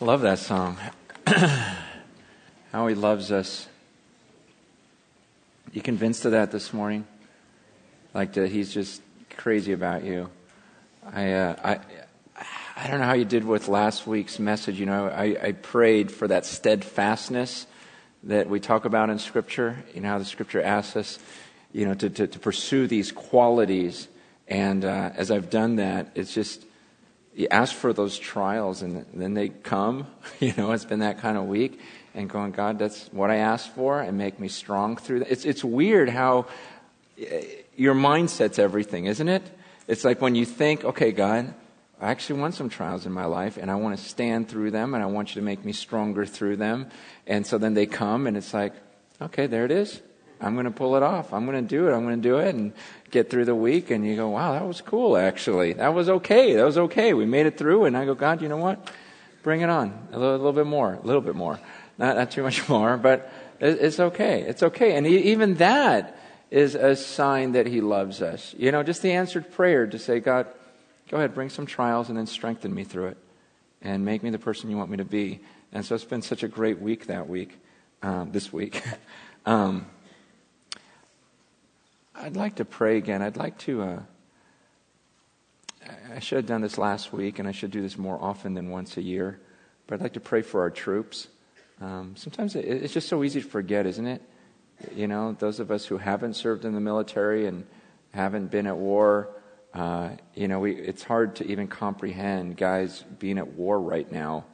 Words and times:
Love 0.00 0.20
that 0.20 0.38
song. 0.38 0.76
How 1.26 2.86
he 2.86 2.94
loves 2.94 3.32
us. 3.32 3.66
You 5.72 5.82
convinced 5.82 6.24
of 6.24 6.30
that 6.30 6.52
this 6.52 6.72
morning? 6.72 7.04
Like 8.14 8.34
that 8.34 8.48
he's 8.52 8.72
just 8.72 9.02
crazy 9.36 9.72
about 9.72 10.04
you. 10.04 10.30
I, 11.04 11.32
uh, 11.32 11.56
I, 11.64 12.44
I 12.76 12.86
don't 12.86 13.00
know 13.00 13.06
how 13.06 13.14
you 13.14 13.24
did 13.24 13.44
with 13.44 13.66
last 13.66 14.06
week's 14.06 14.38
message. 14.38 14.78
You 14.78 14.86
know, 14.86 15.08
I, 15.08 15.36
I 15.42 15.52
prayed 15.52 16.12
for 16.12 16.28
that 16.28 16.46
steadfastness 16.46 17.66
that 18.22 18.48
we 18.48 18.60
talk 18.60 18.84
about 18.84 19.10
in 19.10 19.18
Scripture. 19.18 19.82
You 19.96 20.02
know 20.02 20.10
how 20.10 20.18
the 20.18 20.24
Scripture 20.24 20.62
asks 20.62 20.94
us, 20.94 21.18
you 21.72 21.86
know, 21.86 21.94
to, 21.94 22.08
to, 22.08 22.28
to 22.28 22.38
pursue 22.38 22.86
these 22.86 23.10
qualities. 23.10 24.06
And 24.46 24.84
uh, 24.84 25.10
as 25.16 25.32
I've 25.32 25.50
done 25.50 25.74
that, 25.76 26.12
it's 26.14 26.32
just 26.32 26.64
you 27.38 27.46
ask 27.52 27.72
for 27.72 27.92
those 27.92 28.18
trials 28.18 28.82
and 28.82 29.06
then 29.14 29.34
they 29.34 29.48
come. 29.48 30.08
You 30.40 30.52
know, 30.56 30.72
it's 30.72 30.84
been 30.84 31.00
that 31.00 31.18
kind 31.18 31.38
of 31.38 31.44
week. 31.44 31.80
And 32.14 32.28
going, 32.28 32.50
God, 32.50 32.78
that's 32.80 33.08
what 33.12 33.30
I 33.30 33.36
asked 33.36 33.74
for 33.74 34.00
and 34.00 34.18
make 34.18 34.40
me 34.40 34.48
strong 34.48 34.96
through 34.96 35.20
that. 35.20 35.30
It's, 35.30 35.44
it's 35.44 35.62
weird 35.62 36.08
how 36.08 36.46
eh, 37.16 37.44
your 37.76 37.94
mindset's 37.94 38.58
everything, 38.58 39.06
isn't 39.06 39.28
it? 39.28 39.42
It's 39.86 40.04
like 40.04 40.20
when 40.20 40.34
you 40.34 40.44
think, 40.44 40.84
okay, 40.84 41.12
God, 41.12 41.54
I 42.00 42.10
actually 42.10 42.40
want 42.40 42.54
some 42.54 42.68
trials 42.68 43.06
in 43.06 43.12
my 43.12 43.26
life 43.26 43.56
and 43.56 43.70
I 43.70 43.76
want 43.76 43.96
to 43.96 44.04
stand 44.04 44.48
through 44.48 44.72
them 44.72 44.94
and 44.94 45.02
I 45.02 45.06
want 45.06 45.34
you 45.34 45.40
to 45.40 45.44
make 45.44 45.64
me 45.64 45.72
stronger 45.72 46.26
through 46.26 46.56
them. 46.56 46.90
And 47.26 47.46
so 47.46 47.56
then 47.56 47.74
they 47.74 47.86
come 47.86 48.26
and 48.26 48.36
it's 48.36 48.52
like, 48.52 48.72
okay, 49.22 49.46
there 49.46 49.64
it 49.64 49.70
is. 49.70 50.00
I'm 50.40 50.54
going 50.54 50.66
to 50.66 50.70
pull 50.70 50.96
it 50.96 51.02
off. 51.02 51.32
I'm 51.32 51.46
going 51.46 51.62
to 51.62 51.68
do 51.68 51.88
it. 51.88 51.92
I'm 51.92 52.04
going 52.04 52.20
to 52.20 52.28
do 52.28 52.38
it 52.38 52.54
and 52.54 52.72
get 53.10 53.30
through 53.30 53.44
the 53.44 53.54
week. 53.54 53.90
And 53.90 54.06
you 54.06 54.16
go, 54.16 54.28
wow, 54.28 54.52
that 54.52 54.66
was 54.66 54.80
cool, 54.80 55.16
actually. 55.16 55.74
That 55.74 55.94
was 55.94 56.08
okay. 56.08 56.54
That 56.54 56.64
was 56.64 56.78
okay. 56.78 57.14
We 57.14 57.26
made 57.26 57.46
it 57.46 57.58
through. 57.58 57.86
And 57.86 57.96
I 57.96 58.04
go, 58.04 58.14
God, 58.14 58.40
you 58.42 58.48
know 58.48 58.56
what? 58.56 58.90
Bring 59.42 59.62
it 59.62 59.70
on. 59.70 60.08
A 60.12 60.18
little, 60.18 60.34
a 60.34 60.36
little 60.36 60.52
bit 60.52 60.66
more. 60.66 60.94
A 60.94 61.06
little 61.06 61.22
bit 61.22 61.34
more. 61.34 61.58
Not, 61.98 62.16
not 62.16 62.30
too 62.30 62.42
much 62.42 62.68
more, 62.68 62.96
but 62.96 63.32
it, 63.60 63.78
it's 63.80 63.98
okay. 63.98 64.42
It's 64.42 64.62
okay. 64.62 64.96
And 64.96 65.06
even 65.06 65.54
that 65.54 66.18
is 66.50 66.74
a 66.74 66.96
sign 66.96 67.52
that 67.52 67.66
he 67.66 67.80
loves 67.80 68.22
us. 68.22 68.54
You 68.56 68.72
know, 68.72 68.82
just 68.82 69.02
the 69.02 69.12
answered 69.12 69.52
prayer 69.52 69.86
to 69.86 69.98
say, 69.98 70.20
God, 70.20 70.46
go 71.10 71.16
ahead, 71.16 71.34
bring 71.34 71.50
some 71.50 71.66
trials 71.66 72.08
and 72.08 72.16
then 72.16 72.26
strengthen 72.26 72.74
me 72.74 72.84
through 72.84 73.08
it 73.08 73.16
and 73.82 74.04
make 74.04 74.22
me 74.22 74.30
the 74.30 74.38
person 74.38 74.70
you 74.70 74.76
want 74.76 74.90
me 74.90 74.96
to 74.98 75.04
be. 75.04 75.40
And 75.72 75.84
so 75.84 75.94
it's 75.94 76.04
been 76.04 76.22
such 76.22 76.42
a 76.42 76.48
great 76.48 76.80
week 76.80 77.06
that 77.06 77.28
week, 77.28 77.58
um, 78.02 78.32
this 78.32 78.52
week. 78.52 78.82
um, 79.46 79.86
I'd 82.20 82.36
like 82.36 82.56
to 82.56 82.64
pray 82.64 82.96
again. 82.96 83.22
I'd 83.22 83.36
like 83.36 83.58
to. 83.58 83.82
Uh, 83.82 84.00
I 86.12 86.18
should 86.18 86.36
have 86.36 86.46
done 86.46 86.62
this 86.62 86.76
last 86.76 87.12
week, 87.12 87.38
and 87.38 87.46
I 87.46 87.52
should 87.52 87.70
do 87.70 87.80
this 87.80 87.96
more 87.96 88.18
often 88.20 88.54
than 88.54 88.70
once 88.70 88.96
a 88.96 89.02
year. 89.02 89.38
But 89.86 89.94
I'd 89.94 90.02
like 90.02 90.14
to 90.14 90.20
pray 90.20 90.42
for 90.42 90.60
our 90.62 90.70
troops. 90.70 91.28
Um, 91.80 92.14
sometimes 92.16 92.56
it, 92.56 92.64
it's 92.64 92.92
just 92.92 93.08
so 93.08 93.22
easy 93.22 93.40
to 93.40 93.48
forget, 93.48 93.86
isn't 93.86 94.06
it? 94.06 94.20
You 94.94 95.06
know, 95.06 95.36
those 95.38 95.60
of 95.60 95.70
us 95.70 95.86
who 95.86 95.98
haven't 95.98 96.34
served 96.34 96.64
in 96.64 96.74
the 96.74 96.80
military 96.80 97.46
and 97.46 97.64
haven't 98.10 98.50
been 98.50 98.66
at 98.66 98.76
war, 98.76 99.30
uh, 99.72 100.10
you 100.34 100.48
know, 100.48 100.58
we, 100.58 100.74
it's 100.74 101.04
hard 101.04 101.36
to 101.36 101.46
even 101.46 101.68
comprehend 101.68 102.56
guys 102.56 103.04
being 103.18 103.38
at 103.38 103.46
war 103.46 103.80
right 103.80 104.10
now 104.10 104.44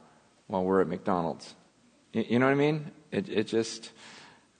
while 0.47 0.63
we're 0.63 0.81
at 0.81 0.87
McDonald's. 0.87 1.55
You, 2.13 2.25
you 2.29 2.39
know 2.39 2.45
what 2.45 2.51
I 2.51 2.55
mean? 2.55 2.91
It, 3.11 3.27
it 3.27 3.47
just, 3.47 3.91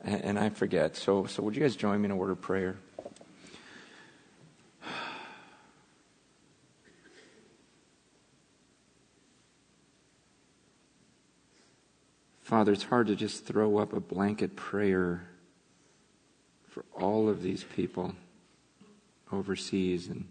and, 0.01 0.39
I 0.39 0.49
forget. 0.49 0.95
So, 0.95 1.25
so 1.25 1.43
would 1.43 1.55
you 1.55 1.61
guys 1.61 1.75
join 1.75 2.01
me 2.01 2.05
in 2.05 2.11
a 2.11 2.15
word 2.15 2.31
of 2.31 2.41
prayer? 2.41 2.77
Father, 12.55 12.71
it's 12.71 12.83
hard 12.83 13.07
to 13.07 13.17
just 13.17 13.43
throw 13.43 13.79
up 13.79 13.91
a 13.91 13.99
blanket 13.99 14.55
prayer 14.55 15.27
for 16.69 16.85
all 16.93 17.27
of 17.27 17.41
these 17.41 17.65
people 17.65 18.15
overseas. 19.29 20.07
And 20.07 20.29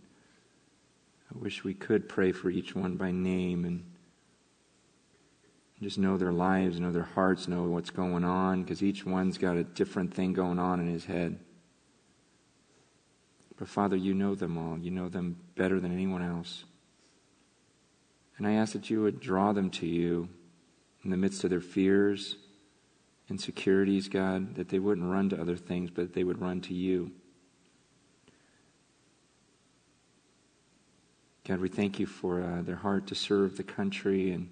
I 1.31 1.39
wish 1.39 1.65
we 1.65 1.75
could 1.75 2.09
pray 2.09 2.33
for 2.33 2.49
each 2.49 2.75
one 2.75 2.97
by 2.97 3.11
name 3.11 3.67
and 3.67 3.85
just 5.83 5.99
know 5.99 6.17
their 6.17 6.33
lives, 6.33 6.81
know 6.81 6.93
their 6.93 7.03
hearts, 7.03 7.47
know 7.47 7.65
what's 7.65 7.91
going 7.91 8.25
on, 8.25 8.63
because 8.63 8.83
each 8.83 9.05
one's 9.05 9.37
got 9.37 9.59
a 9.59 9.65
different 9.65 10.15
thing 10.15 10.33
going 10.33 10.59
on 10.59 10.81
in 10.81 10.89
his 10.89 11.05
head. 11.05 11.39
But 13.59 13.69
Father, 13.69 13.97
you 13.97 14.15
know 14.15 14.35
them 14.35 14.57
all. 14.57 14.79
You 14.79 14.93
know 14.93 15.11
them 15.11 15.37
better 15.57 15.79
than 15.79 15.93
anyone 15.93 16.23
else. 16.23 16.65
And 18.39 18.47
I 18.47 18.55
ask 18.55 18.73
that 18.73 18.89
you 18.89 19.03
would 19.03 19.21
draw 19.21 19.53
them 19.53 19.69
to 19.73 19.87
you 19.87 20.31
in 21.05 21.11
the 21.11 21.17
midst 21.17 21.45
of 21.45 21.51
their 21.51 21.61
fears, 21.61 22.37
insecurities, 23.29 24.09
God, 24.09 24.55
that 24.57 24.69
they 24.69 24.79
wouldn't 24.79 25.11
run 25.11 25.29
to 25.31 25.41
other 25.41 25.57
things, 25.57 25.91
but 25.91 26.15
they 26.15 26.25
would 26.25 26.41
run 26.41 26.61
to 26.63 26.75
you. 26.75 27.13
God, 31.47 31.61
we 31.61 31.69
thank 31.69 32.01
you 32.01 32.07
for 32.07 32.43
uh, 32.43 32.63
their 32.63 32.77
heart 32.77 33.07
to 33.09 33.15
serve 33.15 33.59
the 33.59 33.63
country. 33.63 34.33
And, 34.33 34.49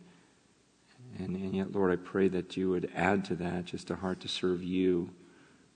and, 1.19 1.35
and 1.37 1.57
yet, 1.57 1.73
Lord, 1.73 1.91
I 1.91 1.97
pray 1.97 2.29
that 2.29 2.55
you 2.57 2.69
would 2.69 2.91
add 2.95 3.25
to 3.27 3.35
that 3.37 3.65
just 3.65 3.91
a 3.91 3.97
heart 3.97 4.21
to 4.21 4.29
serve 4.29 4.62
you. 4.62 5.11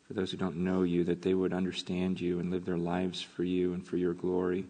For 0.06 0.14
those 0.14 0.30
who 0.30 0.36
don't 0.36 0.58
know 0.58 0.82
you, 0.82 1.04
that 1.04 1.22
they 1.22 1.34
would 1.34 1.52
understand 1.52 2.20
you 2.20 2.38
and 2.38 2.50
live 2.50 2.64
their 2.64 2.76
lives 2.76 3.22
for 3.22 3.44
you 3.44 3.72
and 3.72 3.84
for 3.84 3.96
your 3.96 4.14
glory. 4.14 4.66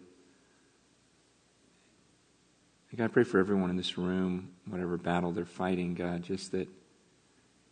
God, 2.95 3.05
I 3.05 3.09
pray 3.09 3.25
for 3.25 3.39
everyone 3.39 3.69
in 3.69 3.77
this 3.77 3.99
room, 3.99 4.51
whatever 4.67 4.97
battle 4.97 5.33
they're 5.33 5.45
fighting, 5.45 5.95
God, 5.95 6.23
just 6.23 6.53
that 6.53 6.69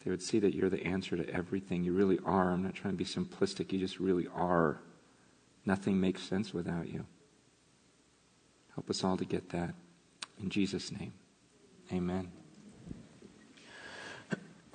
they 0.05 0.11
would 0.11 0.23
see 0.23 0.39
that 0.41 0.55
you're 0.55 0.69
the 0.69 0.85
answer 0.85 1.17
to 1.17 1.29
everything. 1.31 1.85
You 1.85 1.93
really 1.93 2.19
are. 2.27 2.51
I'm 2.51 2.63
not 2.63 2.75
trying 2.75 2.95
to 2.95 2.99
be 2.99 3.05
simplistic. 3.05 3.73
You 3.73 3.79
just 3.79 3.99
really 3.99 4.27
are. 4.35 4.81
Nothing 5.65 5.99
makes 6.01 6.23
sense 6.23 6.53
without 6.53 6.89
you. 6.93 7.07
Help 8.75 8.91
us 8.91 9.03
all 9.03 9.17
to 9.17 9.25
get 9.25 9.51
that. 9.51 9.75
In 10.43 10.51
Jesus' 10.51 10.93
name, 10.93 11.13
amen. 11.93 12.31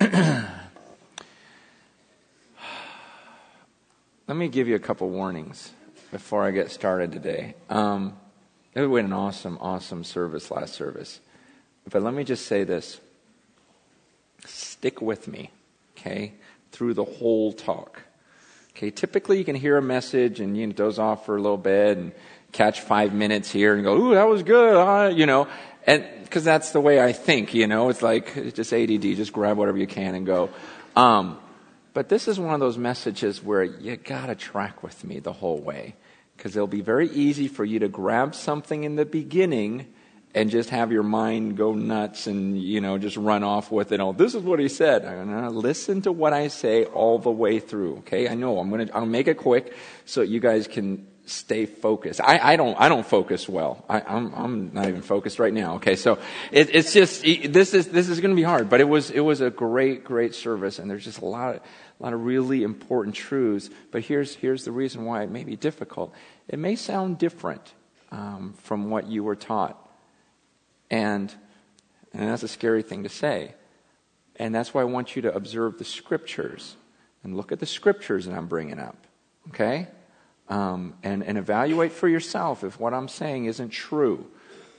Let 4.26 4.36
me 4.36 4.48
give 4.48 4.66
you 4.66 4.74
a 4.74 4.80
couple 4.80 5.10
warnings 5.10 5.72
before 6.10 6.44
I 6.44 6.50
get 6.50 6.70
started 6.70 7.12
today. 7.12 7.54
Um, 7.68 8.16
it 8.74 8.82
was 8.82 9.04
an 9.04 9.12
awesome, 9.12 9.58
awesome 9.60 10.04
service 10.04 10.50
last 10.50 10.74
service. 10.74 11.20
But 11.90 12.02
let 12.02 12.14
me 12.14 12.24
just 12.24 12.46
say 12.46 12.64
this 12.64 13.00
stick 14.44 15.02
with 15.02 15.28
me, 15.28 15.50
okay, 15.96 16.32
through 16.72 16.94
the 16.94 17.04
whole 17.04 17.52
talk. 17.52 18.02
Okay, 18.70 18.90
typically 18.90 19.38
you 19.38 19.44
can 19.44 19.56
hear 19.56 19.76
a 19.76 19.82
message 19.82 20.40
and 20.40 20.56
you 20.56 20.66
know, 20.66 20.72
doze 20.72 20.98
off 20.98 21.26
for 21.26 21.36
a 21.36 21.42
little 21.42 21.58
bit 21.58 21.98
and 21.98 22.12
catch 22.52 22.80
five 22.80 23.12
minutes 23.12 23.50
here 23.50 23.74
and 23.74 23.84
go, 23.84 23.96
ooh, 23.96 24.14
that 24.14 24.28
was 24.28 24.42
good, 24.42 24.76
uh, 24.76 25.08
you 25.08 25.26
know, 25.26 25.48
and 25.86 26.04
because 26.22 26.44
that's 26.44 26.70
the 26.70 26.80
way 26.80 27.02
I 27.02 27.12
think, 27.12 27.54
you 27.54 27.66
know, 27.66 27.88
it's 27.88 28.02
like 28.02 28.54
just 28.54 28.72
ADD, 28.72 29.02
just 29.02 29.32
grab 29.32 29.56
whatever 29.56 29.78
you 29.78 29.86
can 29.86 30.14
and 30.14 30.24
go. 30.24 30.50
Um, 30.96 31.38
but 31.92 32.08
this 32.08 32.28
is 32.28 32.38
one 32.38 32.54
of 32.54 32.60
those 32.60 32.78
messages 32.78 33.42
where 33.42 33.64
you 33.64 33.96
gotta 33.96 34.34
track 34.34 34.82
with 34.82 35.04
me 35.04 35.18
the 35.18 35.32
whole 35.32 35.58
way 35.58 35.96
because 36.40 36.56
it'll 36.56 36.66
be 36.66 36.80
very 36.80 37.10
easy 37.10 37.48
for 37.48 37.66
you 37.66 37.80
to 37.80 37.88
grab 37.88 38.34
something 38.34 38.84
in 38.84 38.96
the 38.96 39.04
beginning 39.04 39.86
and 40.34 40.48
just 40.48 40.70
have 40.70 40.90
your 40.90 41.02
mind 41.02 41.58
go 41.58 41.74
nuts 41.74 42.26
and 42.26 42.58
you 42.58 42.80
know 42.80 42.96
just 42.96 43.18
run 43.18 43.44
off 43.44 43.70
with 43.70 43.92
it. 43.92 44.00
Oh, 44.00 44.14
this 44.14 44.34
is 44.34 44.42
what 44.42 44.58
he 44.58 44.68
said. 44.68 45.04
I'm 45.04 45.30
gonna 45.30 45.50
listen 45.50 46.00
to 46.02 46.12
what 46.12 46.32
I 46.32 46.48
say 46.48 46.84
all 46.84 47.18
the 47.18 47.30
way 47.30 47.58
through. 47.58 47.98
Okay, 47.98 48.26
I 48.26 48.34
know 48.36 48.58
I'm 48.58 48.70
gonna 48.70 48.88
I'll 48.94 49.04
make 49.04 49.28
it 49.28 49.36
quick 49.36 49.76
so 50.06 50.22
you 50.22 50.40
guys 50.40 50.66
can 50.66 51.06
stay 51.26 51.66
focused. 51.66 52.22
I, 52.22 52.38
I 52.38 52.56
don't 52.56 52.74
I 52.80 52.88
don't 52.88 53.06
focus 53.06 53.46
well. 53.46 53.84
I, 53.86 53.98
am 53.98 54.06
I'm, 54.06 54.34
I'm 54.34 54.70
not 54.72 54.88
even 54.88 55.02
focused 55.02 55.38
right 55.38 55.52
now. 55.52 55.74
Okay, 55.74 55.94
so 55.94 56.18
it, 56.52 56.74
it's 56.74 56.94
just 56.94 57.22
this 57.22 57.74
is 57.74 57.88
this 57.88 58.08
is 58.08 58.20
gonna 58.20 58.34
be 58.34 58.44
hard, 58.44 58.70
but 58.70 58.80
it 58.80 58.88
was 58.88 59.10
it 59.10 59.20
was 59.20 59.42
a 59.42 59.50
great 59.50 60.04
great 60.04 60.34
service, 60.34 60.78
and 60.78 60.90
there's 60.90 61.04
just 61.04 61.20
a 61.20 61.26
lot 61.26 61.56
of 61.56 61.60
a 62.00 62.02
lot 62.02 62.12
of 62.14 62.24
really 62.24 62.62
important 62.62 63.14
truths. 63.14 63.68
But 63.90 64.02
here's, 64.02 64.34
here's 64.34 64.64
the 64.64 64.72
reason 64.72 65.04
why 65.04 65.22
it 65.22 65.30
may 65.30 65.44
be 65.44 65.56
difficult. 65.56 66.14
It 66.48 66.58
may 66.58 66.74
sound 66.74 67.18
different 67.18 67.74
um, 68.10 68.54
from 68.62 68.90
what 68.90 69.06
you 69.06 69.22
were 69.22 69.36
taught. 69.36 69.76
And, 70.90 71.32
and 72.12 72.28
that's 72.28 72.42
a 72.42 72.48
scary 72.48 72.82
thing 72.82 73.02
to 73.02 73.08
say. 73.08 73.54
And 74.36 74.54
that's 74.54 74.72
why 74.72 74.80
I 74.80 74.84
want 74.84 75.14
you 75.14 75.22
to 75.22 75.34
observe 75.34 75.78
the 75.78 75.84
scriptures 75.84 76.76
and 77.22 77.36
look 77.36 77.52
at 77.52 77.60
the 77.60 77.66
scriptures 77.66 78.24
that 78.24 78.34
I'm 78.34 78.46
bringing 78.46 78.78
up. 78.78 78.96
Okay? 79.48 79.86
Um, 80.48 80.94
and, 81.02 81.22
and 81.22 81.36
evaluate 81.36 81.92
for 81.92 82.08
yourself 82.08 82.64
if 82.64 82.80
what 82.80 82.94
I'm 82.94 83.08
saying 83.08 83.44
isn't 83.44 83.68
true. 83.68 84.26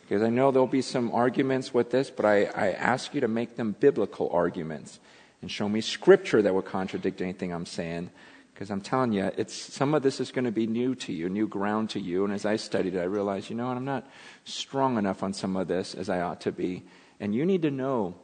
Because 0.01 0.23
I 0.23 0.29
know 0.29 0.51
there'll 0.51 0.67
be 0.67 0.81
some 0.81 1.11
arguments 1.11 1.73
with 1.73 1.91
this, 1.91 2.09
but 2.09 2.25
I, 2.25 2.45
I 2.45 2.71
ask 2.71 3.13
you 3.13 3.21
to 3.21 3.27
make 3.27 3.55
them 3.55 3.75
biblical 3.79 4.29
arguments 4.31 4.99
and 5.41 5.49
show 5.49 5.67
me 5.67 5.81
scripture 5.81 6.41
that 6.41 6.53
would 6.53 6.65
contradict 6.65 7.21
anything 7.21 7.53
I'm 7.53 7.65
saying. 7.65 8.11
Because 8.53 8.69
I'm 8.69 8.81
telling 8.81 9.11
you, 9.11 9.31
it's, 9.37 9.55
some 9.55 9.95
of 9.95 10.03
this 10.03 10.19
is 10.19 10.31
going 10.31 10.45
to 10.45 10.51
be 10.51 10.67
new 10.67 10.93
to 10.95 11.11
you, 11.11 11.29
new 11.29 11.47
ground 11.47 11.89
to 11.91 11.99
you. 11.99 12.23
And 12.23 12.33
as 12.33 12.45
I 12.45 12.57
studied 12.57 12.93
it, 12.93 12.99
I 12.99 13.05
realized, 13.05 13.49
you 13.49 13.55
know 13.55 13.67
what, 13.67 13.77
I'm 13.77 13.85
not 13.85 14.07
strong 14.43 14.97
enough 14.97 15.23
on 15.23 15.33
some 15.33 15.55
of 15.55 15.67
this 15.67 15.95
as 15.95 16.09
I 16.09 16.21
ought 16.21 16.41
to 16.41 16.51
be. 16.51 16.83
And 17.19 17.33
you 17.33 17.45
need 17.45 17.63
to 17.63 17.71
know, 17.71 18.15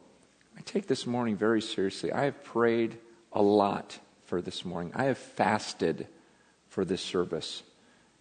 I 0.56 0.60
take 0.60 0.86
this 0.86 1.06
morning 1.06 1.36
very 1.36 1.60
seriously. 1.60 2.12
I 2.12 2.24
have 2.24 2.44
prayed 2.44 2.98
a 3.32 3.42
lot 3.42 3.98
for 4.26 4.40
this 4.40 4.64
morning. 4.64 4.92
I 4.94 5.04
have 5.04 5.18
fasted 5.18 6.06
for 6.68 6.84
this 6.84 7.00
service 7.00 7.62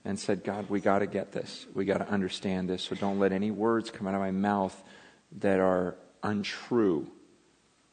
and 0.06 0.18
said, 0.18 0.44
God, 0.44 0.70
we 0.70 0.80
got 0.80 1.00
to 1.00 1.06
get 1.06 1.34
this. 1.34 1.68
We 1.76 1.86
got 1.86 1.98
to 1.98 2.10
understand 2.10 2.70
this. 2.70 2.84
So 2.84 2.96
don't 2.96 3.20
let 3.20 3.32
any 3.32 3.52
words 3.52 3.92
come 3.92 4.08
out 4.08 4.16
of 4.16 4.22
my 4.22 4.32
mouth 4.32 4.82
that 5.40 5.60
are 5.60 5.96
untrue. 6.24 7.08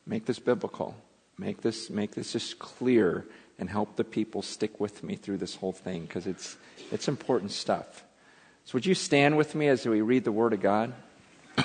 Make 0.06 0.26
this 0.26 0.38
biblical. 0.38 0.96
Make 1.38 1.62
this, 1.62 1.90
make 1.90 2.14
this 2.14 2.32
just 2.32 2.58
clear 2.58 3.26
and 3.58 3.68
help 3.68 3.96
the 3.96 4.04
people 4.04 4.42
stick 4.42 4.80
with 4.80 5.02
me 5.02 5.16
through 5.16 5.38
this 5.38 5.56
whole 5.56 5.72
thing 5.72 6.02
because 6.02 6.26
it's, 6.26 6.56
it's 6.90 7.08
important 7.08 7.52
stuff. 7.52 8.04
So, 8.64 8.74
would 8.74 8.86
you 8.86 8.94
stand 8.94 9.36
with 9.36 9.54
me 9.54 9.68
as 9.68 9.86
we 9.86 10.00
read 10.00 10.24
the 10.24 10.32
Word 10.32 10.52
of 10.52 10.60
God? 10.60 10.92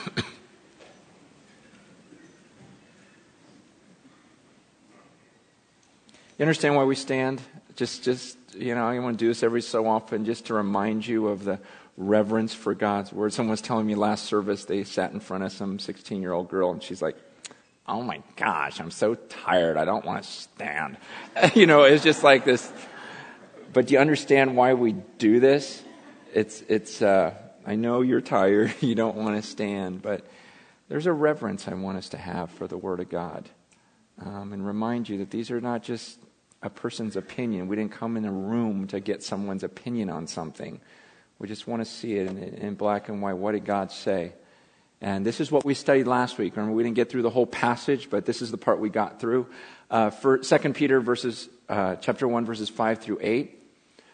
You 6.40 6.44
understand 6.44 6.78
why 6.78 6.86
we 6.86 6.96
stand? 6.96 7.42
Just, 7.76 8.02
just, 8.02 8.38
you 8.56 8.74
know, 8.74 8.88
I 8.88 8.98
want 9.00 9.20
to 9.20 9.26
do 9.26 9.28
this 9.28 9.44
every 9.44 9.62
so 9.62 9.86
often 9.86 10.24
just 10.24 10.46
to 10.46 10.54
remind 10.54 11.06
you 11.06 11.28
of 11.28 11.44
the 11.44 11.60
reverence 11.98 12.54
for 12.54 12.74
God's 12.74 13.12
word. 13.12 13.34
Someone 13.34 13.52
was 13.52 13.62
telling 13.62 13.86
me 13.86 13.94
last 13.94 14.24
service 14.24 14.64
they 14.64 14.86
sat 14.86 15.12
in 15.12 15.20
front 15.20 15.44
of 15.44 15.52
some 15.52 15.80
16 15.80 16.22
year 16.22 16.32
old 16.32 16.48
girl 16.48 16.72
and 16.72 16.82
she's 16.82 17.02
like, 17.02 17.18
Oh 17.90 18.04
my 18.04 18.22
gosh, 18.36 18.80
I'm 18.80 18.92
so 18.92 19.16
tired. 19.16 19.76
I 19.76 19.84
don't 19.84 20.06
want 20.06 20.24
to 20.24 20.30
stand. 20.30 20.98
you 21.56 21.66
know, 21.66 21.84
it's 21.84 22.04
just 22.04 22.24
like 22.24 22.46
this. 22.46 22.72
But 23.74 23.88
do 23.88 23.96
you 23.96 24.00
understand 24.00 24.56
why 24.56 24.76
we 24.76 24.94
do 24.94 25.40
this? 25.40 25.84
It's, 26.32 26.62
it's, 26.70 27.02
uh, 27.02 27.34
I 27.66 27.76
know 27.76 28.02
you're 28.02 28.22
tired. 28.22 28.76
You 28.82 28.94
don't 28.94 29.16
want 29.16 29.42
to 29.42 29.48
stand, 29.48 30.04
but 30.04 30.24
there's 30.88 31.08
a 31.08 31.12
reverence 31.12 31.68
I 31.68 31.74
want 31.74 31.98
us 31.98 32.10
to 32.10 32.18
have 32.18 32.52
for 32.52 32.68
the 32.68 32.78
Word 32.78 33.00
of 33.00 33.10
God. 33.10 33.50
Um, 34.24 34.54
and 34.54 34.66
remind 34.66 35.10
you 35.10 35.18
that 35.20 35.32
these 35.32 35.50
are 35.50 35.62
not 35.62 35.82
just 35.82 36.20
a 36.62 36.70
person's 36.70 37.16
opinion. 37.16 37.68
We 37.68 37.76
didn't 37.76 37.94
come 37.94 38.18
in 38.18 38.26
a 38.26 38.32
room 38.32 38.86
to 38.88 39.00
get 39.00 39.24
someone's 39.24 39.64
opinion 39.64 40.12
on 40.12 40.28
something. 40.28 40.80
We 41.40 41.48
just 41.48 41.68
want 41.68 41.82
to 41.84 41.90
see 41.90 42.18
it 42.18 42.28
in, 42.28 42.38
in 42.38 42.76
black 42.76 43.10
and 43.10 43.20
white. 43.20 43.34
What 43.38 43.54
did 43.54 43.66
God 43.66 43.92
say? 43.92 44.34
And 45.02 45.26
this 45.26 45.40
is 45.40 45.52
what 45.52 45.64
we 45.64 45.74
studied 45.74 46.08
last 46.08 46.38
week. 46.38 46.56
Remember, 46.58 46.76
we 46.76 46.84
didn't 46.84 46.96
get 46.96 47.10
through 47.10 47.22
the 47.22 47.30
whole 47.30 47.48
passage, 47.48 48.10
but 48.10 48.26
this 48.26 48.42
is 48.42 48.52
the 48.52 48.58
part 48.58 48.80
we 48.80 48.90
got 48.90 49.20
through. 49.20 49.48
Uh, 49.90 50.10
for 50.10 50.38
2 50.38 50.74
Peter 50.74 51.00
verses, 51.00 51.48
uh, 51.70 51.96
chapter 51.96 52.28
1, 52.28 52.46
verses 52.46 52.70
5 52.70 53.00
through 53.00 53.20
8. 53.22 53.56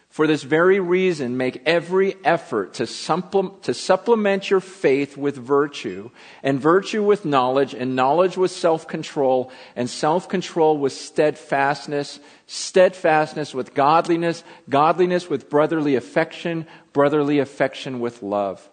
For 0.08 0.26
this 0.26 0.44
very 0.44 0.80
reason, 0.80 1.36
make 1.36 1.60
every 1.66 2.14
effort 2.24 2.74
to, 2.74 2.86
supple- 2.86 3.50
to 3.62 3.74
supplement 3.74 4.48
your 4.48 4.60
faith 4.60 5.16
with 5.16 5.36
virtue, 5.36 6.10
and 6.42 6.60
virtue 6.60 7.02
with 7.02 7.26
knowledge, 7.26 7.74
and 7.74 7.96
knowledge 7.96 8.38
with 8.38 8.50
self 8.50 8.88
control, 8.88 9.50
and 9.74 9.90
self 9.90 10.28
control 10.28 10.78
with 10.78 10.94
steadfastness, 10.94 12.18
steadfastness 12.46 13.52
with 13.52 13.74
godliness, 13.74 14.42
godliness 14.70 15.28
with 15.28 15.50
brotherly 15.50 15.96
affection, 15.96 16.66
brotherly 16.94 17.40
affection 17.40 18.00
with 18.00 18.22
love. 18.22 18.66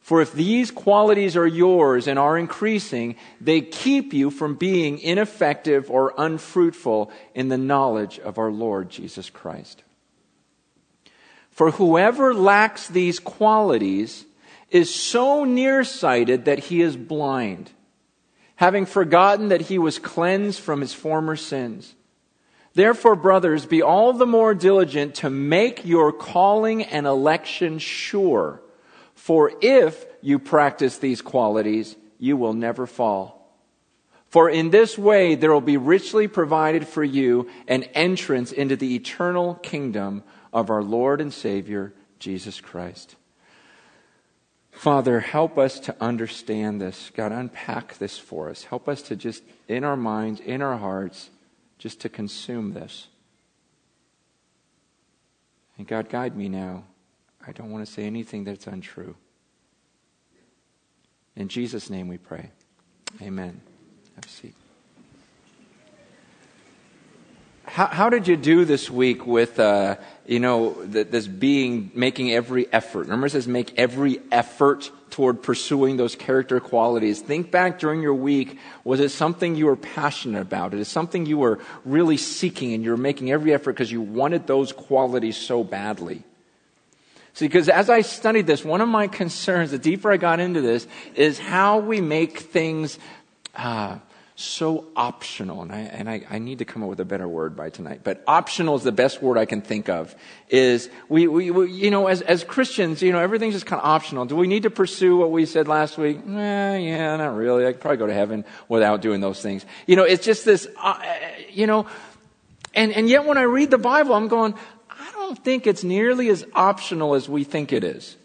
For 0.00 0.20
if 0.20 0.32
these 0.32 0.70
qualities 0.70 1.36
are 1.36 1.46
yours 1.46 2.08
and 2.08 2.18
are 2.18 2.38
increasing, 2.38 3.16
they 3.40 3.60
keep 3.60 4.12
you 4.12 4.30
from 4.30 4.54
being 4.54 4.98
ineffective 4.98 5.90
or 5.90 6.14
unfruitful 6.16 7.12
in 7.34 7.48
the 7.48 7.58
knowledge 7.58 8.18
of 8.18 8.38
our 8.38 8.50
Lord 8.50 8.90
Jesus 8.90 9.30
Christ. 9.30 9.84
For 11.50 11.72
whoever 11.72 12.32
lacks 12.32 12.88
these 12.88 13.20
qualities 13.20 14.24
is 14.70 14.92
so 14.94 15.44
nearsighted 15.44 16.46
that 16.46 16.60
he 16.60 16.80
is 16.80 16.96
blind, 16.96 17.70
having 18.56 18.86
forgotten 18.86 19.48
that 19.48 19.62
he 19.62 19.78
was 19.78 19.98
cleansed 19.98 20.60
from 20.60 20.80
his 20.80 20.94
former 20.94 21.36
sins. 21.36 21.94
Therefore, 22.72 23.16
brothers, 23.16 23.66
be 23.66 23.82
all 23.82 24.12
the 24.12 24.26
more 24.26 24.54
diligent 24.54 25.16
to 25.16 25.28
make 25.28 25.84
your 25.84 26.12
calling 26.12 26.84
and 26.84 27.06
election 27.06 27.78
sure. 27.78 28.62
For 29.20 29.52
if 29.60 30.06
you 30.22 30.38
practice 30.38 30.96
these 30.96 31.20
qualities, 31.20 31.94
you 32.18 32.38
will 32.38 32.54
never 32.54 32.86
fall. 32.86 33.54
For 34.28 34.48
in 34.48 34.70
this 34.70 34.96
way 34.96 35.34
there 35.34 35.52
will 35.52 35.60
be 35.60 35.76
richly 35.76 36.26
provided 36.26 36.88
for 36.88 37.04
you 37.04 37.50
an 37.68 37.82
entrance 37.82 38.50
into 38.50 38.76
the 38.76 38.94
eternal 38.94 39.56
kingdom 39.56 40.22
of 40.54 40.70
our 40.70 40.82
Lord 40.82 41.20
and 41.20 41.34
Savior, 41.34 41.92
Jesus 42.18 42.62
Christ. 42.62 43.14
Father, 44.72 45.20
help 45.20 45.58
us 45.58 45.80
to 45.80 45.94
understand 46.00 46.80
this. 46.80 47.12
God, 47.14 47.30
unpack 47.30 47.98
this 47.98 48.16
for 48.16 48.48
us. 48.48 48.64
Help 48.64 48.88
us 48.88 49.02
to 49.02 49.16
just, 49.16 49.42
in 49.68 49.84
our 49.84 49.98
minds, 49.98 50.40
in 50.40 50.62
our 50.62 50.78
hearts, 50.78 51.28
just 51.76 52.00
to 52.00 52.08
consume 52.08 52.72
this. 52.72 53.08
And 55.76 55.86
God, 55.86 56.08
guide 56.08 56.34
me 56.34 56.48
now. 56.48 56.84
I 57.46 57.52
don't 57.52 57.70
want 57.70 57.86
to 57.86 57.90
say 57.90 58.04
anything 58.04 58.44
that's 58.44 58.66
untrue. 58.66 59.16
In 61.36 61.48
Jesus' 61.48 61.88
name 61.88 62.08
we 62.08 62.18
pray. 62.18 62.50
Amen. 63.22 63.60
Have 64.16 64.24
a 64.24 64.28
seat. 64.28 64.54
How, 67.64 67.86
how 67.86 68.10
did 68.10 68.26
you 68.26 68.36
do 68.36 68.64
this 68.64 68.90
week 68.90 69.26
with, 69.26 69.60
uh, 69.60 69.96
you 70.26 70.40
know, 70.40 70.84
this 70.84 71.28
being, 71.28 71.92
making 71.94 72.32
every 72.32 72.70
effort? 72.72 73.02
Remember 73.02 73.28
it 73.28 73.30
says 73.30 73.46
make 73.46 73.78
every 73.78 74.20
effort 74.32 74.90
toward 75.10 75.42
pursuing 75.42 75.96
those 75.96 76.16
character 76.16 76.58
qualities. 76.58 77.20
Think 77.20 77.52
back 77.52 77.78
during 77.78 78.02
your 78.02 78.14
week. 78.14 78.58
Was 78.82 78.98
it 78.98 79.10
something 79.10 79.54
you 79.54 79.66
were 79.66 79.76
passionate 79.76 80.40
about? 80.42 80.74
Is 80.74 80.80
it 80.80 80.90
something 80.90 81.26
you 81.26 81.38
were 81.38 81.60
really 81.84 82.16
seeking 82.16 82.74
and 82.74 82.82
you 82.82 82.90
were 82.90 82.96
making 82.96 83.30
every 83.30 83.54
effort 83.54 83.72
because 83.72 83.92
you 83.92 84.00
wanted 84.00 84.48
those 84.48 84.72
qualities 84.72 85.36
so 85.36 85.62
badly? 85.62 86.24
See, 87.34 87.46
because 87.46 87.68
as 87.68 87.88
I 87.88 88.00
studied 88.00 88.46
this, 88.46 88.64
one 88.64 88.80
of 88.80 88.88
my 88.88 89.06
concerns, 89.06 89.70
the 89.70 89.78
deeper 89.78 90.10
I 90.10 90.16
got 90.16 90.40
into 90.40 90.60
this, 90.60 90.86
is 91.14 91.38
how 91.38 91.78
we 91.78 92.00
make 92.00 92.38
things 92.38 92.98
uh, 93.54 93.98
so 94.40 94.86
optional, 94.96 95.60
and 95.60 95.70
I, 95.70 95.80
and 95.80 96.08
I, 96.08 96.24
I, 96.30 96.38
need 96.38 96.60
to 96.60 96.64
come 96.64 96.82
up 96.82 96.88
with 96.88 96.98
a 97.00 97.04
better 97.04 97.28
word 97.28 97.56
by 97.56 97.68
tonight, 97.68 98.00
but 98.02 98.24
optional 98.26 98.74
is 98.74 98.82
the 98.82 98.92
best 98.92 99.20
word 99.20 99.36
I 99.36 99.44
can 99.44 99.60
think 99.60 99.90
of, 99.90 100.14
is 100.48 100.88
we, 101.10 101.26
we, 101.26 101.50
we 101.50 101.70
you 101.70 101.90
know, 101.90 102.06
as, 102.06 102.22
as 102.22 102.42
Christians, 102.42 103.02
you 103.02 103.12
know, 103.12 103.18
everything's 103.18 103.52
just 103.52 103.66
kind 103.66 103.82
of 103.82 103.86
optional. 103.86 104.24
Do 104.24 104.36
we 104.36 104.46
need 104.46 104.62
to 104.62 104.70
pursue 104.70 105.18
what 105.18 105.30
we 105.30 105.44
said 105.44 105.68
last 105.68 105.98
week? 105.98 106.20
Eh, 106.26 106.76
yeah, 106.78 107.16
not 107.16 107.36
really. 107.36 107.66
I 107.66 107.72
could 107.72 107.82
probably 107.82 107.98
go 107.98 108.06
to 108.06 108.14
heaven 108.14 108.46
without 108.66 109.02
doing 109.02 109.20
those 109.20 109.42
things. 109.42 109.66
You 109.86 109.96
know, 109.96 110.04
it's 110.04 110.24
just 110.24 110.46
this, 110.46 110.66
uh, 110.78 110.98
you 111.50 111.66
know, 111.66 111.86
and, 112.72 112.92
and 112.92 113.10
yet 113.10 113.26
when 113.26 113.36
I 113.36 113.42
read 113.42 113.70
the 113.70 113.78
Bible, 113.78 114.14
I'm 114.14 114.28
going, 114.28 114.54
don't 115.30 115.44
think 115.44 115.68
it's 115.68 115.84
nearly 115.84 116.28
as 116.28 116.44
optional 116.54 117.14
as 117.14 117.28
we 117.28 117.44
think 117.44 117.72
it 117.72 117.84
is. 117.84 118.16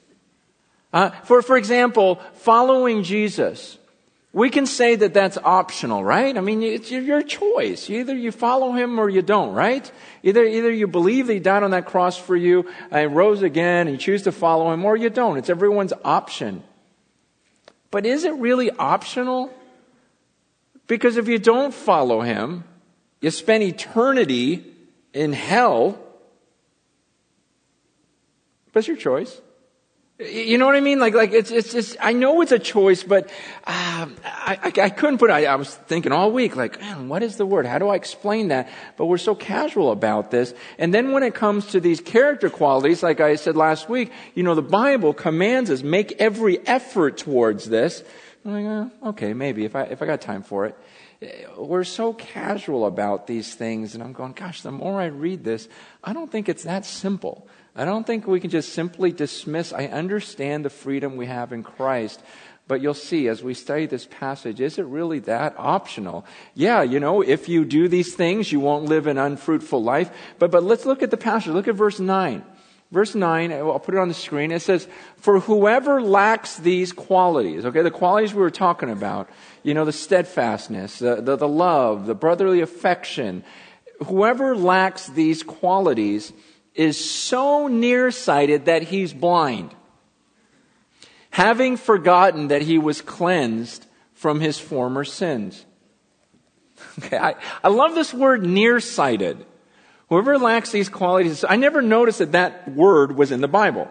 Uh, 0.91 1.11
for, 1.23 1.43
for 1.43 1.55
example, 1.55 2.19
following 2.33 3.03
Jesus. 3.03 3.77
We 4.33 4.49
can 4.49 4.65
say 4.65 4.95
that 4.95 5.13
that's 5.13 5.37
optional, 5.37 6.03
right? 6.03 6.35
I 6.35 6.41
mean, 6.41 6.63
it's 6.63 6.89
your 6.89 7.21
choice. 7.21 7.89
Either 7.89 8.15
you 8.15 8.31
follow 8.31 8.71
him 8.71 8.99
or 8.99 9.07
you 9.07 9.21
don't, 9.21 9.53
right? 9.53 9.89
Either, 10.23 10.43
either 10.43 10.71
you 10.71 10.87
believe 10.87 11.27
that 11.27 11.33
he 11.33 11.39
died 11.39 11.63
on 11.63 11.71
that 11.71 11.85
cross 11.85 12.17
for 12.17 12.35
you 12.35 12.67
and 12.89 13.15
rose 13.15 13.43
again 13.43 13.87
and 13.87 13.91
you 13.91 13.97
choose 13.97 14.23
to 14.23 14.31
follow 14.31 14.73
him 14.73 14.83
or 14.83 14.97
you 14.97 15.09
don't. 15.09 15.37
It's 15.37 15.49
everyone's 15.49 15.93
option. 16.03 16.63
But 17.91 18.05
is 18.05 18.23
it 18.23 18.33
really 18.33 18.71
optional? 18.71 19.53
Because 20.87 21.17
if 21.17 21.27
you 21.27 21.37
don't 21.37 21.73
follow 21.73 22.21
him, 22.21 22.63
you 23.21 23.29
spend 23.29 23.63
eternity 23.63 24.65
in 25.13 25.33
hell. 25.33 25.99
But 28.75 28.79
it's 28.79 28.89
your 28.89 28.97
choice. 28.97 29.41
You 30.19 30.57
know 30.57 30.65
what 30.65 30.75
I 30.75 30.81
mean? 30.81 30.99
Like, 30.99 31.13
like 31.13 31.31
it's, 31.31 31.49
it's 31.49 31.71
just, 31.71 31.95
I 32.01 32.11
know 32.11 32.41
it's 32.41 32.51
a 32.51 32.59
choice, 32.59 33.03
but 33.03 33.29
uh, 33.65 34.07
I, 34.25 34.59
I, 34.63 34.81
I, 34.81 34.89
couldn't 34.89 35.17
put, 35.17 35.29
I, 35.29 35.45
I 35.45 35.55
was 35.55 35.73
thinking 35.73 36.11
all 36.11 36.29
week, 36.29 36.57
like, 36.57 36.81
man, 36.81 37.07
what 37.07 37.23
is 37.23 37.37
the 37.37 37.45
word? 37.45 37.65
How 37.65 37.79
do 37.79 37.87
I 37.87 37.95
explain 37.95 38.49
that? 38.49 38.67
But 38.97 39.05
we're 39.05 39.17
so 39.17 39.33
casual 39.33 39.93
about 39.93 40.29
this. 40.29 40.53
And 40.77 40.93
then 40.93 41.13
when 41.13 41.23
it 41.23 41.35
comes 41.35 41.67
to 41.67 41.79
these 41.79 42.01
character 42.01 42.49
qualities, 42.49 43.01
like 43.01 43.21
I 43.21 43.37
said 43.37 43.55
last 43.55 43.87
week, 43.87 44.11
you 44.33 44.43
know, 44.43 44.55
the 44.55 44.61
Bible 44.61 45.13
commands 45.13 45.71
us, 45.71 45.81
make 45.81 46.11
every 46.19 46.59
effort 46.67 47.15
towards 47.15 47.69
this. 47.69 48.03
I'm 48.43 48.51
like, 48.51 48.91
uh, 49.05 49.07
okay, 49.11 49.33
maybe, 49.33 49.63
if 49.63 49.73
I, 49.73 49.83
if 49.83 50.01
I 50.01 50.05
got 50.05 50.19
time 50.19 50.43
for 50.43 50.65
it. 50.65 50.77
We're 51.57 51.85
so 51.85 52.11
casual 52.11 52.85
about 52.85 53.25
these 53.25 53.55
things, 53.55 53.95
and 53.95 54.03
I'm 54.03 54.11
going, 54.11 54.33
gosh, 54.33 54.63
the 54.63 54.71
more 54.71 54.99
I 54.99 55.05
read 55.05 55.45
this, 55.45 55.69
I 56.03 56.11
don't 56.11 56.29
think 56.29 56.49
it's 56.49 56.63
that 56.63 56.83
simple. 56.83 57.47
I 57.75 57.83
don't 57.83 58.07
think 58.07 58.25
we 58.25 58.39
can 58.39 58.49
just 58.49 58.73
simply 58.73 59.11
dismiss. 59.11 59.73
I 59.73 59.87
understand 59.87 60.63
the 60.63 60.69
freedom 60.69 61.17
we 61.17 61.25
have 61.25 61.51
in 61.51 61.61
Christ, 61.61 62.21
but 62.67 62.81
you'll 62.81 62.93
see 62.93 63.27
as 63.27 63.43
we 63.43 63.53
study 63.53 63.85
this 63.85 64.07
passage, 64.09 64.61
is 64.61 64.79
it 64.79 64.85
really 64.85 65.19
that 65.19 65.55
optional? 65.57 66.25
Yeah, 66.53 66.83
you 66.83 67.01
know, 67.01 67.21
if 67.21 67.49
you 67.49 67.65
do 67.65 67.89
these 67.89 68.15
things, 68.15 68.49
you 68.51 68.61
won't 68.61 68.85
live 68.85 69.07
an 69.07 69.17
unfruitful 69.17 69.83
life. 69.83 70.09
But, 70.39 70.51
but 70.51 70.63
let's 70.63 70.85
look 70.85 71.03
at 71.03 71.11
the 71.11 71.17
passage. 71.17 71.51
Look 71.51 71.67
at 71.67 71.75
verse 71.75 71.99
9. 71.99 72.43
Verse 72.91 73.13
9, 73.13 73.51
I'll 73.51 73.79
put 73.79 73.95
it 73.95 73.99
on 73.99 74.07
the 74.07 74.13
screen. 74.13 74.51
It 74.51 74.61
says, 74.61 74.87
For 75.17 75.41
whoever 75.41 76.01
lacks 76.01 76.55
these 76.57 76.93
qualities, 76.93 77.65
okay, 77.65 77.81
the 77.81 77.91
qualities 77.91 78.33
we 78.33 78.41
were 78.41 78.51
talking 78.51 78.89
about, 78.89 79.27
you 79.63 79.73
know, 79.73 79.83
the 79.83 79.91
steadfastness, 79.91 80.99
the, 80.99 81.15
the, 81.15 81.35
the 81.35 81.47
love, 81.47 82.05
the 82.05 82.15
brotherly 82.15 82.61
affection, 82.61 83.43
whoever 84.05 84.55
lacks 84.55 85.07
these 85.07 85.43
qualities 85.43 86.31
is 86.75 87.03
so 87.03 87.67
nearsighted 87.67 88.65
that 88.65 88.83
he's 88.83 89.13
blind, 89.13 89.73
having 91.31 91.77
forgotten 91.77 92.49
that 92.49 92.61
he 92.61 92.77
was 92.77 93.01
cleansed 93.01 93.85
from 94.13 94.39
his 94.39 94.59
former 94.59 95.03
sins. 95.03 95.65
Okay, 96.99 97.17
I, 97.17 97.35
I 97.63 97.69
love 97.69 97.95
this 97.95 98.13
word 98.13 98.45
nearsighted. 98.45 99.45
Whoever 100.09 100.37
lacks 100.37 100.71
these 100.71 100.89
qualities, 100.89 101.43
I 101.47 101.55
never 101.55 101.81
noticed 101.81 102.19
that 102.19 102.33
that 102.33 102.71
word 102.71 103.15
was 103.15 103.31
in 103.31 103.41
the 103.41 103.47
Bible. 103.47 103.89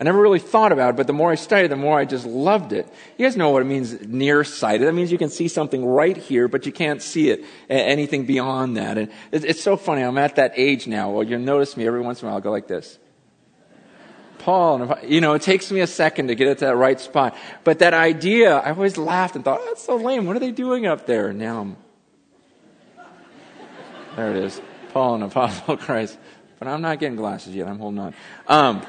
I 0.00 0.04
never 0.04 0.20
really 0.20 0.40
thought 0.40 0.72
about 0.72 0.90
it, 0.90 0.96
but 0.96 1.06
the 1.06 1.12
more 1.12 1.30
I 1.30 1.36
studied, 1.36 1.68
the 1.68 1.76
more 1.76 1.98
I 1.98 2.04
just 2.04 2.26
loved 2.26 2.72
it. 2.72 2.92
You 3.16 3.24
guys 3.24 3.36
know 3.36 3.50
what 3.50 3.62
it 3.62 3.66
means 3.66 4.04
nearsighted. 4.04 4.88
That 4.88 4.92
means 4.92 5.12
you 5.12 5.18
can 5.18 5.30
see 5.30 5.46
something 5.46 5.86
right 5.86 6.16
here, 6.16 6.48
but 6.48 6.66
you 6.66 6.72
can't 6.72 7.00
see 7.00 7.30
it, 7.30 7.44
anything 7.68 8.26
beyond 8.26 8.76
that. 8.76 8.98
And 8.98 9.12
it's 9.30 9.62
so 9.62 9.76
funny. 9.76 10.02
I'm 10.02 10.18
at 10.18 10.34
that 10.36 10.54
age 10.56 10.88
now. 10.88 11.10
Well, 11.10 11.22
you'll 11.22 11.38
notice 11.40 11.76
me 11.76 11.86
every 11.86 12.00
once 12.00 12.22
in 12.22 12.26
a 12.26 12.30
while. 12.30 12.36
I'll 12.36 12.42
go 12.42 12.50
like 12.50 12.66
this. 12.66 12.98
Paul, 14.38 14.98
you 15.04 15.20
know, 15.20 15.34
it 15.34 15.42
takes 15.42 15.70
me 15.70 15.80
a 15.80 15.86
second 15.86 16.26
to 16.28 16.34
get 16.34 16.48
it 16.48 16.58
to 16.58 16.66
that 16.66 16.76
right 16.76 17.00
spot. 17.00 17.36
But 17.62 17.78
that 17.78 17.94
idea, 17.94 18.58
I 18.58 18.70
always 18.70 18.98
laughed 18.98 19.36
and 19.36 19.44
thought, 19.44 19.60
oh, 19.62 19.66
that's 19.68 19.84
so 19.84 19.96
lame. 19.96 20.26
What 20.26 20.36
are 20.36 20.40
they 20.40 20.50
doing 20.50 20.86
up 20.86 21.06
there? 21.06 21.32
Now 21.32 21.60
I'm, 21.60 21.76
there 24.16 24.30
it 24.32 24.36
is. 24.36 24.60
Paul, 24.92 25.14
and 25.14 25.24
apostle 25.24 25.76
Christ. 25.76 26.18
But 26.58 26.68
I'm 26.68 26.82
not 26.82 26.98
getting 26.98 27.16
glasses 27.16 27.54
yet. 27.54 27.68
I'm 27.68 27.78
holding 27.78 28.00
on. 28.00 28.14
Um, 28.48 28.82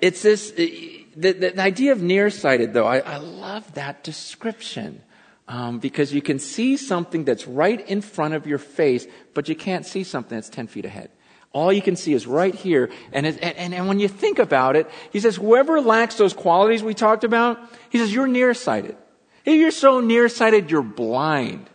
it's 0.00 0.22
this, 0.22 0.52
the, 0.52 1.06
the, 1.16 1.32
the, 1.32 1.60
idea 1.60 1.92
of 1.92 2.02
nearsighted, 2.02 2.72
though, 2.72 2.86
I, 2.86 2.98
I 2.98 3.16
love 3.18 3.74
that 3.74 4.04
description. 4.04 5.02
Um, 5.48 5.80
because 5.80 6.14
you 6.14 6.22
can 6.22 6.38
see 6.38 6.76
something 6.76 7.24
that's 7.24 7.48
right 7.48 7.84
in 7.88 8.02
front 8.02 8.34
of 8.34 8.46
your 8.46 8.58
face, 8.58 9.08
but 9.34 9.48
you 9.48 9.56
can't 9.56 9.84
see 9.84 10.04
something 10.04 10.36
that's 10.36 10.48
10 10.48 10.68
feet 10.68 10.84
ahead. 10.84 11.10
All 11.52 11.72
you 11.72 11.82
can 11.82 11.96
see 11.96 12.12
is 12.12 12.24
right 12.24 12.54
here. 12.54 12.90
And, 13.12 13.26
it, 13.26 13.38
and, 13.42 13.74
and 13.74 13.88
when 13.88 13.98
you 13.98 14.06
think 14.06 14.38
about 14.38 14.76
it, 14.76 14.88
he 15.12 15.18
says, 15.18 15.34
whoever 15.34 15.80
lacks 15.80 16.14
those 16.14 16.32
qualities 16.32 16.84
we 16.84 16.94
talked 16.94 17.24
about, 17.24 17.58
he 17.90 17.98
says, 17.98 18.14
you're 18.14 18.28
nearsighted. 18.28 18.96
If 19.44 19.54
you're 19.58 19.72
so 19.72 19.98
nearsighted, 19.98 20.70
you're 20.70 20.82
blind. 20.82 21.68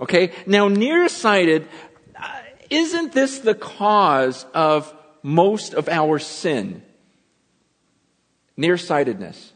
Okay? 0.00 0.32
Now, 0.46 0.68
nearsighted, 0.68 1.68
uh, 2.16 2.40
isn't 2.70 3.12
this 3.12 3.40
the 3.40 3.54
cause 3.54 4.46
of 4.54 4.92
most 5.22 5.74
of 5.74 5.88
our 5.90 6.18
sin? 6.18 6.82
Nearsightedness. 8.56 9.52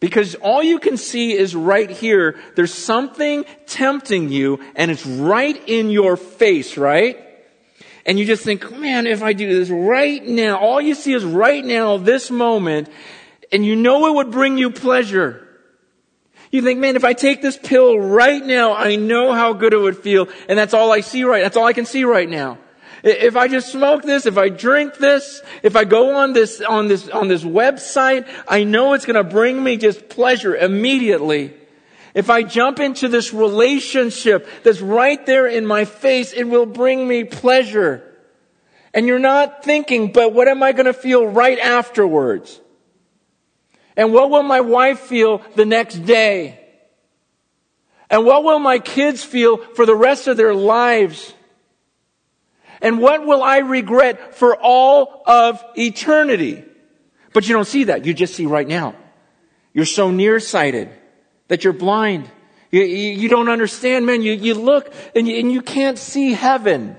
Because 0.00 0.36
all 0.36 0.62
you 0.62 0.78
can 0.78 0.96
see 0.96 1.32
is 1.32 1.56
right 1.56 1.90
here. 1.90 2.38
There's 2.54 2.72
something 2.72 3.44
tempting 3.66 4.30
you 4.30 4.60
and 4.76 4.90
it's 4.90 5.04
right 5.04 5.60
in 5.68 5.90
your 5.90 6.16
face, 6.16 6.76
right? 6.76 7.18
And 8.06 8.18
you 8.18 8.24
just 8.24 8.44
think, 8.44 8.70
man, 8.78 9.06
if 9.06 9.22
I 9.22 9.32
do 9.32 9.46
this 9.46 9.70
right 9.70 10.24
now, 10.24 10.58
all 10.58 10.80
you 10.80 10.94
see 10.94 11.12
is 11.12 11.24
right 11.24 11.64
now, 11.64 11.98
this 11.98 12.30
moment, 12.30 12.88
and 13.52 13.66
you 13.66 13.76
know 13.76 14.06
it 14.06 14.14
would 14.14 14.30
bring 14.30 14.56
you 14.56 14.70
pleasure. 14.70 15.46
You 16.50 16.62
think, 16.62 16.80
man, 16.80 16.96
if 16.96 17.04
I 17.04 17.12
take 17.12 17.42
this 17.42 17.58
pill 17.58 17.98
right 17.98 18.42
now, 18.42 18.74
I 18.74 18.96
know 18.96 19.32
how 19.34 19.52
good 19.52 19.74
it 19.74 19.78
would 19.78 19.98
feel, 19.98 20.28
and 20.48 20.58
that's 20.58 20.72
all 20.72 20.90
I 20.90 21.00
see 21.00 21.24
right, 21.24 21.42
that's 21.42 21.56
all 21.56 21.66
I 21.66 21.74
can 21.74 21.84
see 21.84 22.04
right 22.04 22.28
now. 22.28 22.58
If 23.08 23.36
I 23.36 23.48
just 23.48 23.72
smoke 23.72 24.02
this, 24.02 24.26
if 24.26 24.36
I 24.36 24.48
drink 24.48 24.96
this, 24.96 25.42
if 25.62 25.76
I 25.76 25.84
go 25.84 26.16
on 26.16 26.32
this, 26.32 26.60
on 26.60 26.88
this, 26.88 27.08
on 27.08 27.28
this 27.28 27.44
website, 27.44 28.28
I 28.46 28.64
know 28.64 28.92
it's 28.92 29.06
gonna 29.06 29.24
bring 29.24 29.62
me 29.62 29.76
just 29.76 30.08
pleasure 30.08 30.54
immediately. 30.54 31.54
If 32.14 32.30
I 32.30 32.42
jump 32.42 32.80
into 32.80 33.08
this 33.08 33.32
relationship 33.32 34.48
that's 34.62 34.80
right 34.80 35.24
there 35.26 35.46
in 35.46 35.66
my 35.66 35.84
face, 35.84 36.32
it 36.32 36.44
will 36.44 36.66
bring 36.66 37.06
me 37.06 37.24
pleasure. 37.24 38.02
And 38.92 39.06
you're 39.06 39.18
not 39.18 39.64
thinking, 39.64 40.12
but 40.12 40.32
what 40.32 40.48
am 40.48 40.62
I 40.62 40.72
gonna 40.72 40.92
feel 40.92 41.26
right 41.26 41.58
afterwards? 41.58 42.60
And 43.96 44.12
what 44.12 44.30
will 44.30 44.42
my 44.42 44.60
wife 44.60 45.00
feel 45.00 45.42
the 45.56 45.64
next 45.64 46.04
day? 46.04 46.60
And 48.10 48.24
what 48.24 48.44
will 48.44 48.58
my 48.58 48.78
kids 48.78 49.22
feel 49.22 49.58
for 49.58 49.84
the 49.86 49.94
rest 49.94 50.28
of 50.28 50.36
their 50.36 50.54
lives? 50.54 51.34
And 52.80 53.00
what 53.00 53.26
will 53.26 53.42
I 53.42 53.58
regret 53.58 54.34
for 54.34 54.56
all 54.56 55.22
of 55.26 55.62
eternity? 55.76 56.64
But 57.32 57.48
you 57.48 57.54
don't 57.54 57.66
see 57.66 57.84
that. 57.84 58.04
You 58.06 58.14
just 58.14 58.34
see 58.34 58.46
right 58.46 58.66
now. 58.66 58.94
You're 59.72 59.84
so 59.84 60.10
nearsighted 60.10 60.90
that 61.48 61.64
you're 61.64 61.72
blind. 61.72 62.30
You, 62.70 62.82
you, 62.82 63.10
you 63.12 63.28
don't 63.28 63.48
understand, 63.48 64.06
man. 64.06 64.22
You, 64.22 64.32
you 64.32 64.54
look 64.54 64.92
and 65.14 65.26
you, 65.26 65.38
and 65.38 65.52
you 65.52 65.62
can't 65.62 65.98
see 65.98 66.32
heaven. 66.32 66.96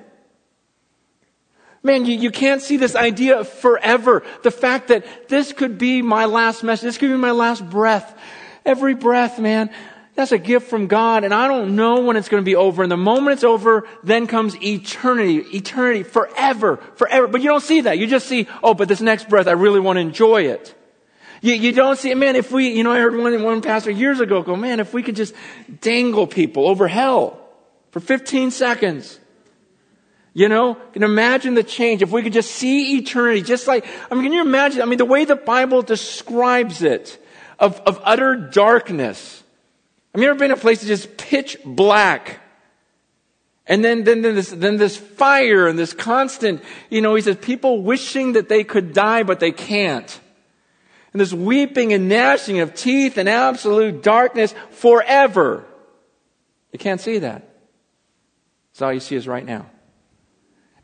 Man, 1.82 2.06
you, 2.06 2.18
you 2.18 2.32
can't 2.32 2.62
see 2.62 2.78
this 2.78 2.96
idea 2.96 3.40
of 3.40 3.48
forever. 3.48 4.24
The 4.44 4.52
fact 4.52 4.90
that 4.90 5.30
this 5.30 5.54
could 5.54 5.78
be 5.78 6.02
my 6.02 6.26
last 6.26 6.64
message. 6.64 6.84
This 6.84 6.98
could 6.98 7.10
be 7.10 7.18
my 7.18 7.32
last 7.32 7.68
breath. 7.70 8.18
Every 8.66 8.96
breath, 8.96 9.40
man. 9.40 9.70
That's 10.20 10.34
a 10.34 10.38
gift 10.38 10.70
from 10.70 10.88
God, 10.88 11.24
and 11.24 11.34
I 11.34 11.48
don't 11.48 11.78
know 11.78 12.02
when 12.02 12.18
it's 12.18 12.28
going 12.28 12.42
to 12.42 12.46
be 12.46 12.58
over. 12.58 12.84
And 12.84 12.92
the 12.92 12.98
moment 12.98 13.36
it's 13.36 13.46
over, 13.46 13.88
then 14.04 14.28
comes 14.28 14.54
eternity, 14.62 15.38
eternity, 15.56 16.04
forever, 16.04 16.76
forever. 16.96 17.28
But 17.28 17.40
you 17.40 17.48
don't 17.48 17.64
see 17.64 17.80
that. 17.80 17.98
You 17.98 18.06
just 18.06 18.28
see, 18.28 18.46
oh, 18.62 18.74
but 18.74 18.90
this 18.90 19.00
next 19.00 19.30
breath, 19.30 19.48
I 19.48 19.54
really 19.54 19.80
want 19.80 19.96
to 19.96 20.02
enjoy 20.02 20.48
it. 20.48 20.76
You, 21.42 21.54
you 21.54 21.72
don't 21.72 21.98
see, 21.98 22.14
man, 22.16 22.36
if 22.36 22.52
we, 22.52 22.68
you 22.68 22.84
know, 22.84 22.92
I 22.92 23.00
heard 23.00 23.16
one, 23.16 23.42
one 23.44 23.62
pastor 23.62 23.92
years 23.92 24.20
ago 24.20 24.42
go, 24.42 24.58
man, 24.58 24.82
if 24.82 24.94
we 24.94 25.04
could 25.04 25.16
just 25.16 25.34
dangle 25.80 26.28
people 26.28 26.68
over 26.68 26.90
hell 26.90 27.40
for 27.92 28.02
15 28.02 28.52
seconds. 28.52 29.22
You 30.34 30.50
know, 30.50 30.76
can 30.92 31.04
imagine 31.04 31.54
the 31.54 31.64
change 31.64 32.02
if 32.02 32.12
we 32.12 32.24
could 32.24 32.34
just 32.34 32.52
see 32.52 32.98
eternity, 32.98 33.42
just 33.42 33.68
like, 33.68 33.86
I 34.12 34.16
mean, 34.16 34.26
can 34.26 34.34
you 34.34 34.42
imagine? 34.42 34.82
I 34.82 34.86
mean, 34.86 34.98
the 34.98 35.06
way 35.06 35.24
the 35.24 35.38
Bible 35.38 35.82
describes 35.82 36.82
it 36.82 37.26
of, 37.58 37.80
of 37.86 38.02
utter 38.04 38.36
darkness. 38.36 39.38
Have 40.13 40.22
you 40.22 40.30
ever 40.30 40.39
been 40.39 40.51
in 40.51 40.58
a 40.58 40.60
place 40.60 40.82
that's 40.82 40.88
just 40.88 41.18
pitch 41.18 41.58
black? 41.63 42.39
And 43.68 43.86
then, 43.86 44.04
then, 44.04 44.24
then, 44.24 44.34
this, 44.34 44.50
then 44.50 44.78
this 44.78 44.98
fire 44.98 45.68
and 45.68 45.78
this 45.78 45.94
constant, 45.94 46.63
you 46.89 47.01
know, 47.01 47.13
he 47.13 47.22
says, 47.22 47.38
people 47.38 47.84
wishing 47.84 48.34
that 48.34 48.50
they 48.50 48.63
could 48.63 48.94
die, 48.94 49.22
but 49.22 49.39
they 49.39 49.51
can't. 49.51 50.20
And 51.13 51.22
this 51.22 51.32
weeping 51.32 51.94
and 51.94 52.10
gnashing 52.10 52.60
of 52.60 52.74
teeth 52.74 53.18
and 53.18 53.30
absolute 53.30 54.01
darkness 54.01 54.56
forever. 54.72 55.66
You 56.72 56.80
can't 56.80 57.00
see 57.00 57.20
that. 57.20 57.48
That's 58.72 58.82
all 58.82 58.94
you 58.94 59.00
see 59.00 59.16
is 59.16 59.28
right 59.28 59.46
now. 59.46 59.68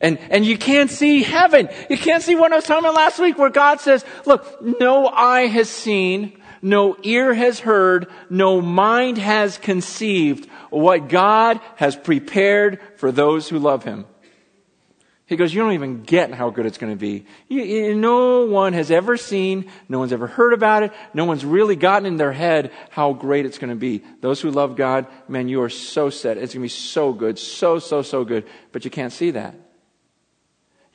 And, 0.00 0.18
and 0.30 0.44
you 0.44 0.58
can't 0.58 0.90
see 0.90 1.22
heaven. 1.22 1.68
You 1.88 1.96
can't 1.96 2.22
see 2.22 2.34
what 2.34 2.52
I 2.52 2.56
was 2.56 2.64
talking 2.64 2.84
about 2.84 2.94
last 2.94 3.18
week 3.18 3.38
where 3.38 3.50
God 3.50 3.80
says, 3.80 4.04
look, 4.26 4.62
no 4.80 5.08
eye 5.08 5.46
has 5.46 5.70
seen, 5.70 6.40
no 6.62 6.96
ear 7.02 7.34
has 7.34 7.60
heard, 7.60 8.08
no 8.30 8.60
mind 8.60 9.18
has 9.18 9.58
conceived 9.58 10.48
what 10.70 11.08
God 11.08 11.60
has 11.76 11.96
prepared 11.96 12.80
for 12.96 13.12
those 13.12 13.48
who 13.48 13.58
love 13.58 13.84
Him. 13.84 14.06
He 15.26 15.34
goes, 15.34 15.52
You 15.52 15.60
don't 15.60 15.72
even 15.72 16.02
get 16.02 16.32
how 16.32 16.50
good 16.50 16.66
it's 16.66 16.78
going 16.78 16.92
to 16.92 16.98
be. 16.98 17.26
You, 17.48 17.62
you, 17.62 17.94
no 17.94 18.46
one 18.46 18.72
has 18.74 18.90
ever 18.90 19.16
seen, 19.16 19.70
no 19.88 19.98
one's 19.98 20.12
ever 20.12 20.28
heard 20.28 20.52
about 20.52 20.84
it, 20.84 20.92
no 21.12 21.24
one's 21.24 21.44
really 21.44 21.76
gotten 21.76 22.06
in 22.06 22.16
their 22.16 22.32
head 22.32 22.70
how 22.90 23.12
great 23.12 23.44
it's 23.44 23.58
going 23.58 23.70
to 23.70 23.76
be. 23.76 24.04
Those 24.20 24.40
who 24.40 24.50
love 24.50 24.76
God, 24.76 25.06
man, 25.28 25.48
you 25.48 25.62
are 25.62 25.68
so 25.68 26.10
set. 26.10 26.38
It's 26.38 26.54
going 26.54 26.62
to 26.62 26.64
be 26.64 26.68
so 26.68 27.12
good, 27.12 27.38
so, 27.38 27.80
so, 27.80 28.02
so 28.02 28.24
good, 28.24 28.46
but 28.70 28.84
you 28.84 28.90
can't 28.90 29.12
see 29.12 29.32
that. 29.32 29.54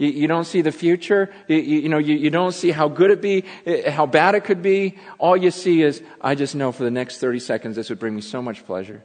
You, 0.01 0.09
you 0.09 0.27
don't 0.27 0.45
see 0.45 0.63
the 0.63 0.71
future. 0.71 1.31
You, 1.47 1.57
you, 1.57 1.87
know, 1.87 1.99
you, 1.99 2.15
you 2.15 2.31
don't 2.31 2.53
see 2.53 2.71
how 2.71 2.87
good 2.87 3.11
it 3.11 3.21
be, 3.21 3.45
eh, 3.67 3.91
how 3.91 4.07
bad 4.07 4.33
it 4.33 4.43
could 4.43 4.63
be. 4.63 4.97
All 5.19 5.37
you 5.37 5.51
see 5.51 5.83
is, 5.83 6.01
I 6.19 6.33
just 6.33 6.55
know 6.55 6.71
for 6.71 6.83
the 6.83 6.89
next 6.89 7.19
30 7.19 7.39
seconds 7.39 7.75
this 7.75 7.89
would 7.89 7.99
bring 7.99 8.15
me 8.15 8.21
so 8.21 8.41
much 8.41 8.65
pleasure. 8.65 9.03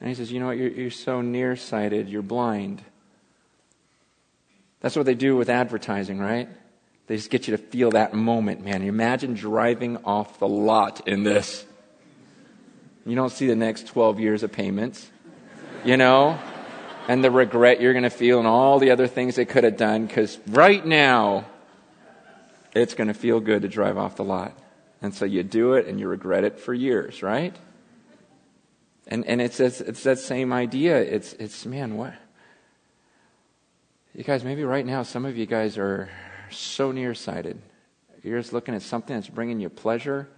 And 0.00 0.08
he 0.08 0.16
says, 0.16 0.32
You 0.32 0.40
know 0.40 0.46
what? 0.46 0.56
You're, 0.56 0.70
you're 0.70 0.90
so 0.90 1.20
nearsighted, 1.20 2.08
you're 2.08 2.22
blind. 2.22 2.82
That's 4.80 4.96
what 4.96 5.06
they 5.06 5.14
do 5.14 5.36
with 5.36 5.50
advertising, 5.50 6.18
right? 6.18 6.48
They 7.06 7.14
just 7.14 7.30
get 7.30 7.46
you 7.46 7.56
to 7.56 7.62
feel 7.62 7.92
that 7.92 8.12
moment, 8.12 8.64
man. 8.64 8.82
You 8.82 8.88
imagine 8.88 9.34
driving 9.34 9.98
off 9.98 10.40
the 10.40 10.48
lot 10.48 11.06
in 11.06 11.22
this. 11.22 11.64
You 13.06 13.14
don't 13.14 13.30
see 13.30 13.46
the 13.46 13.54
next 13.54 13.86
12 13.86 14.18
years 14.18 14.42
of 14.42 14.50
payments, 14.50 15.08
you 15.84 15.96
know? 15.96 16.40
And 17.08 17.22
the 17.22 17.30
regret 17.30 17.80
you're 17.80 17.92
going 17.92 18.04
to 18.04 18.10
feel 18.10 18.38
and 18.38 18.46
all 18.46 18.78
the 18.78 18.90
other 18.90 19.06
things 19.06 19.36
they 19.36 19.44
could 19.44 19.64
have 19.64 19.76
done 19.76 20.06
because 20.06 20.38
right 20.48 20.84
now 20.84 21.44
it's 22.74 22.94
going 22.94 23.08
to 23.08 23.14
feel 23.14 23.40
good 23.40 23.62
to 23.62 23.68
drive 23.68 23.98
off 23.98 24.16
the 24.16 24.24
lot. 24.24 24.56
And 25.02 25.14
so 25.14 25.24
you 25.24 25.42
do 25.42 25.74
it 25.74 25.86
and 25.86 26.00
you 26.00 26.08
regret 26.08 26.44
it 26.44 26.58
for 26.58 26.72
years, 26.72 27.22
right? 27.22 27.54
And, 29.06 29.26
and 29.26 29.40
it's, 29.40 29.60
it's, 29.60 29.80
it's 29.80 30.02
that 30.04 30.18
same 30.18 30.52
idea. 30.52 30.98
It's, 30.98 31.34
it's, 31.34 31.66
man, 31.66 31.96
what? 31.96 32.14
You 34.14 34.24
guys, 34.24 34.44
maybe 34.44 34.64
right 34.64 34.86
now, 34.86 35.02
some 35.02 35.26
of 35.26 35.36
you 35.36 35.44
guys 35.44 35.76
are 35.76 36.08
so 36.50 36.90
nearsighted. 36.90 37.60
You're 38.22 38.40
just 38.40 38.52
looking 38.52 38.74
at 38.74 38.80
something 38.80 39.14
that's 39.14 39.28
bringing 39.28 39.60
you 39.60 39.68
pleasure, 39.68 40.28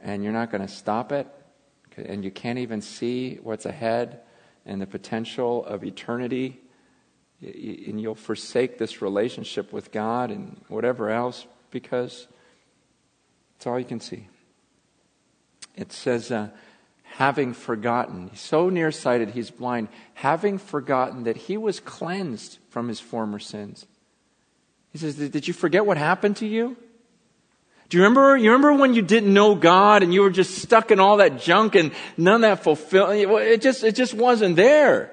and 0.00 0.22
you're 0.22 0.32
not 0.32 0.50
going 0.50 0.62
to 0.66 0.72
stop 0.72 1.12
it, 1.12 1.26
and 1.96 2.24
you 2.24 2.30
can't 2.30 2.58
even 2.58 2.80
see 2.80 3.40
what's 3.42 3.66
ahead 3.66 4.20
and 4.64 4.80
the 4.80 4.86
potential 4.86 5.64
of 5.64 5.84
eternity. 5.84 6.60
And 7.40 8.00
you'll 8.00 8.14
forsake 8.14 8.78
this 8.78 9.02
relationship 9.02 9.72
with 9.72 9.90
God 9.90 10.30
and 10.30 10.60
whatever 10.68 11.10
else 11.10 11.46
because 11.70 12.28
it's 13.56 13.66
all 13.66 13.78
you 13.78 13.84
can 13.84 14.00
see. 14.00 14.28
It 15.74 15.92
says, 15.92 16.30
uh, 16.30 16.50
having 17.02 17.52
forgotten, 17.52 18.28
he's 18.28 18.40
so 18.40 18.68
nearsighted 18.68 19.30
he's 19.30 19.50
blind, 19.50 19.88
having 20.14 20.58
forgotten 20.58 21.24
that 21.24 21.36
he 21.36 21.56
was 21.56 21.80
cleansed 21.80 22.58
from 22.70 22.88
his 22.88 23.00
former 23.00 23.38
sins. 23.38 23.86
He 24.90 24.98
says, 24.98 25.16
Did 25.16 25.48
you 25.48 25.54
forget 25.54 25.86
what 25.86 25.96
happened 25.96 26.36
to 26.36 26.46
you? 26.46 26.76
Do 27.92 27.98
you 27.98 28.04
remember, 28.04 28.38
you 28.38 28.50
remember 28.52 28.72
when 28.72 28.94
you 28.94 29.02
didn't 29.02 29.34
know 29.34 29.54
God 29.54 30.02
and 30.02 30.14
you 30.14 30.22
were 30.22 30.30
just 30.30 30.54
stuck 30.54 30.90
in 30.90 30.98
all 30.98 31.18
that 31.18 31.38
junk 31.38 31.74
and 31.74 31.92
none 32.16 32.36
of 32.36 32.40
that 32.40 32.62
fulfilled? 32.64 33.10
It 33.12 33.60
just, 33.60 33.84
it 33.84 33.94
just 33.94 34.14
wasn't 34.14 34.56
there. 34.56 35.12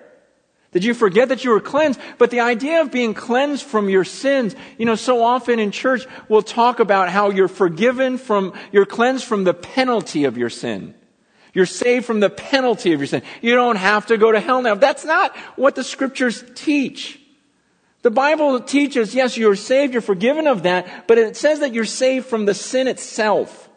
Did 0.72 0.86
you 0.86 0.94
forget 0.94 1.28
that 1.28 1.44
you 1.44 1.50
were 1.50 1.60
cleansed? 1.60 2.00
But 2.18 2.32
the 2.32 2.40
idea 2.40 2.80
of 2.80 2.90
being 2.90 3.14
cleansed 3.14 3.66
from 3.66 3.90
your 3.90 4.06
sins, 4.06 4.56
you 4.78 4.86
know, 4.86 4.96
so 4.96 5.22
often 5.22 5.60
in 5.60 5.72
church 5.72 6.08
we'll 6.30 6.42
talk 6.42 6.80
about 6.80 7.10
how 7.10 7.32
you're 7.32 7.50
forgiven 7.50 8.18
from, 8.18 8.54
you're 8.72 8.86
cleansed 8.86 9.26
from 9.26 9.44
the 9.44 9.54
penalty 9.54 10.24
of 10.24 10.38
your 10.38 10.50
sin. 10.50 10.96
You're 11.54 11.66
saved 11.66 12.06
from 12.06 12.22
the 12.22 12.30
penalty 12.30 12.94
of 12.94 13.02
your 13.02 13.08
sin. 13.08 13.24
You 13.42 13.56
don't 13.56 13.76
have 13.76 14.06
to 14.06 14.18
go 14.18 14.32
to 14.32 14.40
hell 14.40 14.62
now. 14.62 14.76
That's 14.76 15.04
not 15.04 15.36
what 15.58 15.76
the 15.76 15.84
scriptures 15.84 16.46
teach. 16.56 17.19
The 18.02 18.12
Bible 18.12 18.62
teaches, 18.62 19.14
yes, 19.14 19.36
you're 19.36 19.56
saved, 19.56 19.94
you're 19.94 20.02
forgiven 20.02 20.48
of 20.48 20.64
that, 20.64 21.08
but 21.08 21.18
it 21.18 21.36
says 21.36 21.60
that 21.60 21.74
you're 21.74 21.86
saved 21.86 22.28
from 22.28 22.46
the 22.46 22.54
sin 22.54 22.88
itself. 22.88 23.70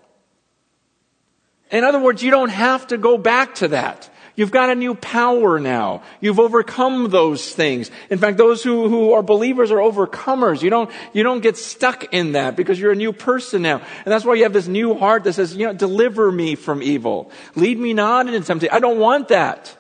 In 1.72 1.84
other 1.84 1.98
words, 1.98 2.22
you 2.22 2.30
don't 2.30 2.50
have 2.50 2.86
to 2.88 2.98
go 2.98 3.18
back 3.18 3.56
to 3.56 3.68
that. 3.68 4.08
You've 4.34 4.50
got 4.50 4.70
a 4.70 4.74
new 4.74 4.94
power 4.94 5.58
now. 5.58 6.02
You've 6.20 6.40
overcome 6.40 7.10
those 7.10 7.52
things. 7.52 7.90
In 8.08 8.18
fact, 8.18 8.38
those 8.38 8.62
who, 8.62 8.88
who 8.88 9.12
are 9.12 9.22
believers 9.22 9.70
are 9.70 9.78
overcomers. 9.78 10.62
You 10.62 10.70
don't, 10.70 10.90
you 11.12 11.22
don't 11.22 11.40
get 11.40 11.56
stuck 11.56 12.14
in 12.14 12.32
that 12.32 12.56
because 12.56 12.80
you're 12.80 12.92
a 12.92 12.96
new 12.96 13.12
person 13.12 13.62
now. 13.62 13.78
And 14.04 14.12
that's 14.12 14.24
why 14.24 14.34
you 14.34 14.44
have 14.44 14.54
this 14.54 14.68
new 14.68 14.94
heart 14.94 15.24
that 15.24 15.34
says, 15.34 15.54
you 15.54 15.66
know, 15.66 15.74
deliver 15.74 16.32
me 16.32 16.54
from 16.54 16.82
evil. 16.82 17.30
Lead 17.56 17.78
me 17.78 17.92
not 17.92 18.26
into 18.26 18.40
temptation. 18.40 18.74
I 18.74 18.80
don't 18.80 18.98
want 18.98 19.28
that. 19.28 19.76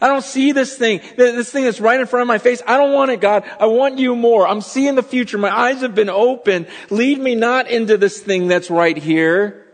I 0.00 0.08
don't 0.08 0.24
see 0.24 0.52
this 0.52 0.76
thing, 0.76 1.00
this 1.16 1.50
thing 1.52 1.64
that's 1.64 1.80
right 1.80 2.00
in 2.00 2.06
front 2.06 2.22
of 2.22 2.28
my 2.28 2.38
face. 2.38 2.62
I 2.66 2.78
don't 2.78 2.92
want 2.92 3.10
it, 3.10 3.20
God. 3.20 3.44
I 3.58 3.66
want 3.66 3.98
you 3.98 4.16
more. 4.16 4.48
I'm 4.48 4.62
seeing 4.62 4.94
the 4.94 5.02
future. 5.02 5.36
My 5.36 5.54
eyes 5.54 5.82
have 5.82 5.94
been 5.94 6.08
opened. 6.08 6.68
Lead 6.88 7.18
me 7.18 7.34
not 7.34 7.70
into 7.70 7.98
this 7.98 8.18
thing 8.18 8.48
that's 8.48 8.70
right 8.70 8.96
here. 8.96 9.66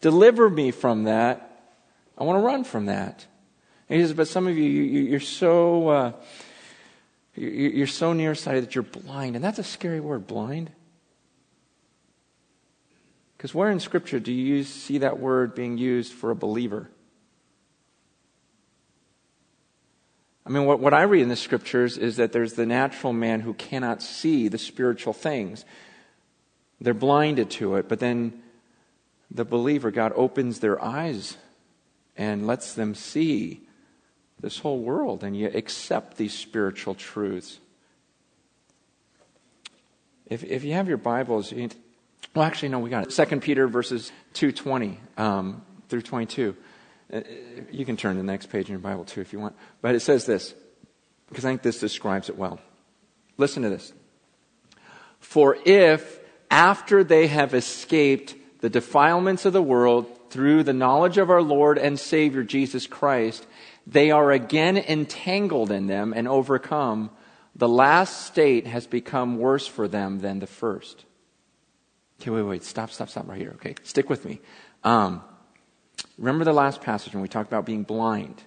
Deliver 0.00 0.48
me 0.48 0.70
from 0.70 1.04
that. 1.04 1.50
I 2.16 2.24
want 2.24 2.36
to 2.38 2.46
run 2.46 2.62
from 2.62 2.86
that. 2.86 3.26
And 3.88 3.98
he 3.98 4.06
says, 4.06 4.14
but 4.14 4.28
some 4.28 4.46
of 4.46 4.56
you, 4.56 4.64
you 4.64 5.16
are 5.16 5.20
so, 5.20 5.88
uh, 5.88 6.12
you're 7.34 7.86
so 7.86 8.12
nearsighted 8.12 8.64
that 8.64 8.74
you're 8.74 8.84
blind. 8.84 9.34
And 9.34 9.44
that's 9.44 9.58
a 9.58 9.64
scary 9.64 10.00
word, 10.00 10.26
blind. 10.26 10.70
Because 13.36 13.54
where 13.54 13.70
in 13.70 13.80
Scripture 13.80 14.20
do 14.20 14.32
you 14.32 14.62
see 14.62 14.98
that 14.98 15.18
word 15.18 15.54
being 15.54 15.76
used 15.78 16.12
for 16.12 16.30
a 16.30 16.36
believer? 16.36 16.88
I 20.46 20.50
mean, 20.50 20.66
what, 20.66 20.78
what 20.78 20.92
I 20.92 21.02
read 21.02 21.22
in 21.22 21.28
the 21.28 21.36
scriptures 21.36 21.96
is 21.96 22.16
that 22.16 22.32
there's 22.32 22.54
the 22.54 22.66
natural 22.66 23.12
man 23.12 23.40
who 23.40 23.54
cannot 23.54 24.02
see 24.02 24.48
the 24.48 24.58
spiritual 24.58 25.14
things. 25.14 25.64
They're 26.80 26.92
blinded 26.92 27.50
to 27.52 27.76
it, 27.76 27.88
but 27.88 27.98
then 27.98 28.42
the 29.30 29.44
believer, 29.44 29.90
God 29.90 30.12
opens 30.14 30.60
their 30.60 30.82
eyes 30.82 31.38
and 32.16 32.46
lets 32.46 32.74
them 32.74 32.94
see 32.94 33.60
this 34.40 34.58
whole 34.58 34.80
world, 34.80 35.24
and 35.24 35.34
you 35.36 35.50
accept 35.54 36.18
these 36.18 36.34
spiritual 36.34 36.94
truths. 36.94 37.58
If, 40.26 40.44
if 40.44 40.64
you 40.64 40.74
have 40.74 40.88
your 40.88 40.98
Bibles, 40.98 41.52
you, 41.52 41.70
well, 42.34 42.44
actually, 42.44 42.68
no, 42.68 42.78
we 42.78 42.90
got 42.90 43.04
it. 43.04 43.12
Second 43.12 43.40
Peter 43.40 43.66
verses 43.66 44.12
2.20 44.34 44.96
um, 45.16 45.62
through 45.88 46.02
22. 46.02 46.54
Uh, 47.14 47.20
you 47.70 47.84
can 47.84 47.96
turn 47.96 48.16
to 48.16 48.22
the 48.22 48.26
next 48.26 48.46
page 48.46 48.66
in 48.66 48.72
your 48.72 48.80
Bible 48.80 49.04
too 49.04 49.20
if 49.20 49.32
you 49.32 49.38
want. 49.38 49.54
But 49.80 49.94
it 49.94 50.00
says 50.00 50.26
this, 50.26 50.52
because 51.28 51.44
I 51.44 51.50
think 51.50 51.62
this 51.62 51.78
describes 51.78 52.28
it 52.28 52.36
well. 52.36 52.58
Listen 53.36 53.62
to 53.62 53.70
this. 53.70 53.92
For 55.20 55.56
if, 55.64 56.20
after 56.50 57.04
they 57.04 57.28
have 57.28 57.54
escaped 57.54 58.34
the 58.60 58.68
defilements 58.68 59.44
of 59.44 59.52
the 59.52 59.62
world 59.62 60.06
through 60.30 60.64
the 60.64 60.72
knowledge 60.72 61.18
of 61.18 61.30
our 61.30 61.42
Lord 61.42 61.78
and 61.78 61.98
Savior 61.98 62.42
Jesus 62.42 62.86
Christ, 62.86 63.46
they 63.86 64.10
are 64.10 64.32
again 64.32 64.76
entangled 64.76 65.70
in 65.70 65.86
them 65.86 66.12
and 66.14 66.26
overcome, 66.26 67.10
the 67.54 67.68
last 67.68 68.26
state 68.26 68.66
has 68.66 68.86
become 68.86 69.38
worse 69.38 69.66
for 69.66 69.86
them 69.86 70.20
than 70.20 70.40
the 70.40 70.46
first. 70.46 71.04
Okay, 72.20 72.30
wait, 72.30 72.42
wait, 72.42 72.64
stop, 72.64 72.90
stop, 72.90 73.08
stop 73.08 73.28
right 73.28 73.38
here. 73.38 73.52
Okay, 73.56 73.74
stick 73.82 74.10
with 74.10 74.24
me. 74.24 74.40
Um, 74.82 75.22
Remember 76.18 76.44
the 76.44 76.52
last 76.52 76.80
passage 76.80 77.12
when 77.12 77.22
we 77.22 77.28
talked 77.28 77.48
about 77.48 77.66
being 77.66 77.82
blind. 77.82 78.42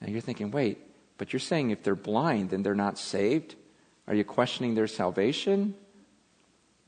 Now 0.00 0.08
you're 0.08 0.20
thinking, 0.20 0.50
wait, 0.50 0.78
but 1.18 1.32
you're 1.32 1.40
saying 1.40 1.70
if 1.70 1.82
they're 1.82 1.94
blind, 1.94 2.50
then 2.50 2.62
they're 2.62 2.74
not 2.74 2.98
saved? 2.98 3.54
Are 4.06 4.14
you 4.14 4.24
questioning 4.24 4.74
their 4.74 4.86
salvation? 4.86 5.74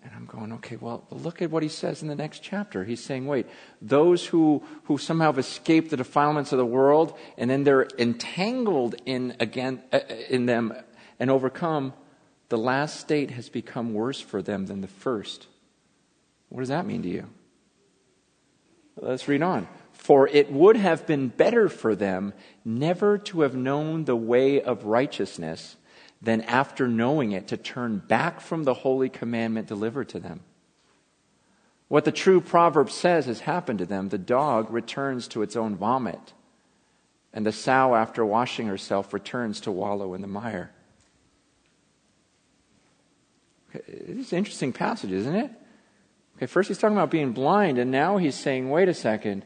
And 0.02 0.12
I'm 0.14 0.26
going, 0.26 0.52
okay, 0.54 0.76
well, 0.76 1.04
look 1.10 1.42
at 1.42 1.50
what 1.50 1.62
he 1.62 1.68
says 1.68 2.02
in 2.02 2.08
the 2.08 2.14
next 2.14 2.40
chapter. 2.40 2.84
He's 2.84 3.02
saying, 3.02 3.26
wait, 3.26 3.46
those 3.82 4.26
who, 4.26 4.62
who 4.84 4.98
somehow 4.98 5.26
have 5.26 5.38
escaped 5.38 5.90
the 5.90 5.96
defilements 5.96 6.52
of 6.52 6.58
the 6.58 6.66
world 6.66 7.18
and 7.36 7.50
then 7.50 7.64
they're 7.64 7.88
entangled 7.98 8.94
in, 9.04 9.34
again, 9.40 9.82
uh, 9.92 10.00
in 10.28 10.46
them 10.46 10.72
and 11.18 11.30
overcome, 11.30 11.92
the 12.48 12.58
last 12.58 13.00
state 13.00 13.32
has 13.32 13.48
become 13.48 13.94
worse 13.94 14.20
for 14.20 14.42
them 14.42 14.66
than 14.66 14.80
the 14.80 14.86
first. 14.86 15.48
What 16.50 16.60
does 16.60 16.68
that 16.68 16.86
mean 16.86 17.02
to 17.02 17.08
you? 17.08 17.28
Let's 18.96 19.26
read 19.26 19.42
on. 19.42 19.66
For 20.06 20.28
it 20.28 20.52
would 20.52 20.76
have 20.76 21.04
been 21.04 21.30
better 21.30 21.68
for 21.68 21.96
them 21.96 22.32
never 22.64 23.18
to 23.18 23.40
have 23.40 23.56
known 23.56 24.04
the 24.04 24.14
way 24.14 24.62
of 24.62 24.84
righteousness 24.84 25.74
than 26.22 26.42
after 26.42 26.86
knowing 26.86 27.32
it 27.32 27.48
to 27.48 27.56
turn 27.56 27.98
back 27.98 28.40
from 28.40 28.62
the 28.62 28.72
holy 28.72 29.08
commandment 29.08 29.66
delivered 29.66 30.08
to 30.10 30.20
them. 30.20 30.42
What 31.88 32.04
the 32.04 32.12
true 32.12 32.40
proverb 32.40 32.88
says 32.88 33.26
has 33.26 33.40
happened 33.40 33.80
to 33.80 33.84
them. 33.84 34.10
The 34.10 34.16
dog 34.16 34.70
returns 34.70 35.26
to 35.26 35.42
its 35.42 35.56
own 35.56 35.74
vomit, 35.74 36.34
and 37.32 37.44
the 37.44 37.50
sow, 37.50 37.96
after 37.96 38.24
washing 38.24 38.68
herself, 38.68 39.12
returns 39.12 39.60
to 39.62 39.72
wallow 39.72 40.14
in 40.14 40.20
the 40.20 40.28
mire. 40.28 40.70
It's 43.74 44.30
an 44.30 44.38
interesting 44.38 44.72
passage, 44.72 45.10
isn't 45.10 45.34
it? 45.34 45.50
Okay, 46.36 46.46
first 46.46 46.68
he's 46.68 46.78
talking 46.78 46.96
about 46.96 47.10
being 47.10 47.32
blind, 47.32 47.78
and 47.78 47.90
now 47.90 48.18
he's 48.18 48.36
saying, 48.36 48.70
wait 48.70 48.88
a 48.88 48.94
second. 48.94 49.44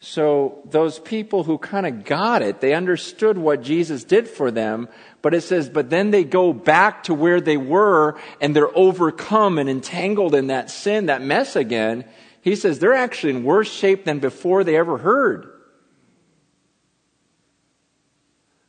So 0.00 0.58
those 0.64 0.98
people 0.98 1.44
who 1.44 1.58
kind 1.58 1.86
of 1.86 2.04
got 2.04 2.42
it, 2.42 2.60
they 2.60 2.74
understood 2.74 3.38
what 3.38 3.62
Jesus 3.62 4.04
did 4.04 4.28
for 4.28 4.50
them, 4.50 4.88
but 5.22 5.34
it 5.34 5.40
says, 5.40 5.68
but 5.68 5.90
then 5.90 6.10
they 6.10 6.22
go 6.22 6.52
back 6.52 7.04
to 7.04 7.14
where 7.14 7.40
they 7.40 7.56
were 7.56 8.18
and 8.40 8.54
they're 8.54 8.76
overcome 8.76 9.58
and 9.58 9.68
entangled 9.68 10.34
in 10.34 10.48
that 10.48 10.70
sin, 10.70 11.06
that 11.06 11.22
mess 11.22 11.56
again. 11.56 12.04
He 12.42 12.54
says 12.54 12.78
they're 12.78 12.94
actually 12.94 13.34
in 13.34 13.42
worse 13.42 13.72
shape 13.72 14.04
than 14.04 14.20
before 14.20 14.64
they 14.64 14.76
ever 14.76 14.98
heard. 14.98 15.52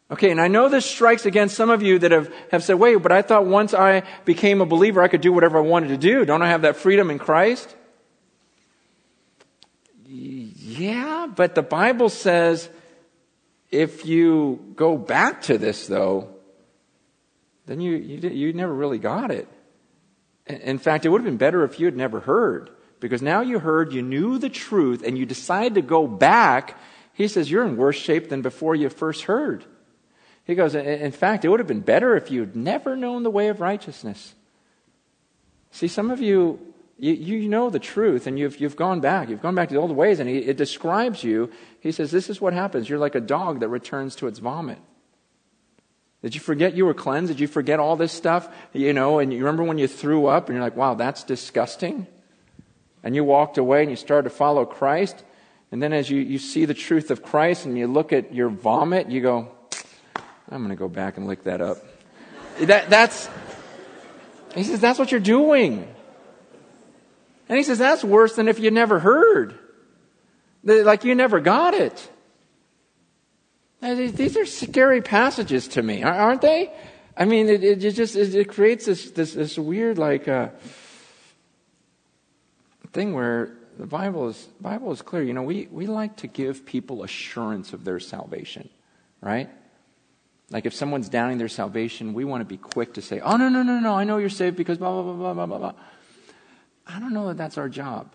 Okay, 0.09 0.31
and 0.31 0.39
I 0.39 0.47
know 0.47 0.69
this 0.69 0.85
strikes 0.85 1.25
against 1.25 1.55
some 1.55 1.69
of 1.69 1.83
you 1.83 1.99
that 1.99 2.11
have, 2.11 2.33
have 2.49 2.63
said, 2.63 2.75
wait, 2.75 2.95
but 2.95 3.11
I 3.11 3.21
thought 3.21 3.45
once 3.45 3.73
I 3.73 4.03
became 4.23 4.61
a 4.61 4.65
believer, 4.65 5.01
I 5.01 5.09
could 5.09 5.19
do 5.19 5.33
whatever 5.33 5.57
I 5.57 5.61
wanted 5.61 5.89
to 5.89 5.97
do. 5.97 6.23
Don't 6.23 6.41
I 6.41 6.47
have 6.47 6.61
that 6.61 6.77
freedom 6.77 7.11
in 7.11 7.19
Christ? 7.19 7.75
Yeah, 10.77 11.27
but 11.33 11.55
the 11.55 11.63
Bible 11.63 12.09
says 12.09 12.69
if 13.71 14.05
you 14.05 14.73
go 14.75 14.97
back 14.97 15.43
to 15.43 15.57
this, 15.57 15.87
though, 15.87 16.29
then 17.65 17.81
you, 17.81 17.97
you, 17.97 18.29
you 18.29 18.53
never 18.53 18.73
really 18.73 18.99
got 18.99 19.31
it. 19.31 19.47
In 20.45 20.77
fact, 20.77 21.05
it 21.05 21.09
would 21.09 21.21
have 21.21 21.25
been 21.25 21.37
better 21.37 21.63
if 21.63 21.79
you 21.79 21.85
had 21.85 21.97
never 21.97 22.21
heard. 22.21 22.69
Because 22.99 23.21
now 23.21 23.41
you 23.41 23.59
heard, 23.59 23.93
you 23.93 24.01
knew 24.01 24.39
the 24.39 24.49
truth, 24.49 25.03
and 25.05 25.17
you 25.17 25.25
decide 25.25 25.75
to 25.75 25.81
go 25.81 26.07
back. 26.07 26.79
He 27.13 27.27
says, 27.27 27.51
You're 27.51 27.65
in 27.65 27.77
worse 27.77 27.97
shape 27.97 28.29
than 28.29 28.41
before 28.41 28.75
you 28.75 28.89
first 28.89 29.23
heard. 29.23 29.65
He 30.45 30.55
goes, 30.55 30.73
In 30.73 31.11
fact, 31.11 31.43
it 31.43 31.49
would 31.49 31.59
have 31.59 31.67
been 31.67 31.81
better 31.81 32.15
if 32.15 32.31
you'd 32.31 32.55
never 32.55 32.95
known 32.95 33.23
the 33.23 33.29
way 33.29 33.49
of 33.49 33.59
righteousness. 33.59 34.33
See, 35.71 35.89
some 35.89 36.09
of 36.09 36.21
you 36.21 36.66
you, 36.99 37.13
you 37.13 37.49
know 37.49 37.69
the 37.69 37.79
truth 37.79 38.25
and 38.27 38.39
you've, 38.39 38.59
you've 38.59 38.75
gone 38.75 38.99
back. 39.01 39.29
You've 39.29 39.41
gone 39.41 39.55
back 39.55 39.69
to 39.69 39.75
the 39.75 39.79
old 39.79 39.91
ways 39.91 40.19
and 40.19 40.27
he, 40.27 40.37
it 40.37 40.57
describes 40.57 41.23
you. 41.23 41.51
He 41.79 41.91
says, 41.91 42.11
This 42.11 42.29
is 42.29 42.41
what 42.41 42.53
happens. 42.53 42.89
You're 42.89 42.99
like 42.99 43.15
a 43.15 43.21
dog 43.21 43.59
that 43.59 43.69
returns 43.69 44.15
to 44.17 44.27
its 44.27 44.39
vomit. 44.39 44.79
Did 46.23 46.33
you 46.33 46.41
forget 46.41 46.73
you 46.73 46.85
were 46.85 46.95
cleansed? 46.95 47.31
Did 47.31 47.39
you 47.39 47.47
forget 47.47 47.79
all 47.79 47.95
this 47.95 48.11
stuff? 48.11 48.49
You 48.73 48.91
know, 48.93 49.19
and 49.19 49.31
you 49.31 49.39
remember 49.39 49.63
when 49.63 49.77
you 49.77 49.87
threw 49.87 50.25
up 50.25 50.49
and 50.49 50.55
you're 50.55 50.63
like, 50.63 50.75
wow, 50.75 50.95
that's 50.95 51.23
disgusting? 51.23 52.07
And 53.03 53.15
you 53.15 53.23
walked 53.23 53.59
away 53.59 53.81
and 53.81 53.91
you 53.91 53.95
started 53.95 54.29
to 54.29 54.35
follow 54.35 54.65
Christ. 54.65 55.23
And 55.71 55.81
then 55.81 55.93
as 55.93 56.09
you, 56.09 56.19
you 56.19 56.39
see 56.39 56.65
the 56.65 56.73
truth 56.73 57.11
of 57.11 57.21
Christ 57.21 57.65
and 57.65 57.77
you 57.77 57.85
look 57.85 58.11
at 58.11 58.33
your 58.33 58.49
vomit, 58.49 59.11
you 59.11 59.21
go, 59.21 59.51
I'm 60.49 60.59
going 60.59 60.69
to 60.69 60.75
go 60.75 60.87
back 60.87 61.17
and 61.17 61.27
lick 61.27 61.43
that 61.43 61.61
up. 61.61 61.77
that, 62.61 62.89
that's, 62.89 63.29
he 64.55 64.63
says, 64.63 64.79
that's 64.79 64.97
what 64.97 65.11
you're 65.11 65.19
doing. 65.19 65.87
And 67.49 67.57
he 67.57 67.63
says, 67.63 67.77
that's 67.77 68.03
worse 68.03 68.35
than 68.35 68.47
if 68.47 68.59
you 68.59 68.71
never 68.71 68.99
heard. 68.99 69.57
Like 70.63 71.03
you 71.03 71.15
never 71.15 71.39
got 71.39 71.73
it. 71.73 72.09
These 73.81 74.35
are 74.37 74.45
scary 74.45 75.01
passages 75.01 75.67
to 75.69 75.81
me, 75.81 76.03
aren't 76.03 76.41
they? 76.41 76.73
I 77.15 77.25
mean, 77.25 77.47
it, 77.47 77.63
it 77.63 77.91
just 77.91 78.15
it 78.15 78.49
creates 78.49 78.85
this, 78.85 79.11
this, 79.11 79.33
this 79.33 79.57
weird 79.57 79.97
like 79.97 80.27
uh, 80.27 80.49
thing 82.91 83.13
where 83.13 83.53
the 83.77 83.85
Bible 83.85 84.29
is 84.29 84.47
Bible 84.59 84.91
is 84.91 85.01
clear. 85.01 85.23
You 85.23 85.33
know, 85.33 85.43
we, 85.43 85.67
we 85.71 85.87
like 85.87 86.17
to 86.17 86.27
give 86.27 86.65
people 86.65 87.03
assurance 87.03 87.73
of 87.73 87.83
their 87.83 87.99
salvation, 87.99 88.69
right? 89.21 89.49
Like 90.49 90.65
if 90.65 90.73
someone's 90.73 91.09
doubting 91.09 91.37
their 91.37 91.47
salvation, 91.47 92.13
we 92.13 92.23
want 92.23 92.41
to 92.41 92.45
be 92.45 92.57
quick 92.57 92.93
to 92.93 93.01
say, 93.01 93.19
"Oh 93.19 93.35
no, 93.37 93.49
no, 93.49 93.63
no, 93.63 93.79
no! 93.79 93.93
I 93.93 94.03
know 94.03 94.17
you're 94.17 94.29
saved 94.29 94.55
because 94.55 94.77
blah 94.77 95.01
blah 95.01 95.13
blah 95.13 95.33
blah 95.33 95.45
blah 95.45 95.57
blah." 95.57 95.73
I 96.87 96.99
don't 96.99 97.13
know 97.13 97.27
that 97.27 97.37
that's 97.37 97.57
our 97.57 97.69
job. 97.69 98.13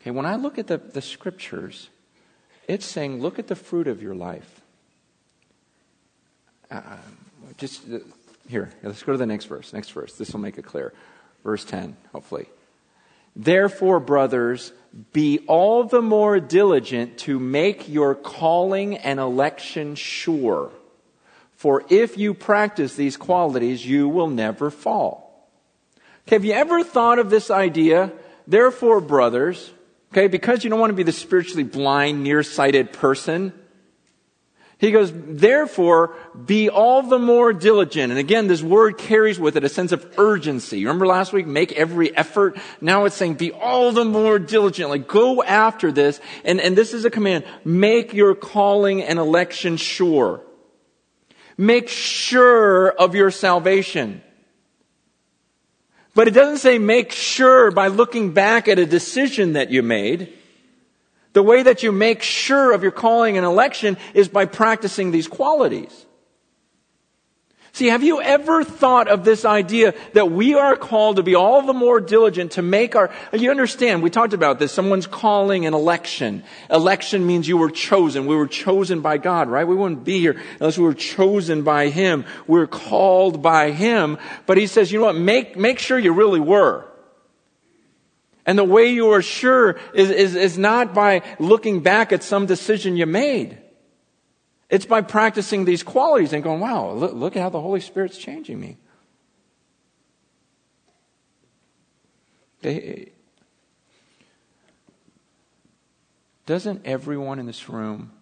Okay, 0.00 0.10
when 0.10 0.26
I 0.26 0.36
look 0.36 0.58
at 0.58 0.66
the, 0.66 0.78
the 0.78 1.02
scriptures, 1.02 1.90
it's 2.66 2.86
saying, 2.86 3.20
look 3.20 3.38
at 3.38 3.48
the 3.48 3.56
fruit 3.56 3.86
of 3.86 4.02
your 4.02 4.14
life. 4.14 4.62
Uh, 6.70 6.80
just 7.58 7.82
uh, 7.92 7.98
here, 8.48 8.70
let's 8.82 9.02
go 9.02 9.12
to 9.12 9.18
the 9.18 9.26
next 9.26 9.46
verse. 9.46 9.72
Next 9.72 9.90
verse. 9.92 10.14
This 10.14 10.32
will 10.32 10.40
make 10.40 10.56
it 10.58 10.64
clear. 10.64 10.92
Verse 11.44 11.64
10, 11.64 11.96
hopefully. 12.12 12.46
Therefore, 13.36 14.00
brothers, 14.00 14.72
be 15.12 15.40
all 15.46 15.84
the 15.84 16.02
more 16.02 16.40
diligent 16.40 17.18
to 17.18 17.38
make 17.38 17.88
your 17.88 18.14
calling 18.14 18.96
and 18.96 19.20
election 19.20 19.94
sure. 19.94 20.70
For 21.52 21.84
if 21.90 22.18
you 22.18 22.34
practice 22.34 22.94
these 22.94 23.16
qualities, 23.16 23.86
you 23.86 24.08
will 24.08 24.28
never 24.28 24.70
fall. 24.70 25.29
Have 26.30 26.44
you 26.44 26.52
ever 26.52 26.84
thought 26.84 27.18
of 27.18 27.28
this 27.28 27.50
idea? 27.50 28.12
Therefore, 28.46 29.00
brothers, 29.00 29.72
okay, 30.12 30.28
because 30.28 30.62
you 30.62 30.70
don't 30.70 30.78
want 30.78 30.90
to 30.90 30.96
be 30.96 31.02
the 31.02 31.10
spiritually 31.10 31.64
blind, 31.64 32.22
nearsighted 32.22 32.92
person, 32.92 33.52
he 34.78 34.92
goes, 34.92 35.12
therefore, 35.12 36.14
be 36.46 36.70
all 36.70 37.02
the 37.02 37.18
more 37.18 37.52
diligent. 37.52 38.12
And 38.12 38.18
again, 38.18 38.46
this 38.46 38.62
word 38.62 38.96
carries 38.96 39.38
with 39.40 39.56
it 39.56 39.64
a 39.64 39.68
sense 39.68 39.90
of 39.90 40.06
urgency. 40.18 40.86
Remember 40.86 41.06
last 41.06 41.32
week, 41.32 41.46
make 41.46 41.72
every 41.72 42.16
effort? 42.16 42.56
Now 42.80 43.04
it's 43.04 43.16
saying, 43.16 43.34
be 43.34 43.50
all 43.50 43.90
the 43.92 44.06
more 44.06 44.38
diligent. 44.38 44.88
Like, 44.88 45.08
go 45.08 45.42
after 45.42 45.92
this. 45.92 46.18
And, 46.44 46.60
and 46.60 46.78
this 46.78 46.94
is 46.94 47.04
a 47.04 47.10
command. 47.10 47.44
Make 47.64 48.14
your 48.14 48.34
calling 48.36 49.02
and 49.02 49.18
election 49.18 49.76
sure. 49.76 50.42
Make 51.58 51.88
sure 51.88 52.88
of 52.88 53.14
your 53.14 53.30
salvation. 53.32 54.22
But 56.20 56.28
it 56.28 56.32
doesn't 56.32 56.58
say 56.58 56.76
make 56.76 57.12
sure 57.12 57.70
by 57.70 57.86
looking 57.86 58.34
back 58.34 58.68
at 58.68 58.78
a 58.78 58.84
decision 58.84 59.54
that 59.54 59.70
you 59.70 59.82
made. 59.82 60.30
The 61.32 61.42
way 61.42 61.62
that 61.62 61.82
you 61.82 61.92
make 61.92 62.20
sure 62.20 62.74
of 62.74 62.82
your 62.82 62.92
calling 62.92 63.38
and 63.38 63.46
election 63.46 63.96
is 64.12 64.28
by 64.28 64.44
practicing 64.44 65.12
these 65.12 65.26
qualities. 65.26 66.04
See, 67.72 67.86
have 67.86 68.02
you 68.02 68.20
ever 68.20 68.64
thought 68.64 69.06
of 69.06 69.24
this 69.24 69.44
idea 69.44 69.94
that 70.12 70.32
we 70.32 70.54
are 70.54 70.76
called 70.76 71.16
to 71.16 71.22
be 71.22 71.36
all 71.36 71.62
the 71.62 71.72
more 71.72 72.00
diligent 72.00 72.52
to 72.52 72.62
make 72.62 72.96
our, 72.96 73.12
you 73.32 73.50
understand, 73.50 74.02
we 74.02 74.10
talked 74.10 74.32
about 74.32 74.58
this, 74.58 74.72
someone's 74.72 75.06
calling 75.06 75.66
an 75.66 75.74
election. 75.74 76.42
Election 76.68 77.26
means 77.26 77.46
you 77.46 77.56
were 77.56 77.70
chosen. 77.70 78.26
We 78.26 78.34
were 78.34 78.48
chosen 78.48 79.02
by 79.02 79.18
God, 79.18 79.48
right? 79.48 79.66
We 79.66 79.76
wouldn't 79.76 80.04
be 80.04 80.18
here 80.18 80.40
unless 80.58 80.78
we 80.78 80.84
were 80.84 80.94
chosen 80.94 81.62
by 81.62 81.90
Him. 81.90 82.24
We're 82.48 82.66
called 82.66 83.40
by 83.40 83.70
Him. 83.70 84.18
But 84.46 84.56
He 84.56 84.66
says, 84.66 84.90
you 84.90 84.98
know 84.98 85.06
what, 85.06 85.16
make, 85.16 85.56
make 85.56 85.78
sure 85.78 85.98
you 85.98 86.12
really 86.12 86.40
were. 86.40 86.86
And 88.46 88.58
the 88.58 88.64
way 88.64 88.88
you 88.88 89.10
are 89.10 89.22
sure 89.22 89.78
is, 89.94 90.10
is, 90.10 90.34
is 90.34 90.58
not 90.58 90.92
by 90.92 91.22
looking 91.38 91.80
back 91.80 92.10
at 92.10 92.24
some 92.24 92.46
decision 92.46 92.96
you 92.96 93.06
made. 93.06 93.58
It's 94.70 94.86
by 94.86 95.00
practicing 95.02 95.64
these 95.64 95.82
qualities 95.82 96.32
and 96.32 96.44
going, 96.44 96.60
wow, 96.60 96.92
look, 96.92 97.12
look 97.12 97.36
at 97.36 97.42
how 97.42 97.48
the 97.50 97.60
Holy 97.60 97.80
Spirit's 97.80 98.16
changing 98.16 98.60
me. 98.60 98.78
They, 102.62 103.10
doesn't 106.46 106.82
everyone 106.84 107.40
in 107.40 107.46
this 107.46 107.68
room 107.68 108.12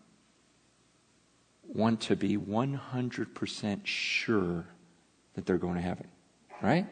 want 1.67 2.01
to 2.03 2.17
be 2.17 2.39
100% 2.39 3.81
sure 3.85 4.65
that 5.35 5.45
they're 5.45 5.59
going 5.59 5.75
to 5.75 5.83
heaven? 5.83 6.09
Right? 6.63 6.87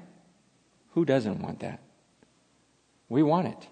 Who 0.90 1.07
doesn't 1.07 1.40
want 1.40 1.61
that? 1.61 1.81
We 3.09 3.23
want 3.23 3.49
it. 3.49 3.69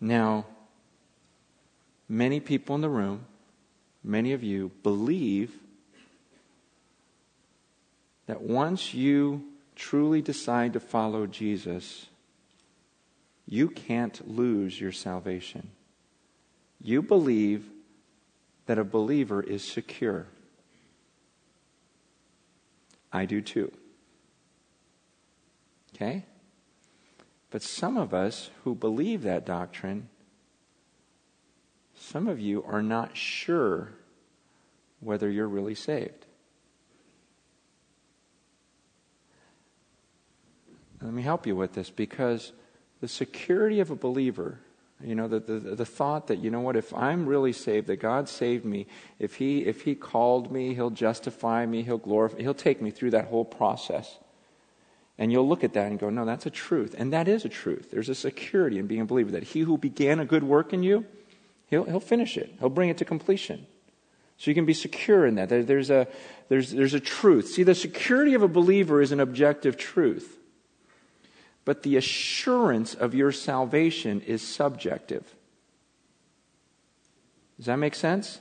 Now, 0.00 0.46
many 2.08 2.40
people 2.40 2.74
in 2.74 2.80
the 2.80 2.88
room, 2.88 3.26
many 4.02 4.32
of 4.32 4.42
you, 4.42 4.70
believe 4.82 5.52
that 8.26 8.40
once 8.40 8.94
you 8.94 9.44
truly 9.74 10.22
decide 10.22 10.72
to 10.72 10.80
follow 10.80 11.26
Jesus, 11.26 12.06
you 13.46 13.68
can't 13.68 14.28
lose 14.28 14.80
your 14.80 14.92
salvation. 14.92 15.70
You 16.80 17.02
believe 17.02 17.68
that 18.66 18.78
a 18.78 18.84
believer 18.84 19.42
is 19.42 19.64
secure. 19.64 20.26
I 23.12 23.24
do 23.24 23.40
too. 23.40 23.72
Okay? 25.94 26.24
But 27.50 27.62
some 27.62 27.96
of 27.96 28.12
us 28.12 28.50
who 28.64 28.74
believe 28.74 29.22
that 29.22 29.46
doctrine, 29.46 30.08
some 32.06 32.28
of 32.28 32.38
you 32.38 32.62
are 32.62 32.82
not 32.82 33.16
sure 33.16 33.92
whether 35.00 35.28
you're 35.28 35.48
really 35.48 35.74
saved. 35.74 36.24
Let 41.02 41.12
me 41.12 41.22
help 41.22 41.48
you 41.48 41.56
with 41.56 41.74
this 41.74 41.90
because 41.90 42.52
the 43.00 43.08
security 43.08 43.80
of 43.80 43.90
a 43.90 43.96
believer, 43.96 44.60
you 45.02 45.16
know, 45.16 45.26
the, 45.26 45.40
the, 45.40 45.58
the, 45.74 45.84
thought 45.84 46.28
that, 46.28 46.38
you 46.38 46.50
know 46.50 46.60
what, 46.60 46.76
if 46.76 46.94
I'm 46.94 47.26
really 47.26 47.52
saved, 47.52 47.88
that 47.88 47.96
God 47.96 48.28
saved 48.28 48.64
me, 48.64 48.86
if 49.18 49.34
he, 49.34 49.64
if 49.64 49.82
he 49.82 49.94
called 49.96 50.52
me, 50.52 50.74
He'll 50.74 50.90
justify 50.90 51.66
me, 51.66 51.82
He'll 51.82 51.98
glorify, 51.98 52.40
He'll 52.40 52.54
take 52.54 52.80
me 52.80 52.92
through 52.92 53.10
that 53.10 53.26
whole 53.26 53.44
process. 53.44 54.16
And 55.18 55.32
you'll 55.32 55.48
look 55.48 55.64
at 55.64 55.72
that 55.74 55.86
and 55.86 55.98
go, 55.98 56.08
no, 56.10 56.24
that's 56.24 56.46
a 56.46 56.50
truth. 56.50 56.94
And 56.96 57.12
that 57.12 57.26
is 57.26 57.44
a 57.44 57.48
truth. 57.48 57.90
There's 57.90 58.08
a 58.08 58.14
security 58.14 58.78
in 58.78 58.86
being 58.86 59.00
a 59.00 59.06
believer 59.06 59.32
that 59.32 59.42
he 59.42 59.60
who 59.60 59.76
began 59.76 60.20
a 60.20 60.24
good 60.24 60.44
work 60.44 60.72
in 60.72 60.82
you, 60.82 61.04
he'll, 61.66 61.84
he'll 61.84 62.00
finish 62.00 62.36
it, 62.36 62.54
he'll 62.58 62.68
bring 62.68 62.88
it 62.88 62.98
to 62.98 63.04
completion. 63.04 63.66
So 64.38 64.50
you 64.50 64.54
can 64.54 64.66
be 64.66 64.74
secure 64.74 65.26
in 65.26 65.36
that. 65.36 65.48
There's, 65.48 65.88
a, 65.88 66.06
there's, 66.48 66.70
there's 66.70 66.94
a 66.94 67.00
truth. 67.00 67.48
See, 67.48 67.62
the 67.62 67.74
security 67.74 68.34
of 68.34 68.42
a 68.42 68.48
believer 68.48 69.00
is 69.00 69.12
an 69.12 69.20
objective 69.20 69.76
truth, 69.76 70.36
but 71.64 71.82
the 71.82 71.96
assurance 71.96 72.94
of 72.94 73.14
your 73.14 73.32
salvation 73.32 74.20
is 74.20 74.46
subjective. 74.46 75.24
Does 77.56 77.66
that 77.66 77.76
make 77.76 77.94
sense? 77.94 78.40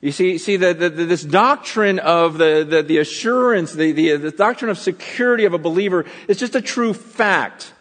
You 0.00 0.12
see, 0.12 0.38
see 0.38 0.56
the, 0.56 0.74
the, 0.74 0.90
this 0.90 1.22
doctrine 1.22 1.98
of 1.98 2.38
the, 2.38 2.64
the, 2.68 2.82
the 2.82 2.98
assurance, 2.98 3.72
the, 3.72 3.90
the, 3.92 4.16
the 4.16 4.30
doctrine 4.30 4.70
of 4.70 4.78
security 4.78 5.46
of 5.46 5.54
a 5.54 5.58
believer 5.58 6.04
is 6.28 6.38
just 6.38 6.54
a 6.54 6.60
true 6.60 6.92
fact. 6.92 7.72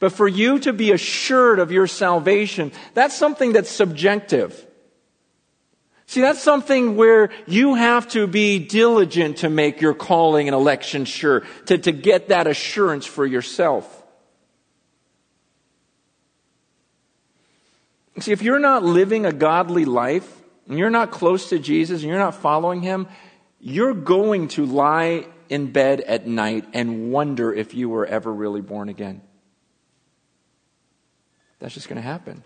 But 0.00 0.12
for 0.12 0.26
you 0.26 0.58
to 0.60 0.72
be 0.72 0.90
assured 0.90 1.60
of 1.60 1.70
your 1.70 1.86
salvation, 1.86 2.72
that's 2.94 3.16
something 3.16 3.52
that's 3.52 3.70
subjective. 3.70 4.66
See, 6.06 6.22
that's 6.22 6.42
something 6.42 6.96
where 6.96 7.30
you 7.46 7.76
have 7.76 8.08
to 8.08 8.26
be 8.26 8.58
diligent 8.58 9.38
to 9.38 9.48
make 9.48 9.80
your 9.80 9.94
calling 9.94 10.48
and 10.48 10.54
election 10.56 11.04
sure, 11.04 11.44
to, 11.66 11.78
to 11.78 11.92
get 11.92 12.30
that 12.30 12.48
assurance 12.48 13.06
for 13.06 13.24
yourself. 13.24 14.02
See, 18.18 18.32
if 18.32 18.42
you're 18.42 18.58
not 18.58 18.82
living 18.82 19.24
a 19.24 19.32
godly 19.32 19.84
life, 19.84 20.40
and 20.70 20.78
you're 20.78 20.88
not 20.88 21.10
close 21.10 21.50
to 21.50 21.58
Jesus 21.58 22.02
and 22.02 22.08
you're 22.08 22.18
not 22.18 22.36
following 22.36 22.80
him, 22.80 23.08
you're 23.60 23.92
going 23.92 24.48
to 24.48 24.64
lie 24.64 25.26
in 25.48 25.72
bed 25.72 26.00
at 26.00 26.26
night 26.26 26.64
and 26.72 27.10
wonder 27.10 27.52
if 27.52 27.74
you 27.74 27.88
were 27.88 28.06
ever 28.06 28.32
really 28.32 28.60
born 28.60 28.88
again. 28.88 29.20
That's 31.60 31.74
just 31.74 31.88
going 31.88 31.96
to 31.96 32.02
happen. 32.02 32.42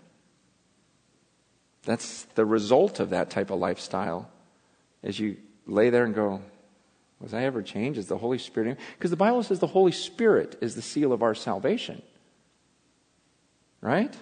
That's 1.83 2.23
the 2.35 2.45
result 2.45 2.99
of 2.99 3.11
that 3.11 3.29
type 3.29 3.49
of 3.49 3.59
lifestyle. 3.59 4.29
As 5.03 5.19
you 5.19 5.37
lay 5.65 5.89
there 5.89 6.03
and 6.03 6.13
go, 6.13 6.41
Was 7.19 7.33
I 7.33 7.43
ever 7.43 7.61
changed? 7.61 7.97
Is 7.97 8.07
the 8.07 8.17
Holy 8.17 8.37
Spirit? 8.37 8.77
Because 8.97 9.11
the 9.11 9.17
Bible 9.17 9.41
says 9.41 9.59
the 9.59 9.67
Holy 9.67 9.91
Spirit 9.91 10.57
is 10.61 10.75
the 10.75 10.81
seal 10.81 11.13
of 11.13 11.23
our 11.23 11.33
salvation. 11.33 12.01
Right? 13.81 14.15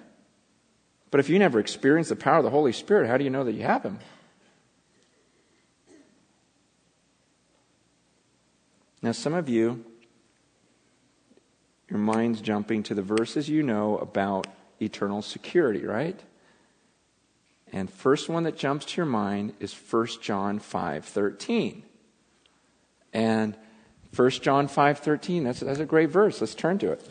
But 1.09 1.19
if 1.19 1.29
you 1.29 1.39
never 1.39 1.59
experience 1.59 2.09
the 2.09 2.15
power 2.15 2.37
of 2.37 2.43
the 2.43 2.49
Holy 2.49 2.71
Spirit, 2.71 3.07
how 3.07 3.17
do 3.17 3.23
you 3.23 3.29
know 3.29 3.43
that 3.43 3.53
you 3.53 3.63
have 3.63 3.83
Him? 3.83 3.99
Now, 9.01 9.11
some 9.11 9.33
of 9.33 9.49
you, 9.49 9.83
your 11.89 11.99
mind's 11.99 12.39
jumping 12.39 12.83
to 12.83 12.95
the 12.95 13.01
verses 13.01 13.49
you 13.49 13.61
know 13.61 13.97
about 13.97 14.47
eternal 14.83 15.21
security, 15.21 15.85
right? 15.85 16.19
And 17.71 17.89
first 17.89 18.29
one 18.29 18.43
that 18.43 18.57
jumps 18.57 18.85
to 18.85 18.97
your 18.97 19.05
mind 19.05 19.53
is 19.59 19.73
1 19.73 20.21
John 20.21 20.59
5:13. 20.59 21.83
And 23.11 23.55
1 24.15 24.29
John 24.41 24.67
5:13, 24.67 25.43
that's, 25.43 25.59
that's 25.61 25.79
a 25.79 25.85
great 25.85 26.09
verse. 26.09 26.39
Let's 26.39 26.53
turn 26.53 26.77
to 26.79 26.91
it. 26.91 27.09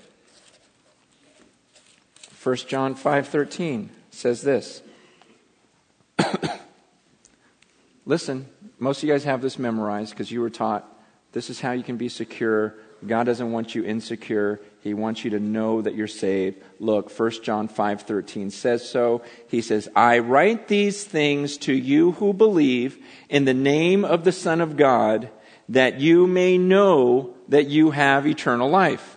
1 2.42 2.56
John 2.68 2.94
5:13 2.94 3.88
says 4.10 4.42
this. 4.42 4.82
Listen, 8.06 8.46
most 8.78 8.98
of 8.98 9.04
you 9.08 9.14
guys 9.14 9.24
have 9.24 9.42
this 9.42 9.58
memorized 9.58 10.10
because 10.10 10.30
you 10.30 10.40
were 10.40 10.50
taught 10.50 10.88
this 11.32 11.50
is 11.50 11.60
how 11.60 11.72
you 11.72 11.82
can 11.82 11.96
be 11.96 12.08
secure. 12.08 12.74
God 13.06 13.24
doesn't 13.24 13.52
want 13.52 13.74
you 13.74 13.84
insecure. 13.84 14.60
He 14.80 14.94
wants 14.94 15.24
you 15.24 15.30
to 15.30 15.40
know 15.40 15.82
that 15.82 15.94
you're 15.94 16.06
saved. 16.06 16.58
Look, 16.78 17.10
1 17.10 17.42
John 17.42 17.68
5:13 17.68 18.50
says 18.50 18.88
so. 18.88 19.22
He 19.48 19.60
says, 19.60 19.88
"I 19.94 20.18
write 20.18 20.68
these 20.68 21.04
things 21.04 21.56
to 21.58 21.72
you 21.72 22.12
who 22.12 22.32
believe 22.32 22.98
in 23.28 23.44
the 23.44 23.54
name 23.54 24.04
of 24.04 24.24
the 24.24 24.32
Son 24.32 24.60
of 24.60 24.76
God, 24.76 25.30
that 25.68 26.00
you 26.00 26.26
may 26.26 26.58
know 26.58 27.34
that 27.48 27.68
you 27.68 27.90
have 27.90 28.26
eternal 28.26 28.68
life." 28.68 29.16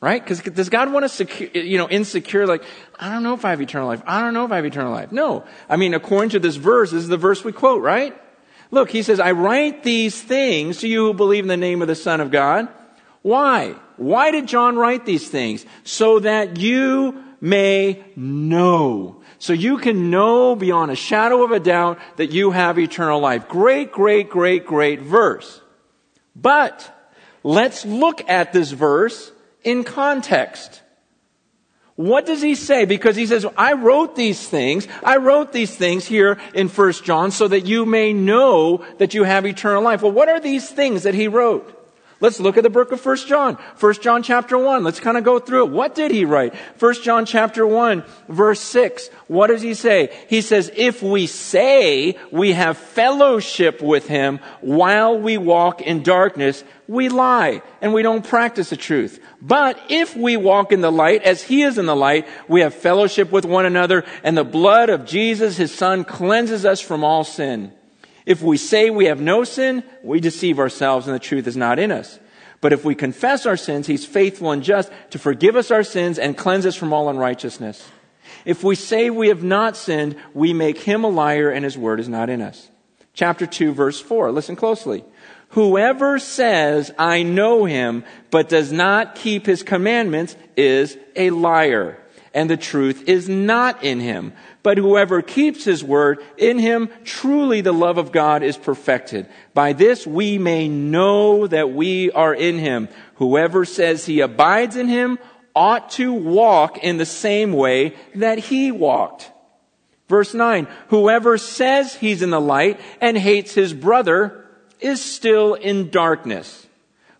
Right? 0.00 0.22
Because 0.22 0.40
does 0.40 0.68
God 0.68 0.92
want 0.92 1.04
us 1.06 1.12
secure, 1.12 1.50
you 1.50 1.76
know, 1.76 1.88
insecure? 1.88 2.46
Like, 2.46 2.62
I 3.00 3.10
don't 3.10 3.24
know 3.24 3.34
if 3.34 3.44
I 3.44 3.50
have 3.50 3.60
eternal 3.60 3.88
life. 3.88 4.00
I 4.06 4.20
don't 4.20 4.32
know 4.32 4.44
if 4.44 4.52
I 4.52 4.56
have 4.56 4.64
eternal 4.64 4.92
life. 4.92 5.10
No. 5.10 5.42
I 5.68 5.76
mean, 5.76 5.92
according 5.92 6.30
to 6.30 6.38
this 6.38 6.54
verse, 6.54 6.92
this 6.92 7.02
is 7.02 7.08
the 7.08 7.16
verse 7.16 7.42
we 7.42 7.50
quote, 7.50 7.82
right? 7.82 8.14
Look, 8.70 8.90
he 8.90 9.02
says, 9.02 9.18
I 9.18 9.32
write 9.32 9.82
these 9.82 10.20
things 10.20 10.78
to 10.78 10.88
you 10.88 11.06
who 11.06 11.14
believe 11.14 11.42
in 11.42 11.48
the 11.48 11.56
name 11.56 11.82
of 11.82 11.88
the 11.88 11.96
Son 11.96 12.20
of 12.20 12.30
God. 12.30 12.68
Why? 13.28 13.74
Why 13.98 14.30
did 14.30 14.48
John 14.48 14.76
write 14.76 15.04
these 15.04 15.28
things? 15.28 15.66
So 15.84 16.20
that 16.20 16.58
you 16.58 17.22
may 17.42 18.02
know. 18.16 19.20
So 19.38 19.52
you 19.52 19.76
can 19.76 20.10
know 20.10 20.56
beyond 20.56 20.90
a 20.90 20.96
shadow 20.96 21.44
of 21.44 21.50
a 21.50 21.60
doubt 21.60 21.98
that 22.16 22.32
you 22.32 22.52
have 22.52 22.78
eternal 22.78 23.20
life. 23.20 23.46
Great, 23.46 23.92
great, 23.92 24.30
great, 24.30 24.64
great 24.64 25.02
verse. 25.02 25.60
But 26.34 26.90
let's 27.42 27.84
look 27.84 28.26
at 28.30 28.54
this 28.54 28.70
verse 28.70 29.30
in 29.62 29.84
context. 29.84 30.80
What 31.96 32.24
does 32.24 32.40
he 32.40 32.54
say? 32.54 32.86
Because 32.86 33.14
he 33.14 33.26
says, 33.26 33.44
I 33.58 33.74
wrote 33.74 34.16
these 34.16 34.48
things. 34.48 34.88
I 35.04 35.18
wrote 35.18 35.52
these 35.52 35.76
things 35.76 36.06
here 36.06 36.38
in 36.54 36.68
1 36.68 36.92
John 37.04 37.30
so 37.30 37.46
that 37.46 37.66
you 37.66 37.84
may 37.84 38.14
know 38.14 38.86
that 38.96 39.12
you 39.12 39.24
have 39.24 39.44
eternal 39.44 39.82
life. 39.82 40.00
Well, 40.00 40.12
what 40.12 40.30
are 40.30 40.40
these 40.40 40.70
things 40.70 41.02
that 41.02 41.14
he 41.14 41.28
wrote? 41.28 41.74
Let's 42.20 42.40
look 42.40 42.56
at 42.56 42.64
the 42.64 42.70
book 42.70 42.90
of 42.90 43.04
1 43.04 43.16
John. 43.28 43.54
1 43.78 43.94
John 43.94 44.24
chapter 44.24 44.58
1. 44.58 44.82
Let's 44.82 44.98
kind 44.98 45.16
of 45.16 45.22
go 45.22 45.38
through 45.38 45.66
it. 45.66 45.70
What 45.70 45.94
did 45.94 46.10
he 46.10 46.24
write? 46.24 46.52
1 46.78 46.94
John 47.02 47.24
chapter 47.24 47.64
1 47.64 48.02
verse 48.28 48.60
6. 48.60 49.08
What 49.28 49.46
does 49.46 49.62
he 49.62 49.74
say? 49.74 50.12
He 50.28 50.40
says, 50.40 50.72
if 50.74 51.00
we 51.00 51.28
say 51.28 52.16
we 52.32 52.52
have 52.52 52.76
fellowship 52.76 53.80
with 53.80 54.08
him 54.08 54.40
while 54.60 55.16
we 55.16 55.38
walk 55.38 55.80
in 55.80 56.02
darkness, 56.02 56.64
we 56.88 57.08
lie 57.08 57.62
and 57.80 57.94
we 57.94 58.02
don't 58.02 58.26
practice 58.26 58.70
the 58.70 58.76
truth. 58.76 59.20
But 59.40 59.78
if 59.88 60.16
we 60.16 60.36
walk 60.36 60.72
in 60.72 60.80
the 60.80 60.90
light 60.90 61.22
as 61.22 61.44
he 61.44 61.62
is 61.62 61.78
in 61.78 61.86
the 61.86 61.94
light, 61.94 62.26
we 62.48 62.62
have 62.62 62.74
fellowship 62.74 63.30
with 63.30 63.44
one 63.44 63.64
another 63.64 64.04
and 64.24 64.36
the 64.36 64.42
blood 64.42 64.90
of 64.90 65.04
Jesus, 65.04 65.56
his 65.56 65.72
son, 65.72 66.04
cleanses 66.04 66.64
us 66.64 66.80
from 66.80 67.04
all 67.04 67.22
sin. 67.22 67.72
If 68.28 68.42
we 68.42 68.58
say 68.58 68.90
we 68.90 69.06
have 69.06 69.22
no 69.22 69.42
sin, 69.42 69.82
we 70.02 70.20
deceive 70.20 70.58
ourselves 70.58 71.06
and 71.06 71.14
the 71.14 71.18
truth 71.18 71.46
is 71.46 71.56
not 71.56 71.78
in 71.78 71.90
us. 71.90 72.18
But 72.60 72.74
if 72.74 72.84
we 72.84 72.94
confess 72.94 73.46
our 73.46 73.56
sins, 73.56 73.86
he's 73.86 74.04
faithful 74.04 74.50
and 74.50 74.62
just 74.62 74.92
to 75.12 75.18
forgive 75.18 75.56
us 75.56 75.70
our 75.70 75.82
sins 75.82 76.18
and 76.18 76.36
cleanse 76.36 76.66
us 76.66 76.76
from 76.76 76.92
all 76.92 77.08
unrighteousness. 77.08 77.88
If 78.44 78.62
we 78.62 78.74
say 78.74 79.08
we 79.08 79.28
have 79.28 79.42
not 79.42 79.78
sinned, 79.78 80.14
we 80.34 80.52
make 80.52 80.78
him 80.78 81.04
a 81.04 81.08
liar 81.08 81.48
and 81.50 81.64
his 81.64 81.78
word 81.78 82.00
is 82.00 82.08
not 82.10 82.28
in 82.28 82.42
us. 82.42 82.68
Chapter 83.14 83.46
2 83.46 83.72
verse 83.72 83.98
4. 83.98 84.30
Listen 84.30 84.56
closely. 84.56 85.06
Whoever 85.52 86.18
says, 86.18 86.92
I 86.98 87.22
know 87.22 87.64
him, 87.64 88.04
but 88.30 88.50
does 88.50 88.70
not 88.70 89.14
keep 89.14 89.46
his 89.46 89.62
commandments 89.62 90.36
is 90.54 90.98
a 91.16 91.30
liar, 91.30 91.98
and 92.34 92.48
the 92.48 92.56
truth 92.56 93.08
is 93.08 93.28
not 93.28 93.82
in 93.82 94.00
him. 94.00 94.32
But 94.62 94.78
whoever 94.78 95.22
keeps 95.22 95.64
his 95.64 95.82
word, 95.82 96.22
in 96.36 96.58
him 96.58 96.90
truly 97.04 97.60
the 97.60 97.72
love 97.72 97.98
of 97.98 98.12
God 98.12 98.42
is 98.42 98.56
perfected. 98.56 99.28
By 99.54 99.72
this 99.72 100.06
we 100.06 100.38
may 100.38 100.68
know 100.68 101.46
that 101.46 101.72
we 101.72 102.10
are 102.12 102.34
in 102.34 102.58
him. 102.58 102.88
Whoever 103.16 103.64
says 103.64 104.06
he 104.06 104.20
abides 104.20 104.76
in 104.76 104.88
him 104.88 105.18
ought 105.54 105.90
to 105.90 106.12
walk 106.12 106.78
in 106.78 106.98
the 106.98 107.06
same 107.06 107.52
way 107.52 107.96
that 108.14 108.38
he 108.38 108.70
walked. 108.70 109.30
Verse 110.08 110.32
9, 110.32 110.66
whoever 110.88 111.36
says 111.36 111.94
he's 111.94 112.22
in 112.22 112.30
the 112.30 112.40
light 112.40 112.80
and 113.00 113.16
hates 113.16 113.54
his 113.54 113.74
brother 113.74 114.46
is 114.80 115.04
still 115.04 115.54
in 115.54 115.90
darkness. 115.90 116.66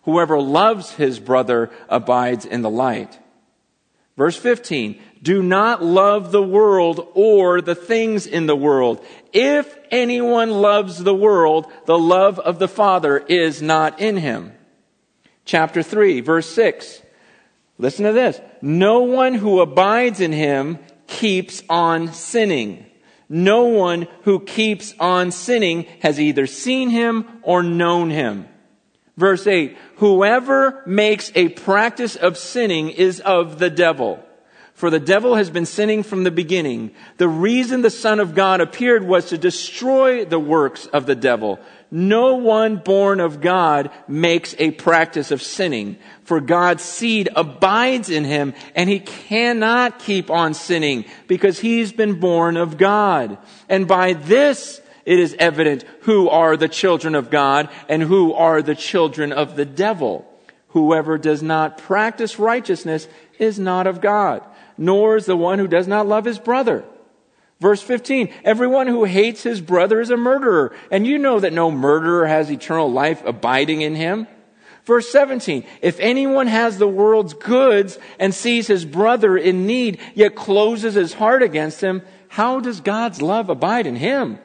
Whoever 0.03 0.41
loves 0.41 0.91
his 0.93 1.19
brother 1.19 1.69
abides 1.87 2.45
in 2.45 2.61
the 2.61 2.69
light. 2.69 3.19
Verse 4.19 4.35
15, 4.35 5.01
do 5.23 5.41
not 5.41 5.81
love 5.81 6.33
the 6.33 6.43
world 6.43 7.07
or 7.13 7.61
the 7.61 7.73
things 7.73 8.27
in 8.27 8.47
the 8.47 8.55
world. 8.55 9.01
If 9.31 9.77
anyone 9.91 10.51
loves 10.51 11.01
the 11.01 11.15
world, 11.15 11.67
the 11.85 11.97
love 11.97 12.37
of 12.37 12.59
the 12.59 12.67
Father 12.67 13.17
is 13.17 13.61
not 13.61 14.01
in 14.01 14.17
him. 14.17 14.51
Chapter 15.45 15.81
3, 15.81 16.19
verse 16.19 16.49
6. 16.49 17.01
Listen 17.77 18.03
to 18.03 18.11
this. 18.11 18.41
No 18.61 19.03
one 19.03 19.35
who 19.35 19.61
abides 19.61 20.19
in 20.19 20.33
him 20.33 20.79
keeps 21.07 21.63
on 21.69 22.11
sinning. 22.11 22.85
No 23.29 23.67
one 23.67 24.05
who 24.23 24.41
keeps 24.41 24.93
on 24.99 25.31
sinning 25.31 25.85
has 26.01 26.19
either 26.19 26.45
seen 26.45 26.89
him 26.89 27.25
or 27.41 27.63
known 27.63 28.09
him. 28.09 28.49
Verse 29.19 29.45
8. 29.45 29.77
Whoever 29.97 30.81
makes 30.85 31.29
a 31.35 31.49
practice 31.49 32.15
of 32.15 32.37
sinning 32.37 32.89
is 32.89 33.19
of 33.19 33.59
the 33.59 33.69
devil 33.69 34.23
for 34.79 34.89
the 34.89 34.97
devil 34.97 35.35
has 35.35 35.49
been 35.49 35.65
sinning 35.65 36.03
from 36.03 36.23
the 36.23 36.31
beginning. 36.31 36.91
The 37.17 37.27
reason 37.27 37.81
the 37.81 37.89
Son 37.89 38.21
of 38.21 38.33
God 38.33 38.61
appeared 38.61 39.03
was 39.03 39.25
to 39.25 39.37
destroy 39.37 40.23
the 40.23 40.39
works 40.39 40.85
of 40.85 41.05
the 41.05 41.15
devil. 41.15 41.59
No 41.91 42.35
one 42.35 42.77
born 42.77 43.19
of 43.19 43.41
God 43.41 43.91
makes 44.07 44.55
a 44.57 44.71
practice 44.71 45.31
of 45.31 45.41
sinning, 45.41 45.97
for 46.23 46.39
God's 46.39 46.81
seed 46.81 47.27
abides 47.35 48.09
in 48.09 48.23
him, 48.23 48.53
and 48.73 48.89
he 48.89 49.01
cannot 49.01 49.99
keep 49.99 50.31
on 50.31 50.53
sinning 50.53 51.03
because 51.27 51.59
he's 51.59 51.91
been 51.91 52.21
born 52.21 52.55
of 52.55 52.77
God. 52.77 53.37
And 53.67 53.85
by 53.85 54.13
this, 54.13 54.79
it 55.09 55.19
is 55.19 55.35
evident 55.39 55.83
who 56.01 56.29
are 56.29 56.55
the 56.55 56.69
children 56.69 57.15
of 57.15 57.29
God 57.29 57.69
and 57.89 58.03
who 58.03 58.33
are 58.33 58.61
the 58.61 58.75
children 58.75 59.31
of 59.31 59.55
the 59.55 59.65
devil. 59.65 60.25
Whoever 60.69 61.17
does 61.17 61.41
not 61.41 61.77
practice 61.77 62.37
righteousness 62.37 63.07
is 63.39 63.57
not 63.57 63.87
of 63.87 63.99
God 63.99 64.43
nor 64.79 65.17
is 65.17 65.25
the 65.25 65.35
one 65.35 65.59
who 65.59 65.67
does 65.67 65.87
not 65.87 66.07
love 66.07 66.25
his 66.25 66.39
brother. 66.39 66.83
Verse 67.59 67.81
15, 67.81 68.33
everyone 68.45 68.87
who 68.87 69.03
hates 69.03 69.43
his 69.43 69.59
brother 69.59 69.99
is 69.99 70.09
a 70.09 70.17
murderer, 70.17 70.73
and 70.89 71.05
you 71.05 71.17
know 71.17 71.41
that 71.41 71.51
no 71.51 71.69
murderer 71.69 72.25
has 72.25 72.49
eternal 72.49 72.89
life 72.89 73.23
abiding 73.25 73.81
in 73.81 73.95
him. 73.95 74.25
Verse 74.85 75.11
17, 75.11 75.65
if 75.81 75.99
anyone 75.99 76.47
has 76.47 76.77
the 76.77 76.87
world's 76.87 77.33
goods 77.33 77.99
and 78.17 78.33
sees 78.33 78.67
his 78.67 78.85
brother 78.85 79.37
in 79.37 79.67
need, 79.67 79.99
yet 80.15 80.35
closes 80.35 80.93
his 80.93 81.13
heart 81.13 81.43
against 81.43 81.81
him, 81.81 82.01
how 82.29 82.61
does 82.61 82.79
God's 82.79 83.21
love 83.21 83.49
abide 83.49 83.85
in 83.85 83.97
him? 83.97 84.39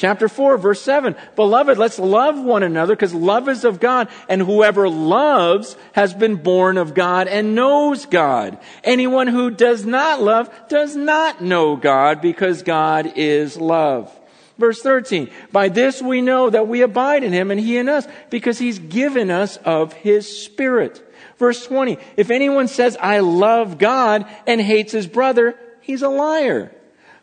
Chapter 0.00 0.30
4, 0.30 0.56
verse 0.56 0.80
7. 0.80 1.14
Beloved, 1.36 1.76
let's 1.76 1.98
love 1.98 2.42
one 2.42 2.62
another 2.62 2.96
because 2.96 3.12
love 3.12 3.50
is 3.50 3.66
of 3.66 3.80
God, 3.80 4.08
and 4.30 4.40
whoever 4.40 4.88
loves 4.88 5.76
has 5.92 6.14
been 6.14 6.36
born 6.36 6.78
of 6.78 6.94
God 6.94 7.28
and 7.28 7.54
knows 7.54 8.06
God. 8.06 8.58
Anyone 8.82 9.26
who 9.26 9.50
does 9.50 9.84
not 9.84 10.22
love 10.22 10.48
does 10.70 10.96
not 10.96 11.42
know 11.42 11.76
God 11.76 12.22
because 12.22 12.62
God 12.62 13.12
is 13.16 13.58
love. 13.58 14.10
Verse 14.56 14.80
13. 14.80 15.28
By 15.52 15.68
this 15.68 16.00
we 16.00 16.22
know 16.22 16.48
that 16.48 16.66
we 16.66 16.80
abide 16.80 17.22
in 17.22 17.34
him 17.34 17.50
and 17.50 17.60
he 17.60 17.76
in 17.76 17.90
us 17.90 18.08
because 18.30 18.58
he's 18.58 18.78
given 18.78 19.30
us 19.30 19.58
of 19.58 19.92
his 19.92 20.44
spirit. 20.44 21.06
Verse 21.36 21.66
20. 21.66 21.98
If 22.16 22.30
anyone 22.30 22.68
says, 22.68 22.96
I 22.98 23.18
love 23.18 23.76
God 23.76 24.24
and 24.46 24.62
hates 24.62 24.92
his 24.92 25.06
brother, 25.06 25.58
he's 25.82 26.00
a 26.00 26.08
liar. 26.08 26.74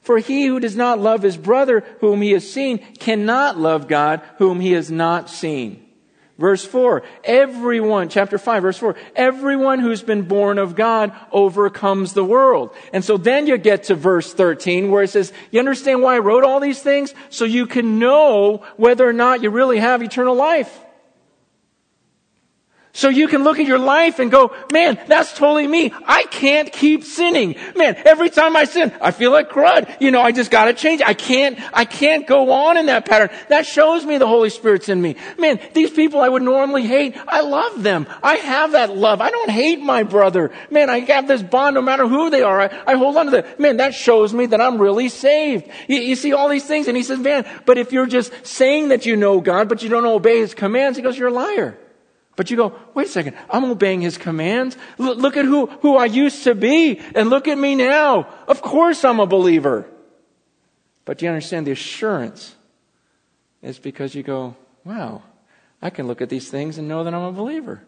For 0.07 0.19
he 0.19 0.45
who 0.45 0.61
does 0.61 0.77
not 0.77 1.01
love 1.01 1.21
his 1.21 1.35
brother 1.35 1.83
whom 1.99 2.21
he 2.21 2.31
has 2.31 2.49
seen 2.49 2.77
cannot 2.93 3.57
love 3.57 3.89
God 3.89 4.21
whom 4.37 4.61
he 4.61 4.71
has 4.71 4.89
not 4.89 5.29
seen. 5.29 5.85
Verse 6.37 6.63
4, 6.63 7.03
everyone, 7.25 8.07
chapter 8.07 8.37
5, 8.37 8.61
verse 8.61 8.77
4, 8.77 8.95
everyone 9.17 9.79
who's 9.79 10.01
been 10.01 10.21
born 10.21 10.59
of 10.59 10.75
God 10.75 11.11
overcomes 11.29 12.13
the 12.13 12.23
world. 12.23 12.73
And 12.93 13.03
so 13.03 13.17
then 13.17 13.47
you 13.47 13.57
get 13.57 13.83
to 13.85 13.95
verse 13.95 14.33
13 14.33 14.89
where 14.91 15.03
it 15.03 15.09
says, 15.09 15.33
you 15.51 15.59
understand 15.59 16.01
why 16.01 16.15
I 16.15 16.19
wrote 16.19 16.45
all 16.45 16.61
these 16.61 16.81
things? 16.81 17.13
So 17.29 17.43
you 17.43 17.67
can 17.67 17.99
know 17.99 18.63
whether 18.77 19.05
or 19.05 19.11
not 19.11 19.43
you 19.43 19.49
really 19.49 19.79
have 19.79 20.01
eternal 20.01 20.35
life. 20.35 20.73
So 22.97 23.09
you 23.09 23.27
can 23.27 23.43
look 23.43 23.59
at 23.59 23.67
your 23.67 23.77
life 23.77 24.17
and 24.17 24.31
go, 24.31 24.55
man, 24.73 24.99
that's 25.05 25.31
totally 25.31 25.67
me. 25.67 25.93
I 26.07 26.23
can't 26.23 26.73
keep 26.73 27.03
sinning. 27.03 27.55
Man, 27.75 27.95
every 28.03 28.31
time 28.31 28.55
I 28.55 28.63
sin, 28.63 28.91
I 28.99 29.11
feel 29.11 29.29
like 29.29 29.51
crud. 29.51 30.01
You 30.01 30.09
know, 30.09 30.19
I 30.19 30.31
just 30.31 30.49
gotta 30.49 30.73
change. 30.73 31.03
I 31.05 31.13
can't, 31.13 31.59
I 31.73 31.85
can't 31.85 32.25
go 32.25 32.51
on 32.51 32.75
in 32.75 32.87
that 32.87 33.05
pattern. 33.05 33.29
That 33.49 33.67
shows 33.67 34.03
me 34.03 34.17
the 34.17 34.25
Holy 34.25 34.49
Spirit's 34.49 34.89
in 34.89 34.99
me. 34.99 35.15
Man, 35.37 35.59
these 35.75 35.91
people 35.91 36.21
I 36.21 36.27
would 36.27 36.41
normally 36.41 36.87
hate, 36.87 37.15
I 37.27 37.41
love 37.41 37.83
them. 37.83 38.07
I 38.23 38.37
have 38.37 38.71
that 38.71 38.97
love. 38.97 39.21
I 39.21 39.29
don't 39.29 39.51
hate 39.51 39.79
my 39.79 40.01
brother. 40.01 40.51
Man, 40.71 40.89
I 40.89 41.01
have 41.01 41.27
this 41.27 41.43
bond 41.43 41.75
no 41.75 41.83
matter 41.83 42.07
who 42.07 42.31
they 42.31 42.41
are. 42.41 42.61
I, 42.61 42.81
I 42.87 42.95
hold 42.95 43.15
on 43.17 43.25
to 43.25 43.31
that. 43.33 43.59
Man, 43.59 43.77
that 43.77 43.93
shows 43.93 44.33
me 44.33 44.47
that 44.47 44.59
I'm 44.59 44.81
really 44.81 45.09
saved. 45.09 45.69
You, 45.87 45.97
you 45.97 46.15
see 46.15 46.33
all 46.33 46.49
these 46.49 46.65
things 46.65 46.87
and 46.87 46.97
he 46.97 47.03
says, 47.03 47.19
man, 47.19 47.45
but 47.67 47.77
if 47.77 47.91
you're 47.91 48.07
just 48.07 48.33
saying 48.43 48.87
that 48.87 49.05
you 49.05 49.15
know 49.15 49.39
God, 49.39 49.69
but 49.69 49.83
you 49.83 49.89
don't 49.89 50.07
obey 50.07 50.39
his 50.39 50.55
commands, 50.55 50.97
he 50.97 51.03
goes, 51.03 51.15
you're 51.15 51.27
a 51.27 51.31
liar. 51.31 51.77
But 52.37 52.51
you 52.51 52.55
go, 52.55 52.79
wait 52.93 53.07
a 53.07 53.09
second, 53.09 53.35
I'm 53.49 53.65
obeying 53.65 53.99
his 53.99 54.17
commands. 54.17 54.77
L- 54.99 55.17
look 55.17 55.35
at 55.35 55.43
who, 55.43 55.65
who 55.65 55.97
I 55.97 56.05
used 56.05 56.43
to 56.45 56.55
be, 56.55 57.01
and 57.13 57.29
look 57.29 57.47
at 57.47 57.57
me 57.57 57.75
now. 57.75 58.29
Of 58.47 58.61
course 58.61 59.03
I'm 59.03 59.19
a 59.19 59.25
believer. 59.25 59.89
But 61.03 61.17
do 61.17 61.25
you 61.25 61.31
understand 61.31 61.65
the 61.65 61.71
assurance 61.71 62.55
is 63.63 63.79
because 63.79 64.13
you 64.13 64.21
go, 64.21 64.55
wow, 64.85 65.23
I 65.81 65.89
can 65.89 66.05
look 66.05 66.21
at 66.21 66.29
these 66.29 66.49
things 66.49 66.77
and 66.77 66.87
know 66.87 67.03
that 67.03 67.13
I'm 67.13 67.23
a 67.23 67.31
believer. 67.31 67.81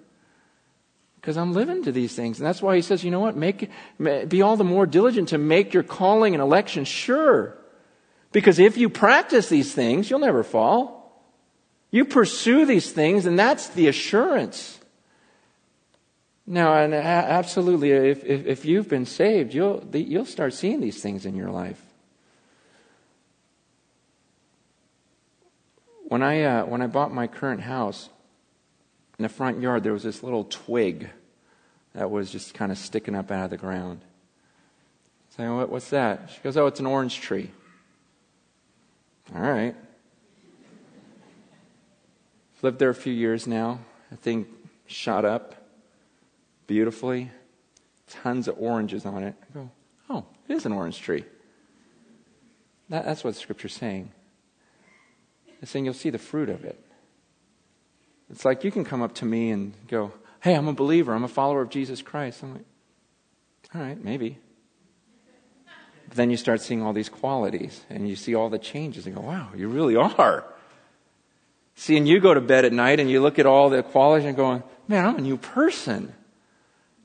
Because 1.21 1.37
I'm 1.37 1.53
living 1.53 1.83
to 1.83 1.91
these 1.91 2.15
things. 2.15 2.39
And 2.39 2.47
that's 2.47 2.61
why 2.61 2.75
he 2.75 2.81
says, 2.81 3.03
you 3.03 3.11
know 3.11 3.19
what, 3.19 3.35
make, 3.35 3.69
be 3.99 4.41
all 4.41 4.57
the 4.57 4.63
more 4.63 4.87
diligent 4.87 5.29
to 5.29 5.37
make 5.37 5.75
your 5.75 5.83
calling 5.83 6.33
and 6.33 6.41
election 6.41 6.85
sure. 6.85 7.55
Because 8.31 8.57
if 8.57 8.77
you 8.77 8.89
practice 8.89 9.47
these 9.47 9.73
things, 9.73 10.09
you'll 10.09 10.19
never 10.19 10.43
fall. 10.43 10.98
You 11.91 12.05
pursue 12.05 12.65
these 12.65 12.91
things, 12.91 13.25
and 13.25 13.37
that's 13.37 13.69
the 13.69 13.87
assurance. 13.87 14.79
Now, 16.45 16.73
and 16.75 16.93
absolutely, 16.93 17.91
if, 17.91 18.23
if, 18.23 18.45
if 18.45 18.65
you've 18.65 18.89
been 18.89 19.05
saved, 19.05 19.53
you'll, 19.53 19.83
you'll 19.93 20.25
start 20.25 20.53
seeing 20.53 20.81
these 20.81 21.01
things 21.01 21.25
in 21.25 21.35
your 21.35 21.51
life. 21.51 21.81
When 26.05 26.23
I, 26.23 26.43
uh, 26.43 26.65
when 26.65 26.81
I 26.81 26.87
bought 26.87 27.13
my 27.13 27.27
current 27.27 27.61
house, 27.61 28.09
in 29.19 29.23
the 29.23 29.29
front 29.29 29.61
yard, 29.61 29.83
there 29.83 29.93
was 29.93 30.03
this 30.03 30.23
little 30.23 30.45
twig 30.45 31.09
that 31.93 32.09
was 32.09 32.31
just 32.31 32.53
kind 32.53 32.71
of 32.71 32.77
sticking 32.77 33.15
up 33.15 33.29
out 33.29 33.45
of 33.45 33.49
the 33.49 33.57
ground. 33.57 34.01
Saying, 35.35 35.55
what, 35.55 35.69
What's 35.69 35.89
that? 35.89 36.31
She 36.33 36.39
goes, 36.41 36.55
Oh, 36.55 36.67
it's 36.67 36.79
an 36.79 36.85
orange 36.85 37.19
tree. 37.19 37.51
All 39.35 39.41
right. 39.41 39.75
Lived 42.61 42.79
there 42.79 42.89
a 42.89 42.95
few 42.95 43.13
years 43.13 43.47
now. 43.47 43.79
I 44.11 44.15
think 44.15 44.47
shot 44.85 45.23
up 45.25 45.55
beautifully. 46.67 47.31
Tons 48.07 48.47
of 48.47 48.55
oranges 48.59 49.05
on 49.05 49.23
it. 49.23 49.35
I 49.41 49.53
go, 49.53 49.69
oh, 50.09 50.25
it 50.47 50.53
is 50.53 50.65
an 50.65 50.73
orange 50.73 50.99
tree. 50.99 51.23
That, 52.89 53.05
that's 53.05 53.23
what 53.23 53.35
scripture's 53.35 53.73
saying. 53.73 54.11
It's 55.61 55.71
saying 55.71 55.85
you'll 55.85 55.93
see 55.93 56.09
the 56.09 56.17
fruit 56.17 56.49
of 56.49 56.65
it. 56.65 56.83
It's 58.29 58.45
like 58.45 58.63
you 58.63 58.71
can 58.71 58.83
come 58.83 59.01
up 59.01 59.15
to 59.15 59.25
me 59.25 59.51
and 59.51 59.73
go, 59.87 60.11
hey, 60.41 60.55
I'm 60.55 60.67
a 60.67 60.73
believer. 60.73 61.13
I'm 61.13 61.23
a 61.23 61.29
follower 61.29 61.61
of 61.61 61.69
Jesus 61.69 62.01
Christ. 62.01 62.43
I'm 62.43 62.53
like, 62.53 62.65
all 63.73 63.81
right, 63.81 64.03
maybe. 64.03 64.37
But 66.07 66.17
then 66.17 66.31
you 66.31 66.37
start 66.37 66.61
seeing 66.61 66.81
all 66.81 66.93
these 66.93 67.09
qualities 67.09 67.81
and 67.89 68.09
you 68.09 68.15
see 68.15 68.33
all 68.33 68.49
the 68.49 68.59
changes 68.59 69.05
and 69.05 69.15
go, 69.15 69.21
wow, 69.21 69.49
you 69.55 69.67
really 69.67 69.95
are. 69.95 70.45
See, 71.79 71.95
and 71.95 72.05
you 72.05 72.19
go 72.19 72.33
to 72.33 72.41
bed 72.41 72.65
at 72.65 72.73
night 72.73 72.99
and 72.99 73.09
you 73.09 73.21
look 73.21 73.39
at 73.39 73.45
all 73.45 73.69
the 73.69 73.81
qualities 73.81 74.25
and 74.25 74.35
going, 74.35 74.63
man, 74.89 75.05
I'm 75.05 75.15
a 75.15 75.21
new 75.21 75.37
person. 75.37 76.11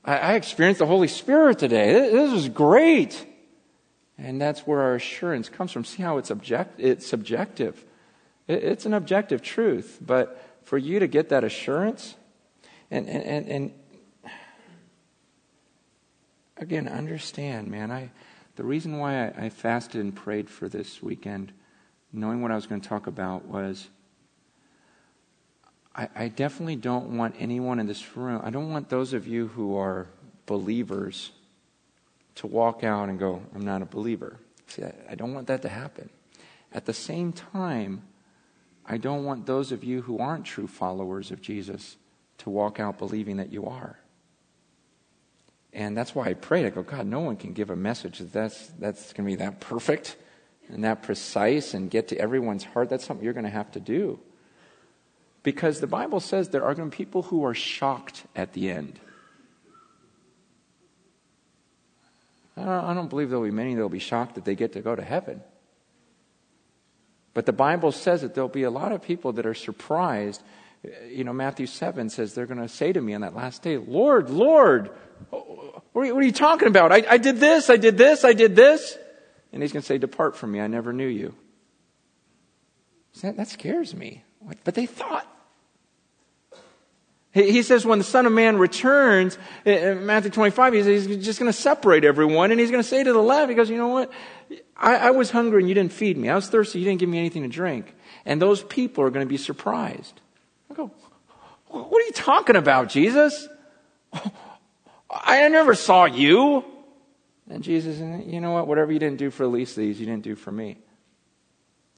I, 0.03 0.17
I 0.17 0.33
experienced 0.33 0.79
the 0.79 0.85
Holy 0.85 1.07
Spirit 1.07 1.59
today. 1.59 1.93
This, 1.93 2.11
this 2.11 2.33
is 2.33 2.49
great. 2.49 3.25
And 4.17 4.39
that's 4.39 4.67
where 4.67 4.81
our 4.81 4.95
assurance 4.95 5.47
comes 5.47 5.71
from. 5.71 5.85
See 5.85 6.03
how 6.03 6.17
it's, 6.17 6.29
object, 6.29 6.77
it's 6.77 7.07
subjective. 7.07 7.85
It, 8.49 8.65
it's 8.65 8.85
an 8.85 8.93
objective 8.93 9.41
truth. 9.41 9.99
But 10.01 10.43
for 10.63 10.77
you 10.77 10.99
to 10.99 11.07
get 11.07 11.29
that 11.29 11.45
assurance, 11.45 12.15
and, 12.91 13.07
and, 13.07 13.23
and, 13.23 13.47
and 13.47 14.31
again, 16.57 16.89
understand, 16.89 17.69
man, 17.69 17.91
I, 17.91 18.11
the 18.57 18.65
reason 18.65 18.97
why 18.97 19.27
I, 19.27 19.45
I 19.45 19.49
fasted 19.49 20.01
and 20.01 20.13
prayed 20.13 20.49
for 20.49 20.67
this 20.67 21.01
weekend, 21.01 21.53
knowing 22.11 22.41
what 22.41 22.51
I 22.51 22.55
was 22.55 22.67
going 22.67 22.81
to 22.81 22.89
talk 22.89 23.07
about, 23.07 23.45
was 23.45 23.87
I, 25.95 26.09
I 26.15 26.27
definitely 26.27 26.75
don't 26.75 27.17
want 27.17 27.35
anyone 27.39 27.79
in 27.79 27.87
this 27.87 28.15
room, 28.17 28.41
I 28.43 28.49
don't 28.49 28.71
want 28.71 28.89
those 28.89 29.13
of 29.13 29.27
you 29.27 29.47
who 29.47 29.77
are 29.77 30.07
believers 30.45 31.31
to 32.35 32.47
walk 32.47 32.83
out 32.83 33.09
and 33.09 33.17
go, 33.17 33.41
I'm 33.53 33.63
not 33.63 33.81
a 33.81 33.85
believer. 33.85 34.37
See, 34.67 34.83
I, 34.83 34.93
I 35.11 35.15
don't 35.15 35.33
want 35.33 35.47
that 35.47 35.61
to 35.61 35.69
happen. 35.69 36.09
At 36.73 36.85
the 36.85 36.93
same 36.93 37.31
time, 37.31 38.03
I 38.85 38.97
don't 38.97 39.23
want 39.23 39.45
those 39.45 39.71
of 39.71 39.83
you 39.83 40.01
who 40.01 40.19
aren't 40.19 40.45
true 40.45 40.67
followers 40.67 41.31
of 41.31 41.41
Jesus 41.41 41.95
to 42.39 42.49
walk 42.49 42.79
out 42.79 42.97
believing 42.97 43.37
that 43.37 43.51
you 43.51 43.65
are. 43.65 43.97
And 45.73 45.97
that's 45.97 46.13
why 46.13 46.27
I 46.27 46.33
prayed. 46.33 46.65
I 46.65 46.69
go, 46.69 46.83
God, 46.83 47.07
no 47.07 47.21
one 47.21 47.35
can 47.35 47.53
give 47.53 47.69
a 47.69 47.75
message 47.75 48.19
that's, 48.19 48.67
that's 48.79 49.13
going 49.13 49.29
to 49.29 49.35
be 49.37 49.43
that 49.43 49.59
perfect 49.59 50.15
and 50.69 50.83
that 50.83 51.03
precise 51.03 51.73
and 51.73 51.89
get 51.89 52.09
to 52.09 52.17
everyone's 52.17 52.63
heart. 52.63 52.89
That's 52.89 53.05
something 53.05 53.23
you're 53.23 53.33
going 53.33 53.45
to 53.45 53.49
have 53.49 53.71
to 53.71 53.79
do. 53.79 54.19
Because 55.45 55.79
the 55.79 55.85
Bible 55.85 56.19
says 56.19 56.49
there 56.49 56.65
are 56.65 56.73
going 56.73 56.89
to 56.89 56.97
be 56.97 57.05
people 57.05 57.21
who 57.21 57.45
are 57.45 57.53
shocked 57.53 58.23
at 58.35 58.53
the 58.53 58.71
end. 58.71 58.99
I 62.57 62.95
don't, 62.95 63.11
believe 63.11 63.29
there'll 63.29 63.45
be 63.45 63.51
many 63.51 63.75
that'll 63.75 63.87
be 63.87 63.99
shocked 63.99 64.35
that 64.35 64.45
they 64.45 64.55
get 64.55 64.73
to 64.73 64.81
go 64.81 64.95
to 64.95 65.03
heaven. 65.03 65.41
But 67.35 67.45
the 67.45 67.53
Bible 67.53 67.91
says 67.91 68.23
that 68.23 68.33
there'll 68.33 68.49
be 68.49 68.63
a 68.63 68.71
lot 68.71 68.91
of 68.91 69.03
people 69.03 69.33
that 69.33 69.45
are 69.45 69.53
surprised. 69.53 70.41
You 71.09 71.23
know, 71.23 71.33
Matthew 71.33 71.67
7 71.67 72.09
says 72.09 72.33
they're 72.33 72.47
going 72.47 72.61
to 72.61 72.67
say 72.67 72.91
to 72.91 72.99
me 72.99 73.13
on 73.13 73.21
that 73.21 73.35
last 73.35 73.61
day, 73.61 73.77
Lord, 73.77 74.31
Lord, 74.31 74.89
what 75.29 76.07
are 76.07 76.23
you, 76.23 76.31
talking 76.31 76.69
about? 76.69 76.91
I, 76.91 77.03
I 77.07 77.17
did 77.19 77.37
this, 77.39 77.69
I 77.69 77.77
did 77.77 77.99
this, 77.99 78.25
I 78.25 78.33
did 78.33 78.55
this. 78.55 78.97
And 79.53 79.61
he's 79.61 79.73
going 79.73 79.81
to 79.81 79.87
say, 79.87 79.99
Depart 79.99 80.37
from 80.37 80.53
me, 80.53 80.59
I 80.59 80.65
never 80.65 80.91
knew 80.91 81.05
you. 81.05 81.35
That 83.21 83.47
scares 83.47 83.93
me. 83.93 84.23
But 84.63 84.73
they 84.73 84.87
thought 84.87 85.27
he 87.35 87.63
says 87.63 87.85
when 87.85 87.97
the 87.97 88.05
Son 88.05 88.25
of 88.25 88.31
Man 88.31 88.57
returns, 88.57 89.37
in 89.65 90.05
Matthew 90.05 90.31
25, 90.31 90.73
he's 90.73 91.07
just 91.17 91.37
going 91.37 91.51
to 91.51 91.57
separate 91.57 92.05
everyone 92.05 92.51
and 92.51 92.59
he's 92.61 92.71
going 92.71 92.81
to 92.81 92.87
say 92.87 93.03
to 93.03 93.11
the 93.11 93.21
left, 93.21 93.49
he 93.49 93.55
goes, 93.55 93.69
you 93.69 93.77
know 93.77 93.89
what? 93.89 94.09
I, 94.77 94.95
I, 94.95 95.11
was 95.11 95.31
hungry 95.31 95.59
and 95.59 95.67
you 95.67 95.75
didn't 95.75 95.91
feed 95.91 96.17
me. 96.17 96.29
I 96.29 96.35
was 96.35 96.47
thirsty, 96.47 96.79
you 96.79 96.85
didn't 96.85 97.01
give 97.01 97.09
me 97.09 97.19
anything 97.19 97.41
to 97.41 97.49
drink. 97.49 97.93
And 98.25 98.41
those 98.41 98.63
people 98.63 99.03
are 99.03 99.09
going 99.09 99.25
to 99.25 99.29
be 99.29 99.35
surprised. 99.35 100.21
I 100.71 100.75
go, 100.75 100.91
what 101.67 102.01
are 102.01 102.05
you 102.05 102.13
talking 102.13 102.55
about, 102.55 102.87
Jesus? 102.87 103.49
I 105.09 105.45
never 105.49 105.75
saw 105.75 106.05
you. 106.05 106.63
And 107.49 107.61
Jesus, 107.61 107.99
you 108.25 108.39
know 108.39 108.51
what? 108.51 108.65
Whatever 108.65 108.93
you 108.93 108.99
didn't 108.99 109.17
do 109.17 109.29
for 109.29 109.43
the 109.43 109.49
least 109.49 109.75
these, 109.75 109.99
you 109.99 110.05
didn't 110.05 110.23
do 110.23 110.35
for 110.35 110.53
me. 110.53 110.77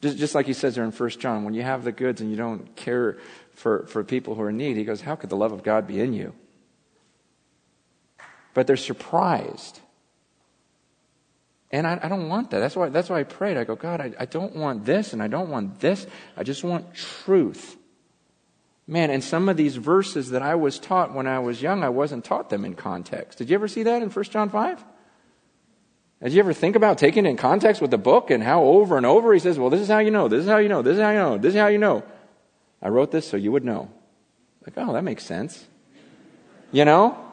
Just, 0.01 0.17
just 0.17 0.35
like 0.35 0.45
he 0.45 0.53
says 0.53 0.75
there 0.75 0.83
in 0.83 0.91
1 0.91 1.09
John, 1.11 1.43
when 1.43 1.53
you 1.53 1.63
have 1.63 1.83
the 1.83 1.91
goods 1.91 2.21
and 2.21 2.29
you 2.29 2.37
don't 2.37 2.75
care 2.75 3.17
for, 3.53 3.87
for 3.87 4.03
people 4.03 4.35
who 4.35 4.41
are 4.41 4.49
in 4.49 4.57
need, 4.57 4.77
he 4.77 4.83
goes, 4.83 5.01
How 5.01 5.15
could 5.15 5.29
the 5.29 5.37
love 5.37 5.51
of 5.51 5.63
God 5.63 5.87
be 5.87 5.99
in 5.99 6.13
you? 6.13 6.33
But 8.53 8.67
they're 8.67 8.77
surprised. 8.77 9.79
And 11.71 11.85
I, 11.85 11.99
I 12.01 12.07
don't 12.07 12.29
want 12.29 12.51
that. 12.51 12.59
That's 12.59 12.75
why, 12.75 12.89
that's 12.89 13.09
why 13.09 13.19
I 13.19 13.23
prayed. 13.23 13.57
I 13.57 13.63
go, 13.65 13.75
God, 13.75 13.99
I, 13.99 14.13
I 14.19 14.25
don't 14.25 14.55
want 14.55 14.85
this 14.85 15.13
and 15.13 15.21
I 15.21 15.27
don't 15.27 15.49
want 15.49 15.79
this. 15.79 16.07
I 16.37 16.43
just 16.43 16.63
want 16.63 16.93
truth. 16.93 17.75
Man, 18.87 19.09
and 19.09 19.21
some 19.21 19.49
of 19.49 19.57
these 19.57 19.75
verses 19.75 20.29
that 20.29 20.41
I 20.41 20.55
was 20.55 20.79
taught 20.79 21.13
when 21.13 21.27
I 21.27 21.39
was 21.39 21.61
young, 21.61 21.83
I 21.83 21.89
wasn't 21.89 22.23
taught 22.23 22.49
them 22.49 22.63
in 22.63 22.73
context. 22.73 23.37
Did 23.37 23.49
you 23.49 23.55
ever 23.55 23.67
see 23.67 23.83
that 23.83 24.01
in 24.01 24.09
1 24.09 24.25
John 24.25 24.49
5? 24.49 24.83
Did 26.23 26.33
you 26.33 26.39
ever 26.39 26.53
think 26.53 26.75
about 26.75 26.97
taking 26.97 27.25
it 27.25 27.29
in 27.29 27.37
context 27.37 27.81
with 27.81 27.91
the 27.91 27.97
book 27.97 28.31
and 28.31 28.43
how 28.43 28.63
over 28.63 28.97
and 28.97 29.05
over 29.05 29.33
he 29.33 29.39
says, 29.39 29.59
well, 29.59 29.69
this 29.69 29.81
is 29.81 29.87
how 29.87 29.99
you 29.99 30.11
know, 30.11 30.27
this 30.27 30.43
is 30.43 30.49
how 30.49 30.57
you 30.57 30.69
know, 30.69 30.81
this 30.81 30.95
is 30.95 31.01
how 31.01 31.11
you 31.11 31.19
know, 31.19 31.37
this 31.37 31.53
is 31.53 31.59
how 31.59 31.67
you 31.67 31.77
know. 31.77 32.03
I 32.81 32.89
wrote 32.89 33.11
this 33.11 33.27
so 33.27 33.37
you 33.37 33.51
would 33.51 33.63
know. 33.63 33.91
Like, 34.65 34.73
oh, 34.77 34.93
that 34.93 35.03
makes 35.03 35.23
sense. 35.23 35.65
You 36.71 36.85
know? 36.85 37.27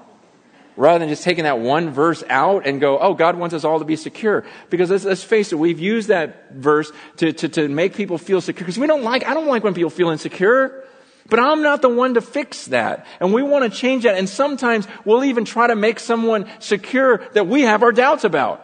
rather 0.76 0.98
than 0.98 1.08
just 1.08 1.22
taking 1.22 1.44
that 1.44 1.58
one 1.58 1.90
verse 1.90 2.24
out 2.28 2.66
and 2.66 2.80
go, 2.80 2.98
oh, 2.98 3.14
God 3.14 3.36
wants 3.36 3.54
us 3.54 3.64
all 3.64 3.78
to 3.78 3.84
be 3.84 3.96
secure. 3.96 4.44
Because 4.70 4.90
let's, 4.90 5.04
let's 5.04 5.22
face 5.22 5.52
it, 5.52 5.58
we've 5.58 5.80
used 5.80 6.08
that 6.08 6.52
verse 6.52 6.90
to, 7.18 7.32
to, 7.32 7.48
to 7.48 7.68
make 7.68 7.94
people 7.94 8.18
feel 8.18 8.40
secure. 8.40 8.64
Because 8.64 8.78
we 8.78 8.86
don't 8.86 9.02
like, 9.02 9.24
I 9.24 9.34
don't 9.34 9.46
like 9.46 9.62
when 9.62 9.74
people 9.74 9.90
feel 9.90 10.10
insecure. 10.10 10.84
But 11.26 11.38
I'm 11.38 11.62
not 11.62 11.80
the 11.80 11.88
one 11.88 12.14
to 12.14 12.20
fix 12.20 12.66
that. 12.66 13.06
And 13.20 13.32
we 13.32 13.42
want 13.42 13.70
to 13.70 13.78
change 13.78 14.02
that. 14.02 14.16
And 14.16 14.28
sometimes 14.28 14.86
we'll 15.04 15.24
even 15.24 15.44
try 15.44 15.68
to 15.68 15.76
make 15.76 15.98
someone 15.98 16.48
secure 16.58 17.18
that 17.32 17.46
we 17.46 17.62
have 17.62 17.82
our 17.82 17.92
doubts 17.92 18.24
about. 18.24 18.63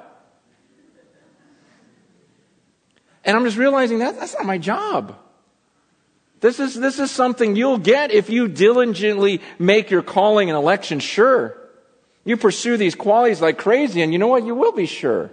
And 3.24 3.36
I'm 3.36 3.44
just 3.44 3.56
realizing 3.56 3.98
that 3.98 4.18
that's 4.18 4.34
not 4.34 4.46
my 4.46 4.58
job. 4.58 5.16
This 6.40 6.58
is, 6.58 6.74
this 6.74 6.98
is 6.98 7.10
something 7.10 7.54
you'll 7.54 7.78
get 7.78 8.12
if 8.12 8.30
you 8.30 8.48
diligently 8.48 9.42
make 9.58 9.90
your 9.90 10.02
calling 10.02 10.48
and 10.48 10.56
election 10.56 10.98
sure. 10.98 11.56
You 12.24 12.36
pursue 12.36 12.76
these 12.76 12.94
qualities 12.94 13.40
like 13.40 13.58
crazy, 13.58 14.02
and 14.02 14.12
you 14.12 14.18
know 14.18 14.26
what? 14.26 14.44
You 14.44 14.54
will 14.54 14.72
be 14.72 14.86
sure. 14.86 15.30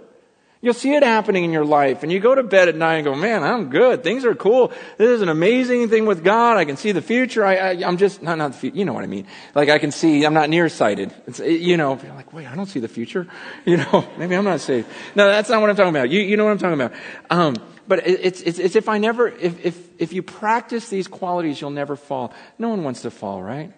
You'll 0.60 0.74
see 0.74 0.92
it 0.92 1.04
happening 1.04 1.44
in 1.44 1.52
your 1.52 1.64
life, 1.64 2.02
and 2.02 2.10
you 2.10 2.18
go 2.18 2.34
to 2.34 2.42
bed 2.42 2.68
at 2.68 2.74
night 2.74 2.96
and 2.96 3.04
go, 3.04 3.14
man, 3.14 3.44
I'm 3.44 3.70
good. 3.70 4.02
Things 4.02 4.24
are 4.24 4.34
cool. 4.34 4.72
This 4.96 5.08
is 5.08 5.22
an 5.22 5.28
amazing 5.28 5.88
thing 5.88 6.04
with 6.04 6.24
God. 6.24 6.56
I 6.56 6.64
can 6.64 6.76
see 6.76 6.90
the 6.90 7.00
future. 7.00 7.44
I, 7.44 7.74
am 7.74 7.96
just, 7.96 8.22
not, 8.22 8.38
not 8.38 8.52
the 8.52 8.58
future, 8.58 8.76
you 8.76 8.84
know 8.84 8.92
what 8.92 9.04
I 9.04 9.06
mean. 9.06 9.26
Like 9.54 9.68
I 9.68 9.78
can 9.78 9.92
see, 9.92 10.24
I'm 10.24 10.34
not 10.34 10.50
nearsighted. 10.50 11.14
It's, 11.28 11.38
you 11.38 11.76
know, 11.76 11.96
you're 12.02 12.14
like, 12.14 12.32
wait, 12.32 12.48
I 12.48 12.56
don't 12.56 12.66
see 12.66 12.80
the 12.80 12.88
future. 12.88 13.26
You 13.64 13.76
know, 13.76 14.08
maybe 14.16 14.34
I'm 14.34 14.44
not 14.44 14.60
saved. 14.60 14.88
No, 15.14 15.28
that's 15.28 15.50
not 15.50 15.60
what 15.60 15.68
I'm 15.68 15.76
talking 15.76 15.94
about. 15.94 16.10
You, 16.10 16.20
you 16.20 16.36
know 16.38 16.44
what 16.44 16.52
I'm 16.52 16.58
talking 16.58 16.80
about. 16.80 16.92
Um, 17.28 17.56
but 17.88 18.06
it's, 18.06 18.42
it's, 18.42 18.58
it's 18.58 18.76
if 18.76 18.88
I 18.88 18.98
never, 18.98 19.26
if, 19.28 19.64
if, 19.64 19.88
if 19.98 20.12
you 20.12 20.22
practice 20.22 20.88
these 20.88 21.08
qualities, 21.08 21.60
you'll 21.60 21.70
never 21.70 21.96
fall. 21.96 22.34
No 22.58 22.68
one 22.68 22.84
wants 22.84 23.02
to 23.02 23.10
fall, 23.10 23.42
right? 23.42 23.72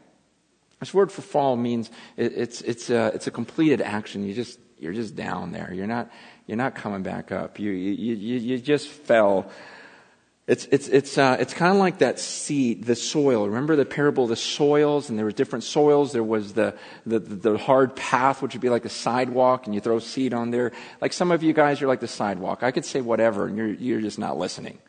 This 0.80 0.92
word 0.92 1.12
for 1.12 1.22
fall 1.22 1.56
means 1.56 1.90
it, 2.16 2.32
it's, 2.34 2.60
it's, 2.62 2.90
a, 2.90 3.12
it's 3.14 3.26
a 3.28 3.30
completed 3.30 3.80
action. 3.80 4.26
You 4.26 4.34
just, 4.34 4.58
you're 4.78 4.92
just 4.92 5.14
down 5.14 5.52
there. 5.52 5.72
You're 5.72 5.86
not, 5.86 6.10
you're 6.46 6.56
not 6.56 6.74
coming 6.74 7.02
back 7.02 7.30
up. 7.30 7.60
You, 7.60 7.70
you, 7.70 8.14
you, 8.14 8.38
you 8.38 8.58
just 8.58 8.88
fell. 8.88 9.50
It's, 10.50 10.66
it's, 10.72 10.88
it's, 10.88 11.16
uh, 11.16 11.36
it's 11.38 11.54
kind 11.54 11.70
of 11.70 11.78
like 11.78 11.98
that 11.98 12.18
seed, 12.18 12.82
the 12.82 12.96
soil. 12.96 13.46
Remember 13.46 13.76
the 13.76 13.84
parable 13.84 14.24
of 14.24 14.30
the 14.30 14.34
soils? 14.34 15.08
And 15.08 15.16
there 15.16 15.24
were 15.24 15.30
different 15.30 15.62
soils. 15.62 16.10
There 16.10 16.24
was 16.24 16.54
the, 16.54 16.74
the, 17.06 17.20
the 17.20 17.56
hard 17.56 17.94
path, 17.94 18.42
which 18.42 18.54
would 18.54 18.60
be 18.60 18.68
like 18.68 18.84
a 18.84 18.88
sidewalk, 18.88 19.66
and 19.66 19.76
you 19.76 19.80
throw 19.80 20.00
seed 20.00 20.34
on 20.34 20.50
there. 20.50 20.72
Like 21.00 21.12
some 21.12 21.30
of 21.30 21.44
you 21.44 21.52
guys, 21.52 21.80
you're 21.80 21.86
like 21.86 22.00
the 22.00 22.08
sidewalk. 22.08 22.64
I 22.64 22.72
could 22.72 22.84
say 22.84 23.00
whatever, 23.00 23.46
and 23.46 23.56
you're, 23.56 23.68
you're 23.74 24.00
just 24.00 24.18
not 24.18 24.38
listening. 24.38 24.80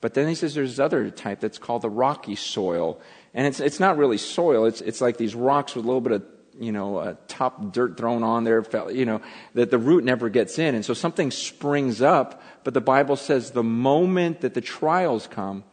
But 0.00 0.14
then 0.14 0.26
he 0.26 0.34
says 0.34 0.56
there's 0.56 0.80
other 0.80 1.08
type 1.08 1.38
that's 1.38 1.58
called 1.58 1.82
the 1.82 1.88
rocky 1.88 2.34
soil. 2.34 3.00
And 3.32 3.46
it's, 3.46 3.60
it's 3.60 3.78
not 3.78 3.96
really 3.96 4.18
soil. 4.18 4.64
It's, 4.64 4.80
it's 4.80 5.00
like 5.00 5.18
these 5.18 5.36
rocks 5.36 5.76
with 5.76 5.84
a 5.84 5.86
little 5.86 6.00
bit 6.00 6.12
of 6.14 6.24
you 6.58 6.72
know, 6.72 6.96
uh, 6.96 7.14
top 7.28 7.72
dirt 7.72 7.96
thrown 7.96 8.22
on 8.22 8.44
there, 8.44 8.64
you 8.90 9.04
know, 9.04 9.20
that 9.54 9.70
the 9.70 9.78
root 9.78 10.04
never 10.04 10.28
gets 10.28 10.58
in. 10.58 10.74
And 10.74 10.84
so 10.84 10.94
something 10.94 11.30
springs 11.30 12.00
up, 12.00 12.42
but 12.62 12.74
the 12.74 12.80
Bible 12.80 13.16
says 13.16 13.50
the 13.50 13.62
moment 13.62 14.40
that 14.42 14.54
the 14.54 14.60
trials 14.60 15.26
come, 15.26 15.64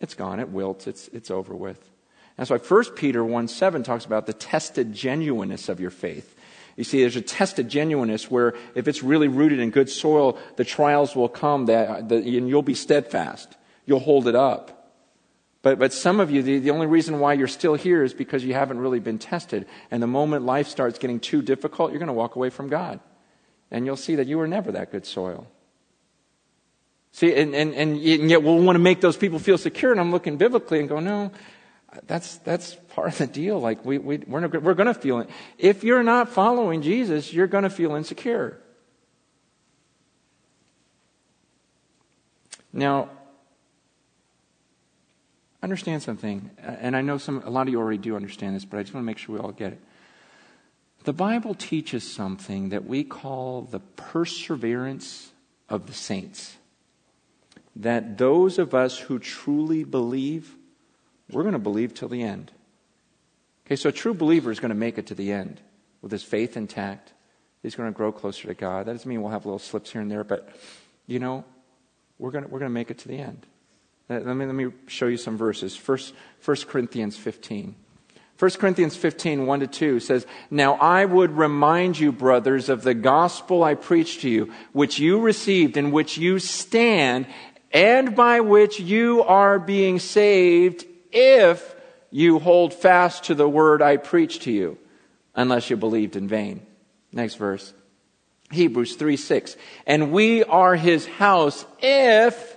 it's 0.00 0.14
gone, 0.14 0.40
it 0.40 0.48
wilts, 0.48 0.86
it's, 0.86 1.08
it's 1.08 1.30
over 1.30 1.54
with. 1.54 1.90
That's 2.36 2.50
why 2.50 2.58
1 2.58 2.84
Peter 2.96 3.24
1 3.24 3.48
7 3.48 3.82
talks 3.82 4.04
about 4.04 4.26
the 4.26 4.32
tested 4.32 4.92
genuineness 4.92 5.68
of 5.68 5.80
your 5.80 5.90
faith. 5.90 6.36
You 6.76 6.84
see, 6.84 7.00
there's 7.00 7.16
a 7.16 7.20
tested 7.20 7.68
genuineness 7.68 8.30
where 8.30 8.54
if 8.74 8.88
it's 8.88 9.02
really 9.02 9.28
rooted 9.28 9.60
in 9.60 9.70
good 9.70 9.90
soil, 9.90 10.38
the 10.56 10.64
trials 10.64 11.14
will 11.14 11.28
come 11.28 11.66
that, 11.66 12.08
that 12.08 12.24
and 12.24 12.48
you'll 12.48 12.62
be 12.62 12.74
steadfast. 12.74 13.56
You'll 13.84 14.00
hold 14.00 14.26
it 14.26 14.34
up. 14.34 14.81
But, 15.62 15.78
but 15.78 15.92
some 15.92 16.18
of 16.18 16.30
you, 16.30 16.42
the, 16.42 16.58
the 16.58 16.70
only 16.70 16.88
reason 16.88 17.20
why 17.20 17.34
you're 17.34 17.46
still 17.48 17.74
here 17.74 18.02
is 18.02 18.12
because 18.12 18.44
you 18.44 18.52
haven't 18.52 18.78
really 18.78 18.98
been 18.98 19.18
tested. 19.18 19.66
And 19.90 20.02
the 20.02 20.08
moment 20.08 20.44
life 20.44 20.66
starts 20.66 20.98
getting 20.98 21.20
too 21.20 21.40
difficult, 21.40 21.92
you're 21.92 22.00
going 22.00 22.08
to 22.08 22.12
walk 22.12 22.34
away 22.34 22.50
from 22.50 22.68
God. 22.68 22.98
And 23.70 23.86
you'll 23.86 23.96
see 23.96 24.16
that 24.16 24.26
you 24.26 24.38
were 24.38 24.48
never 24.48 24.72
that 24.72 24.90
good 24.90 25.06
soil. 25.06 25.46
See, 27.12 27.34
and, 27.34 27.54
and, 27.54 27.74
and 27.74 28.00
yet 28.00 28.42
we'll 28.42 28.58
want 28.58 28.74
to 28.74 28.80
make 28.80 29.00
those 29.00 29.16
people 29.16 29.38
feel 29.38 29.56
secure. 29.56 29.92
And 29.92 30.00
I'm 30.00 30.10
looking 30.10 30.36
biblically 30.36 30.80
and 30.80 30.88
go, 30.88 30.98
no, 30.98 31.30
that's, 32.06 32.38
that's 32.38 32.74
part 32.94 33.12
of 33.12 33.18
the 33.18 33.26
deal. 33.26 33.60
Like, 33.60 33.84
we, 33.84 33.98
we, 33.98 34.18
we're, 34.18 34.40
not, 34.40 34.62
we're 34.62 34.74
going 34.74 34.92
to 34.92 34.94
feel 34.94 35.20
it. 35.20 35.30
If 35.58 35.84
you're 35.84 36.02
not 36.02 36.30
following 36.30 36.82
Jesus, 36.82 37.32
you're 37.32 37.46
going 37.46 37.64
to 37.64 37.70
feel 37.70 37.94
insecure. 37.94 38.58
Now, 42.72 43.10
understand 45.62 46.02
something, 46.02 46.50
uh, 46.62 46.70
and 46.80 46.96
I 46.96 47.02
know 47.02 47.18
some, 47.18 47.42
a 47.44 47.50
lot 47.50 47.66
of 47.66 47.72
you 47.72 47.78
already 47.78 47.98
do 47.98 48.16
understand 48.16 48.56
this, 48.56 48.64
but 48.64 48.78
I 48.78 48.82
just 48.82 48.94
want 48.94 49.04
to 49.04 49.06
make 49.06 49.18
sure 49.18 49.36
we 49.36 49.40
all 49.40 49.52
get 49.52 49.72
it. 49.72 49.80
The 51.04 51.12
Bible 51.12 51.54
teaches 51.54 52.08
something 52.08 52.68
that 52.68 52.84
we 52.84 53.02
call 53.04 53.62
the 53.62 53.80
perseverance 53.80 55.32
of 55.68 55.86
the 55.86 55.92
saints. 55.92 56.56
That 57.74 58.18
those 58.18 58.58
of 58.58 58.74
us 58.74 58.98
who 58.98 59.18
truly 59.18 59.82
believe, 59.82 60.54
we're 61.30 61.42
going 61.42 61.54
to 61.54 61.58
believe 61.58 61.94
till 61.94 62.08
the 62.08 62.22
end. 62.22 62.52
Okay, 63.66 63.76
so 63.76 63.88
a 63.88 63.92
true 63.92 64.14
believer 64.14 64.50
is 64.50 64.60
going 64.60 64.70
to 64.70 64.76
make 64.76 64.98
it 64.98 65.06
to 65.06 65.14
the 65.14 65.32
end 65.32 65.60
with 66.02 66.12
his 66.12 66.22
faith 66.22 66.56
intact. 66.56 67.12
He's 67.62 67.74
going 67.74 67.88
to 67.88 67.96
grow 67.96 68.12
closer 68.12 68.48
to 68.48 68.54
God. 68.54 68.86
That 68.86 68.92
doesn't 68.92 69.08
mean 69.08 69.22
we'll 69.22 69.30
have 69.30 69.46
little 69.46 69.58
slips 69.58 69.92
here 69.92 70.00
and 70.00 70.10
there, 70.10 70.24
but, 70.24 70.48
you 71.06 71.18
know, 71.18 71.44
we're 72.18 72.30
going 72.30 72.44
to, 72.44 72.50
we're 72.50 72.58
going 72.58 72.70
to 72.70 72.74
make 72.74 72.90
it 72.90 72.98
to 72.98 73.08
the 73.08 73.18
end. 73.18 73.46
Let 74.08 74.26
me, 74.26 74.46
let 74.46 74.54
me 74.54 74.72
show 74.88 75.06
you 75.06 75.16
some 75.16 75.36
verses. 75.36 75.76
First, 75.76 76.14
1 76.44 76.56
Corinthians 76.68 77.16
15. 77.16 77.74
1 78.38 78.50
Corinthians 78.52 78.96
15, 78.96 79.46
1 79.46 79.60
to 79.60 79.66
2 79.68 80.00
says, 80.00 80.26
Now 80.50 80.74
I 80.74 81.04
would 81.04 81.36
remind 81.36 81.98
you, 81.98 82.10
brothers, 82.10 82.68
of 82.68 82.82
the 82.82 82.94
gospel 82.94 83.62
I 83.62 83.74
preached 83.74 84.22
to 84.22 84.28
you, 84.28 84.52
which 84.72 84.98
you 84.98 85.20
received, 85.20 85.76
in 85.76 85.92
which 85.92 86.18
you 86.18 86.40
stand, 86.40 87.26
and 87.70 88.16
by 88.16 88.40
which 88.40 88.80
you 88.80 89.22
are 89.22 89.60
being 89.60 90.00
saved, 90.00 90.84
if 91.12 91.76
you 92.10 92.40
hold 92.40 92.74
fast 92.74 93.24
to 93.24 93.34
the 93.34 93.48
word 93.48 93.80
I 93.80 93.96
preached 93.96 94.42
to 94.42 94.50
you, 94.50 94.76
unless 95.36 95.70
you 95.70 95.76
believed 95.76 96.16
in 96.16 96.26
vain. 96.26 96.66
Next 97.12 97.36
verse. 97.36 97.72
Hebrews 98.50 98.96
3, 98.96 99.16
6. 99.16 99.56
And 99.86 100.10
we 100.10 100.42
are 100.42 100.74
his 100.74 101.06
house 101.06 101.64
if 101.80 102.56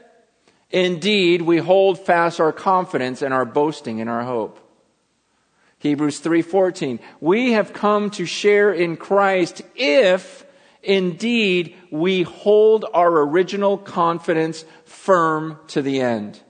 Indeed, 0.76 1.43
we 1.43 1.59
hold 1.59 2.05
fast 2.05 2.41
our 2.41 2.51
confidence 2.51 3.21
and 3.21 3.34
our 3.34 3.45
boasting 3.45 3.99
in 3.99 4.09
our 4.09 4.23
hope. 4.23 4.59
Hebrews 5.80 6.19
3:14 6.19 6.99
We 7.21 7.53
have 7.53 7.71
come 7.71 8.09
to 8.09 8.26
share 8.26 8.73
in 8.73 8.97
Christ 8.97 9.61
if 9.78 10.45
indeed 10.84 11.78
we 11.91 12.23
hold 12.23 12.84
our 12.93 13.21
original 13.21 13.78
confidence 13.78 14.65
firm 14.84 15.59
to 15.67 15.82
the 15.82 16.01
end. 16.01 16.41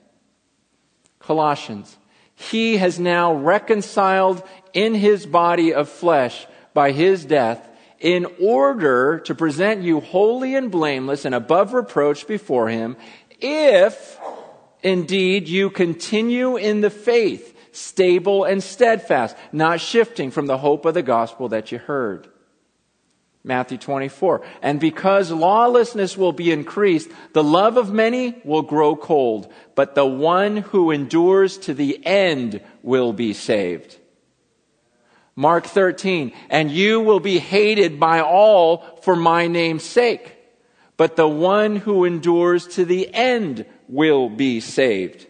Colossians 1.19 1.95
He 2.33 2.77
has 2.77 2.99
now 2.99 3.31
reconciled 3.31 4.41
in 4.73 4.95
his 4.95 5.27
body 5.27 5.71
of 5.71 5.87
flesh 5.87 6.47
by 6.73 6.93
his 6.93 7.25
death 7.25 7.69
in 7.99 8.25
order 8.41 9.19
to 9.19 9.33
present 9.35 9.81
you 9.81 9.99
holy 9.99 10.55
and 10.55 10.69
blameless 10.69 11.25
and 11.25 11.33
above 11.33 11.73
reproach 11.73 12.27
before 12.27 12.69
him 12.69 12.97
if 13.39 14.19
indeed 14.81 15.47
you 15.47 15.69
continue 15.69 16.57
in 16.57 16.81
the 16.81 16.89
faith, 16.89 17.57
stable 17.71 18.43
and 18.43 18.63
steadfast, 18.63 19.35
not 19.51 19.79
shifting 19.79 20.31
from 20.31 20.45
the 20.45 20.57
hope 20.57 20.85
of 20.85 20.93
the 20.93 21.03
gospel 21.03 21.49
that 21.49 21.71
you 21.71 21.77
heard. 21.77 22.27
Matthew 23.43 23.77
24. 23.77 24.41
And 24.63 24.79
because 24.79 25.29
lawlessness 25.29 26.17
will 26.17 26.31
be 26.31 26.51
increased, 26.51 27.11
the 27.33 27.43
love 27.43 27.77
of 27.77 27.93
many 27.93 28.41
will 28.43 28.63
grow 28.63 28.95
cold, 28.95 29.51
but 29.75 29.93
the 29.93 30.05
one 30.05 30.57
who 30.57 30.89
endures 30.89 31.57
to 31.59 31.73
the 31.75 32.03
end 32.05 32.61
will 32.81 33.13
be 33.13 33.33
saved. 33.33 33.99
Mark 35.35 35.65
13. 35.65 36.31
And 36.49 36.71
you 36.71 37.01
will 37.01 37.19
be 37.19 37.37
hated 37.37 37.99
by 37.99 38.21
all 38.21 38.99
for 39.03 39.15
my 39.15 39.47
name's 39.47 39.83
sake 39.83 40.34
but 40.97 41.15
the 41.15 41.27
one 41.27 41.77
who 41.77 42.05
endures 42.05 42.67
to 42.67 42.85
the 42.85 43.13
end 43.13 43.65
will 43.87 44.29
be 44.29 44.59
saved. 44.59 45.27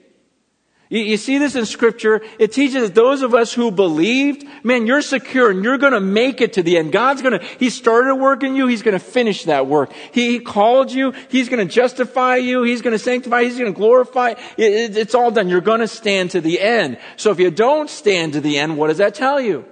You, 0.88 1.00
you, 1.00 1.18
see 1.18 1.40
this 1.40 1.56
in 1.56 1.66
scripture? 1.66 2.22
It 2.38 2.52
teaches 2.52 2.84
that 2.84 2.94
those 2.94 3.24
of 3.24 3.34
us 3.34 3.52
who 3.52 3.72
believed, 3.72 4.46
man, 4.64 4.86
you're 4.86 5.02
secure 5.02 5.50
and 5.50 5.64
you're 5.64 5.80
gonna 5.80 6.00
make 6.00 6.42
it 6.42 6.54
to 6.54 6.64
the 6.64 6.78
end. 6.78 6.92
God's 6.92 7.24
gonna, 7.24 7.44
He 7.60 7.72
started 7.72 8.12
a 8.12 8.16
work 8.16 8.44
in 8.44 8.56
you, 8.56 8.68
He's 8.68 8.84
gonna 8.84 9.00
finish 9.00 9.46
that 9.46 9.66
work. 9.66 9.92
He, 10.12 10.34
he 10.34 10.40
called 10.40 10.92
you, 10.92 11.12
He's 11.30 11.50
gonna 11.50 11.66
justify 11.66 12.36
you, 12.36 12.62
He's 12.62 12.84
gonna 12.84 13.00
sanctify, 13.00 13.44
He's 13.44 13.58
gonna 13.58 13.72
glorify. 13.72 14.36
It, 14.58 14.74
it, 14.74 14.98
it's 14.98 15.16
all 15.16 15.32
done. 15.32 15.50
You're 15.50 15.62
gonna 15.62 15.88
stand 15.88 16.32
to 16.32 16.42
the 16.42 16.60
end. 16.62 17.00
So 17.18 17.32
if 17.32 17.40
you 17.40 17.50
don't 17.50 17.90
stand 17.90 18.34
to 18.34 18.42
the 18.42 18.60
end, 18.60 18.78
what 18.78 18.88
does 18.88 19.00
that 19.00 19.16
tell 19.16 19.42
you? 19.42 19.66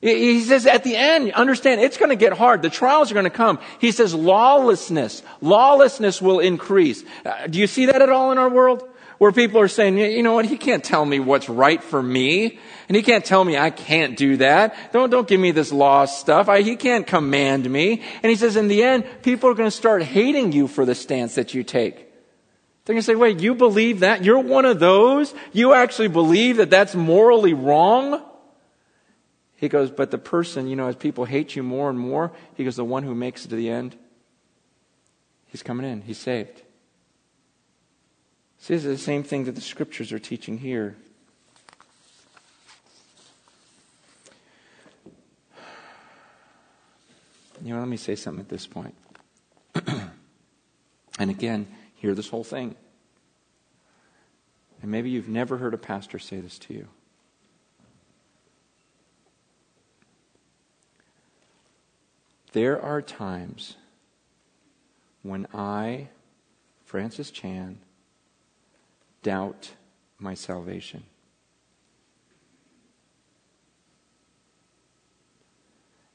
He 0.00 0.40
says 0.40 0.66
at 0.66 0.82
the 0.82 0.96
end, 0.96 1.30
understand, 1.32 1.82
it's 1.82 1.98
going 1.98 2.08
to 2.08 2.16
get 2.16 2.32
hard. 2.32 2.62
The 2.62 2.70
trials 2.70 3.10
are 3.10 3.14
going 3.14 3.24
to 3.24 3.30
come. 3.30 3.58
He 3.80 3.92
says 3.92 4.14
lawlessness, 4.14 5.22
lawlessness 5.42 6.22
will 6.22 6.40
increase. 6.40 7.04
Uh, 7.24 7.46
do 7.46 7.58
you 7.58 7.66
see 7.66 7.86
that 7.86 8.00
at 8.00 8.08
all 8.08 8.32
in 8.32 8.38
our 8.38 8.48
world? 8.48 8.88
where 9.20 9.32
people 9.32 9.60
are 9.60 9.68
saying, 9.68 9.98
you 9.98 10.22
know 10.22 10.32
what, 10.32 10.46
he 10.46 10.56
can't 10.56 10.82
tell 10.82 11.04
me 11.04 11.20
what's 11.20 11.46
right 11.46 11.82
for 11.84 12.02
me. 12.02 12.58
And 12.88 12.96
he 12.96 13.02
can't 13.02 13.22
tell 13.22 13.44
me 13.44 13.54
I 13.54 13.68
can't 13.68 14.16
do 14.16 14.38
that. 14.38 14.74
Don't, 14.94 15.10
don't 15.10 15.28
give 15.28 15.38
me 15.38 15.50
this 15.50 15.72
law 15.72 16.06
stuff. 16.06 16.48
I, 16.48 16.62
he 16.62 16.74
can't 16.74 17.06
command 17.06 17.68
me. 17.70 18.02
And 18.22 18.30
he 18.30 18.36
says, 18.36 18.56
in 18.56 18.68
the 18.68 18.82
end, 18.82 19.04
people 19.20 19.50
are 19.50 19.54
going 19.54 19.66
to 19.66 19.76
start 19.76 20.02
hating 20.02 20.52
you 20.52 20.66
for 20.66 20.86
the 20.86 20.94
stance 20.94 21.34
that 21.34 21.52
you 21.52 21.62
take. 21.62 21.96
They're 22.86 22.94
going 22.94 23.02
to 23.02 23.02
say, 23.02 23.14
wait, 23.14 23.40
you 23.40 23.54
believe 23.54 24.00
that? 24.00 24.24
You're 24.24 24.40
one 24.40 24.64
of 24.64 24.80
those? 24.80 25.34
You 25.52 25.74
actually 25.74 26.08
believe 26.08 26.56
that 26.56 26.70
that's 26.70 26.94
morally 26.94 27.52
wrong? 27.52 28.22
He 29.60 29.68
goes, 29.68 29.90
but 29.90 30.10
the 30.10 30.16
person, 30.16 30.68
you 30.68 30.74
know, 30.74 30.88
as 30.88 30.96
people 30.96 31.26
hate 31.26 31.54
you 31.54 31.62
more 31.62 31.90
and 31.90 31.98
more, 31.98 32.32
he 32.54 32.64
goes, 32.64 32.76
the 32.76 32.84
one 32.84 33.02
who 33.02 33.14
makes 33.14 33.44
it 33.44 33.50
to 33.50 33.56
the 33.56 33.68
end, 33.68 33.94
he's 35.48 35.62
coming 35.62 35.84
in. 35.84 36.00
He's 36.00 36.16
saved. 36.16 36.62
See, 38.58 38.72
this 38.72 38.86
is 38.86 38.98
the 38.98 39.04
same 39.04 39.22
thing 39.22 39.44
that 39.44 39.54
the 39.54 39.60
scriptures 39.60 40.12
are 40.12 40.18
teaching 40.18 40.56
here. 40.56 40.96
You 47.62 47.74
know, 47.74 47.80
let 47.80 47.88
me 47.88 47.98
say 47.98 48.16
something 48.16 48.40
at 48.40 48.48
this 48.48 48.66
point. 48.66 48.94
and 51.18 51.30
again, 51.30 51.66
hear 51.96 52.14
this 52.14 52.30
whole 52.30 52.44
thing. 52.44 52.76
And 54.80 54.90
maybe 54.90 55.10
you've 55.10 55.28
never 55.28 55.58
heard 55.58 55.74
a 55.74 55.78
pastor 55.78 56.18
say 56.18 56.40
this 56.40 56.58
to 56.60 56.72
you. 56.72 56.88
There 62.52 62.80
are 62.80 63.00
times 63.00 63.76
when 65.22 65.46
I, 65.54 66.08
Francis 66.84 67.30
Chan, 67.30 67.78
doubt 69.22 69.72
my 70.18 70.34
salvation. 70.34 71.04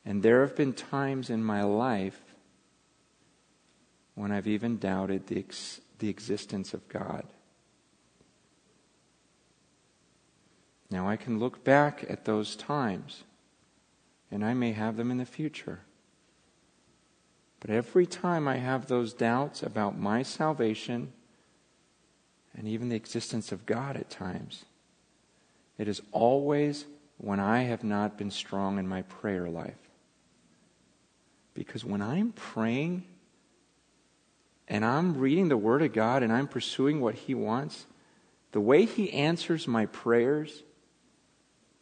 And 0.06 0.22
there 0.22 0.42
have 0.42 0.56
been 0.56 0.74
times 0.74 1.30
in 1.30 1.44
my 1.44 1.64
life 1.64 2.22
when 4.14 4.32
I've 4.32 4.48
even 4.48 4.78
doubted 4.78 5.28
the, 5.28 5.40
ex- 5.40 5.82
the 6.00 6.10
existence 6.10 6.74
of 6.74 6.88
God. 6.90 7.26
Now 10.92 11.08
I 11.10 11.16
can 11.16 11.40
look 11.40 11.64
back 11.64 12.06
at 12.08 12.26
those 12.26 12.56
times, 12.56 13.24
and 14.30 14.46
I 14.46 14.54
may 14.54 14.74
have 14.74 14.98
them 14.98 15.10
in 15.10 15.18
the 15.18 15.26
future. 15.26 15.80
But 17.66 17.74
every 17.74 18.06
time 18.06 18.48
I 18.48 18.58
have 18.58 18.86
those 18.86 19.12
doubts 19.12 19.64
about 19.64 19.98
my 19.98 20.22
salvation, 20.22 21.12
and 22.56 22.68
even 22.68 22.90
the 22.90 22.96
existence 22.96 23.52
of 23.52 23.66
God 23.66 23.98
at 23.98 24.08
times. 24.08 24.66
It 25.80 25.88
is 25.88 26.00
always 26.12 26.86
when 27.18 27.40
I 27.40 27.64
have 27.64 27.84
not 27.84 28.20
been 28.20 28.30
strong 28.30 28.78
in 28.78 28.88
my 28.88 29.02
prayer 29.02 29.50
life. 29.50 29.80
Because 31.56 31.84
when 31.84 32.04
I'm 32.04 32.34
praying 32.34 33.04
and 34.68 34.86
I'm 34.86 35.18
reading 35.18 35.48
the 35.48 35.58
Word 35.58 35.82
of 35.82 35.92
God 35.92 36.22
and 36.22 36.32
I'm 36.32 36.48
pursuing 36.48 37.02
what 37.02 37.16
He 37.16 37.34
wants, 37.34 37.88
the 38.52 38.62
way 38.62 38.86
He 38.86 39.12
answers 39.12 39.68
my 39.68 39.88
prayers, 39.88 40.62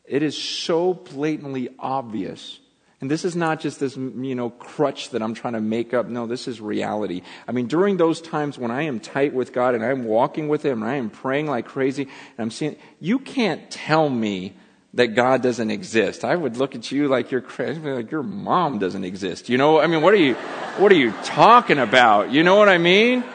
it 0.05 0.23
is 0.23 0.41
so 0.41 0.93
blatantly 0.93 1.75
obvious 1.77 2.61
and 3.03 3.11
this 3.11 3.25
is 3.25 3.35
not 3.35 3.59
just 3.59 3.81
this, 3.81 3.97
you 3.97 4.33
know, 4.33 4.49
crutch 4.49 5.09
that 5.09 5.21
I'm 5.21 5.33
trying 5.33 5.55
to 5.55 5.59
make 5.59 5.93
up. 5.93 6.07
No, 6.07 6.25
this 6.25 6.47
is 6.47 6.61
reality. 6.61 7.21
I 7.45 7.51
mean, 7.51 7.67
during 7.67 7.97
those 7.97 8.21
times 8.21 8.57
when 8.57 8.71
I 8.71 8.83
am 8.83 9.01
tight 9.01 9.33
with 9.33 9.51
God 9.51 9.75
and 9.75 9.83
I'm 9.83 10.05
walking 10.05 10.47
with 10.47 10.63
Him 10.63 10.81
and 10.81 10.89
I 10.89 10.95
am 10.95 11.09
praying 11.09 11.47
like 11.47 11.65
crazy 11.65 12.03
and 12.03 12.39
I'm 12.39 12.49
seeing, 12.49 12.77
you 13.01 13.19
can't 13.19 13.69
tell 13.69 14.09
me 14.09 14.55
that 14.93 15.07
God 15.15 15.41
doesn't 15.41 15.69
exist. 15.69 16.23
I 16.23 16.33
would 16.33 16.55
look 16.55 16.75
at 16.75 16.93
you 16.93 17.09
like 17.09 17.29
you're 17.29 17.41
crazy, 17.41 17.81
like 17.81 18.09
your 18.09 18.23
mom 18.23 18.79
doesn't 18.79 19.03
exist. 19.03 19.49
You 19.49 19.57
know, 19.57 19.81
I 19.81 19.87
mean, 19.87 20.01
what 20.01 20.13
are 20.13 20.23
you, 20.23 20.35
what 20.77 20.89
are 20.89 20.95
you 20.95 21.11
talking 21.25 21.79
about? 21.79 22.31
You 22.31 22.45
know 22.45 22.55
what 22.55 22.69
I 22.69 22.77
mean? 22.77 23.25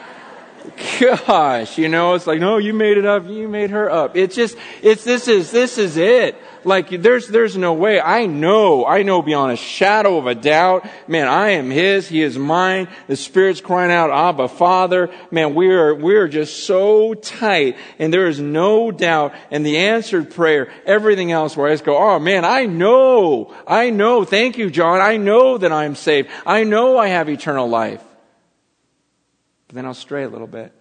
Gosh, 0.99 1.77
you 1.77 1.87
know, 1.87 2.13
it's 2.13 2.27
like, 2.27 2.39
no, 2.39 2.57
you 2.57 2.73
made 2.73 2.97
it 2.97 3.05
up, 3.05 3.27
you 3.27 3.47
made 3.47 3.69
her 3.69 3.89
up. 3.89 4.15
It's 4.15 4.35
just, 4.35 4.57
it's, 4.81 5.03
this 5.03 5.27
is, 5.27 5.51
this 5.51 5.77
is 5.77 5.97
it. 5.97 6.35
Like, 6.65 6.89
there's, 6.89 7.27
there's 7.27 7.55
no 7.55 7.73
way. 7.73 8.01
I 8.01 8.25
know, 8.25 8.85
I 8.85 9.03
know 9.03 9.21
beyond 9.21 9.53
a 9.53 9.55
shadow 9.55 10.17
of 10.17 10.27
a 10.27 10.35
doubt. 10.35 10.85
Man, 11.07 11.27
I 11.27 11.51
am 11.51 11.69
His, 11.69 12.09
He 12.09 12.21
is 12.21 12.37
mine. 12.37 12.89
The 13.07 13.15
Spirit's 13.15 13.61
crying 13.61 13.91
out, 13.91 14.09
Abba, 14.09 14.49
Father. 14.49 15.09
Man, 15.31 15.55
we 15.55 15.71
are, 15.71 15.95
we 15.95 16.15
are 16.15 16.27
just 16.27 16.65
so 16.65 17.13
tight, 17.13 17.77
and 17.97 18.13
there 18.13 18.27
is 18.27 18.39
no 18.39 18.91
doubt. 18.91 19.33
And 19.51 19.65
the 19.65 19.77
answered 19.77 20.31
prayer, 20.31 20.71
everything 20.85 21.31
else 21.31 21.55
where 21.55 21.67
I 21.67 21.73
just 21.73 21.85
go, 21.85 21.97
oh 21.97 22.19
man, 22.19 22.43
I 22.43 22.65
know, 22.65 23.53
I 23.65 23.89
know. 23.89 24.25
Thank 24.25 24.57
you, 24.57 24.69
John. 24.69 24.99
I 24.99 25.17
know 25.17 25.57
that 25.57 25.71
I'm 25.71 25.95
saved. 25.95 26.29
I 26.45 26.65
know 26.65 26.97
I 26.97 27.07
have 27.07 27.29
eternal 27.29 27.69
life. 27.69 28.03
But 29.69 29.75
then 29.75 29.85
I'll 29.85 29.93
stray 29.93 30.23
a 30.23 30.29
little 30.29 30.47
bit. 30.47 30.73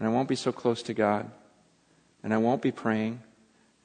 And 0.00 0.08
I 0.08 0.10
won't 0.10 0.28
be 0.28 0.34
so 0.34 0.50
close 0.50 0.82
to 0.82 0.94
God. 0.94 1.30
And 2.24 2.34
I 2.34 2.38
won't 2.38 2.62
be 2.62 2.72
praying 2.72 3.22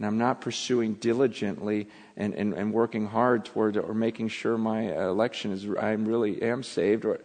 and 0.02 0.08
I'm 0.08 0.18
not 0.18 0.42
pursuing 0.42 0.96
diligently 0.96 1.88
and, 2.18 2.34
and, 2.34 2.56
and 2.56 2.74
working 2.74 3.06
hard 3.06 3.46
toward 3.46 3.78
or 3.78 3.94
making 3.94 4.30
sure 4.30 4.58
my 4.58 4.86
election 5.00 5.52
is 5.52 5.64
I 5.80 5.92
really 5.92 6.42
am 6.42 6.64
saved, 6.64 7.06
or, 7.06 7.20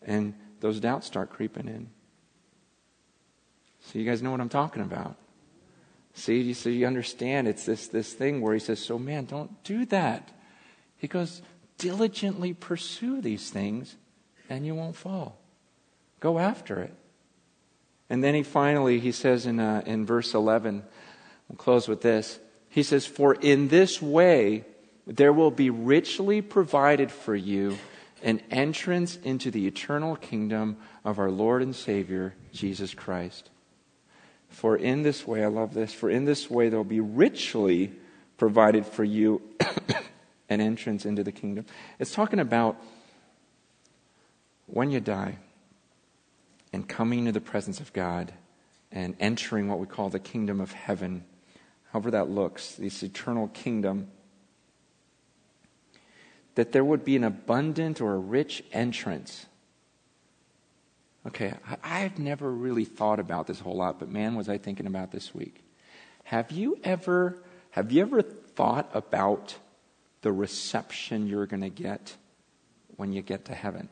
and 0.00 0.32
those 0.60 0.80
doubts 0.80 1.06
start 1.06 1.28
creeping 1.28 1.68
in. 1.68 1.90
So 3.82 3.98
you 3.98 4.06
guys 4.06 4.22
know 4.22 4.30
what 4.30 4.40
I'm 4.40 4.48
talking 4.48 4.80
about. 4.80 5.16
See, 6.14 6.54
so 6.54 6.70
you 6.70 6.86
understand 6.86 7.46
it's 7.46 7.66
this, 7.66 7.88
this 7.88 8.14
thing 8.14 8.40
where 8.40 8.54
he 8.54 8.60
says, 8.60 8.80
So, 8.80 8.98
man, 8.98 9.26
don't 9.26 9.62
do 9.62 9.84
that. 9.84 10.30
He 10.96 11.06
goes, 11.06 11.42
Diligently 11.76 12.54
pursue 12.54 13.20
these 13.20 13.50
things, 13.50 13.96
and 14.48 14.64
you 14.64 14.74
won't 14.74 14.96
fall. 14.96 15.38
Go 16.20 16.38
after 16.38 16.80
it. 16.80 16.94
And 18.10 18.22
then 18.22 18.34
he 18.34 18.42
finally, 18.42 19.00
he 19.00 19.12
says 19.12 19.46
in, 19.46 19.58
uh, 19.58 19.82
in 19.86 20.04
verse 20.04 20.34
11, 20.34 20.82
We'll 21.48 21.56
close 21.56 21.88
with 21.88 22.02
this. 22.02 22.38
He 22.68 22.82
says, 22.82 23.06
For 23.06 23.34
in 23.34 23.68
this 23.68 24.00
way 24.00 24.64
there 25.06 25.32
will 25.32 25.50
be 25.50 25.70
richly 25.70 26.42
provided 26.42 27.10
for 27.10 27.34
you 27.34 27.78
an 28.22 28.40
entrance 28.50 29.16
into 29.16 29.50
the 29.50 29.66
eternal 29.66 30.14
kingdom 30.14 30.76
of 31.04 31.18
our 31.18 31.30
Lord 31.30 31.62
and 31.62 31.74
Savior, 31.74 32.34
Jesus 32.52 32.94
Christ. 32.94 33.48
For 34.48 34.76
in 34.76 35.02
this 35.02 35.26
way, 35.26 35.42
I 35.42 35.48
love 35.48 35.74
this, 35.74 35.92
for 35.92 36.10
in 36.10 36.24
this 36.24 36.50
way 36.50 36.68
there 36.68 36.78
will 36.78 36.84
be 36.84 37.00
richly 37.00 37.92
provided 38.36 38.84
for 38.84 39.04
you 39.04 39.40
an 40.48 40.60
entrance 40.60 41.06
into 41.06 41.24
the 41.24 41.32
kingdom. 41.32 41.64
It's 41.98 42.12
talking 42.12 42.40
about 42.40 42.76
when 44.66 44.90
you 44.90 45.00
die 45.00 45.38
and 46.72 46.88
coming 46.88 47.20
into 47.20 47.32
the 47.32 47.40
presence 47.40 47.80
of 47.80 47.92
God 47.92 48.32
and 48.92 49.16
entering 49.20 49.68
what 49.68 49.78
we 49.78 49.86
call 49.86 50.08
the 50.08 50.18
kingdom 50.18 50.60
of 50.60 50.72
heaven 50.72 51.24
however 51.92 52.10
that 52.12 52.30
looks, 52.30 52.74
this 52.76 53.02
eternal 53.02 53.48
kingdom, 53.48 54.08
that 56.54 56.72
there 56.72 56.84
would 56.84 57.04
be 57.04 57.16
an 57.16 57.24
abundant 57.24 58.00
or 58.00 58.14
a 58.14 58.18
rich 58.18 58.62
entrance. 58.72 59.46
Okay, 61.26 61.54
I've 61.82 62.18
never 62.18 62.50
really 62.50 62.84
thought 62.84 63.20
about 63.20 63.46
this 63.46 63.60
a 63.60 63.64
whole 63.64 63.76
lot, 63.76 63.98
but 63.98 64.08
man, 64.08 64.34
was 64.34 64.48
I 64.48 64.58
thinking 64.58 64.86
about 64.86 65.10
this 65.10 65.34
week. 65.34 65.62
Have 66.24 66.50
you 66.50 66.78
ever 66.84 67.42
have 67.72 67.92
you 67.92 68.02
ever 68.02 68.20
thought 68.20 68.90
about 68.94 69.54
the 70.22 70.32
reception 70.32 71.28
you're 71.28 71.46
going 71.46 71.62
to 71.62 71.68
get 71.68 72.16
when 72.96 73.12
you 73.12 73.22
get 73.22 73.44
to 73.44 73.54
heaven? 73.54 73.88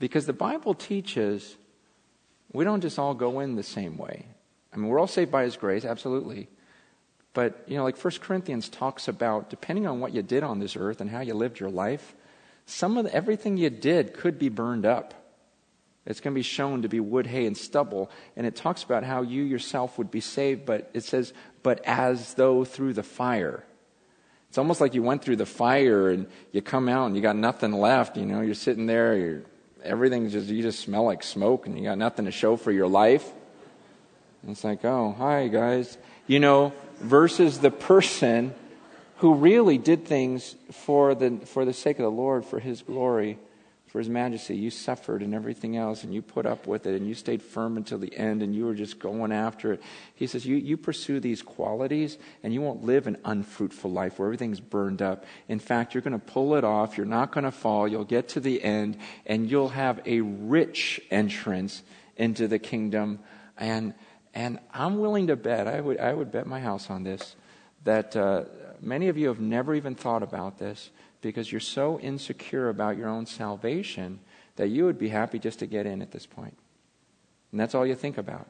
Because 0.00 0.26
the 0.26 0.32
Bible 0.32 0.74
teaches 0.74 1.56
we 2.52 2.64
don't 2.64 2.80
just 2.80 2.98
all 2.98 3.14
go 3.14 3.38
in 3.38 3.54
the 3.54 3.62
same 3.62 3.96
way. 3.96 4.26
I 4.72 4.76
mean, 4.76 4.88
we're 4.88 4.98
all 4.98 5.06
saved 5.06 5.30
by 5.30 5.44
His 5.44 5.56
grace, 5.56 5.84
absolutely. 5.84 6.48
But, 7.32 7.62
you 7.68 7.76
know, 7.76 7.84
like 7.84 8.02
1 8.02 8.14
Corinthians 8.20 8.68
talks 8.68 9.06
about, 9.06 9.50
depending 9.50 9.86
on 9.86 10.00
what 10.00 10.12
you 10.12 10.22
did 10.22 10.42
on 10.42 10.58
this 10.58 10.74
earth 10.76 11.00
and 11.00 11.10
how 11.10 11.20
you 11.20 11.34
lived 11.34 11.60
your 11.60 11.70
life, 11.70 12.16
some 12.66 12.96
of 12.96 13.04
the, 13.04 13.14
everything 13.14 13.56
you 13.56 13.70
did 13.70 14.14
could 14.14 14.36
be 14.38 14.48
burned 14.48 14.84
up. 14.84 15.14
It's 16.06 16.20
going 16.20 16.34
to 16.34 16.38
be 16.38 16.42
shown 16.42 16.82
to 16.82 16.88
be 16.88 16.98
wood, 16.98 17.26
hay, 17.26 17.46
and 17.46 17.56
stubble. 17.56 18.10
And 18.36 18.46
it 18.46 18.56
talks 18.56 18.82
about 18.82 19.04
how 19.04 19.22
you 19.22 19.42
yourself 19.42 19.96
would 19.98 20.10
be 20.10 20.20
saved, 20.20 20.66
but 20.66 20.90
it 20.92 21.04
says, 21.04 21.32
but 21.62 21.84
as 21.84 22.34
though 22.34 22.64
through 22.64 22.94
the 22.94 23.02
fire. 23.02 23.64
It's 24.48 24.58
almost 24.58 24.80
like 24.80 24.94
you 24.94 25.02
went 25.02 25.22
through 25.22 25.36
the 25.36 25.46
fire 25.46 26.08
and 26.08 26.26
you 26.50 26.62
come 26.62 26.88
out 26.88 27.06
and 27.06 27.14
you 27.14 27.22
got 27.22 27.36
nothing 27.36 27.72
left. 27.72 28.16
You 28.16 28.26
know, 28.26 28.40
you're 28.40 28.54
sitting 28.54 28.86
there, 28.86 29.16
you're 29.16 29.42
everything 29.84 30.28
just 30.30 30.48
you 30.48 30.62
just 30.62 30.80
smell 30.80 31.04
like 31.04 31.22
smoke 31.22 31.66
and 31.66 31.78
you 31.78 31.84
got 31.84 31.98
nothing 31.98 32.24
to 32.24 32.30
show 32.30 32.56
for 32.56 32.72
your 32.72 32.88
life. 32.88 33.30
And 34.42 34.52
it's 34.52 34.64
like, 34.64 34.84
oh, 34.84 35.14
hi 35.16 35.48
guys. 35.48 35.98
You 36.26 36.40
know, 36.40 36.72
versus 37.00 37.58
the 37.58 37.70
person 37.70 38.54
who 39.16 39.34
really 39.34 39.78
did 39.78 40.06
things 40.06 40.56
for 40.72 41.14
the 41.14 41.38
for 41.44 41.64
the 41.64 41.72
sake 41.72 41.98
of 41.98 42.04
the 42.04 42.10
Lord, 42.10 42.44
for 42.44 42.58
his 42.58 42.82
glory, 42.82 43.38
for 43.90 43.98
his 43.98 44.08
majesty. 44.08 44.56
You 44.56 44.70
suffered 44.70 45.20
and 45.20 45.34
everything 45.34 45.76
else, 45.76 46.04
and 46.04 46.14
you 46.14 46.22
put 46.22 46.46
up 46.46 46.68
with 46.68 46.86
it, 46.86 46.94
and 46.94 47.08
you 47.08 47.14
stayed 47.14 47.42
firm 47.42 47.76
until 47.76 47.98
the 47.98 48.16
end, 48.16 48.40
and 48.40 48.54
you 48.54 48.64
were 48.64 48.74
just 48.74 49.00
going 49.00 49.32
after 49.32 49.72
it. 49.72 49.82
He 50.14 50.28
says, 50.28 50.46
You, 50.46 50.56
you 50.56 50.76
pursue 50.76 51.18
these 51.18 51.42
qualities, 51.42 52.16
and 52.44 52.54
you 52.54 52.60
won't 52.60 52.84
live 52.84 53.08
an 53.08 53.16
unfruitful 53.24 53.90
life 53.90 54.18
where 54.18 54.26
everything's 54.26 54.60
burned 54.60 55.02
up. 55.02 55.24
In 55.48 55.58
fact, 55.58 55.92
you're 55.92 56.02
going 56.02 56.18
to 56.18 56.24
pull 56.24 56.54
it 56.54 56.62
off. 56.62 56.96
You're 56.96 57.06
not 57.06 57.32
going 57.32 57.44
to 57.44 57.50
fall. 57.50 57.88
You'll 57.88 58.04
get 58.04 58.28
to 58.30 58.40
the 58.40 58.62
end, 58.62 58.96
and 59.26 59.50
you'll 59.50 59.70
have 59.70 60.00
a 60.06 60.20
rich 60.20 61.00
entrance 61.10 61.82
into 62.16 62.46
the 62.46 62.60
kingdom. 62.60 63.18
And, 63.58 63.94
and 64.34 64.60
I'm 64.72 65.00
willing 65.00 65.26
to 65.26 65.36
bet, 65.36 65.66
I 65.66 65.80
would, 65.80 65.98
I 65.98 66.14
would 66.14 66.30
bet 66.30 66.46
my 66.46 66.60
house 66.60 66.90
on 66.90 67.02
this, 67.02 67.34
that 67.82 68.14
uh, 68.14 68.44
many 68.80 69.08
of 69.08 69.18
you 69.18 69.28
have 69.28 69.40
never 69.40 69.74
even 69.74 69.96
thought 69.96 70.22
about 70.22 70.58
this 70.58 70.90
because 71.20 71.50
you're 71.50 71.60
so 71.60 71.98
insecure 72.00 72.68
about 72.68 72.96
your 72.96 73.08
own 73.08 73.26
salvation 73.26 74.20
that 74.56 74.68
you 74.68 74.84
would 74.84 74.98
be 74.98 75.08
happy 75.08 75.38
just 75.38 75.58
to 75.60 75.66
get 75.66 75.86
in 75.86 76.02
at 76.02 76.10
this 76.10 76.26
point. 76.26 76.56
And 77.52 77.60
that's 77.60 77.74
all 77.74 77.86
you 77.86 77.94
think 77.94 78.18
about. 78.18 78.48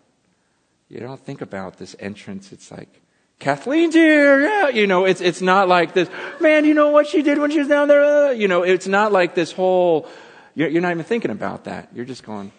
You 0.88 1.00
don't 1.00 1.20
think 1.20 1.40
about 1.40 1.78
this 1.78 1.94
entrance. 2.00 2.52
It's 2.52 2.70
like, 2.70 3.00
Kathleen's 3.38 3.94
here. 3.94 4.42
Yeah. 4.42 4.68
You 4.68 4.86
know, 4.86 5.06
it's, 5.06 5.20
it's 5.20 5.40
not 5.40 5.66
like 5.66 5.94
this, 5.94 6.08
man, 6.40 6.64
you 6.64 6.74
know 6.74 6.90
what 6.90 7.06
she 7.06 7.22
did 7.22 7.38
when 7.38 7.50
she 7.50 7.58
was 7.58 7.68
down 7.68 7.88
there? 7.88 8.32
You 8.32 8.48
know, 8.48 8.62
it's 8.62 8.86
not 8.86 9.12
like 9.12 9.34
this 9.34 9.50
whole, 9.50 10.06
you're, 10.54 10.68
you're 10.68 10.82
not 10.82 10.90
even 10.90 11.04
thinking 11.04 11.30
about 11.30 11.64
that. 11.64 11.88
You're 11.94 12.04
just 12.04 12.22
going, 12.22 12.52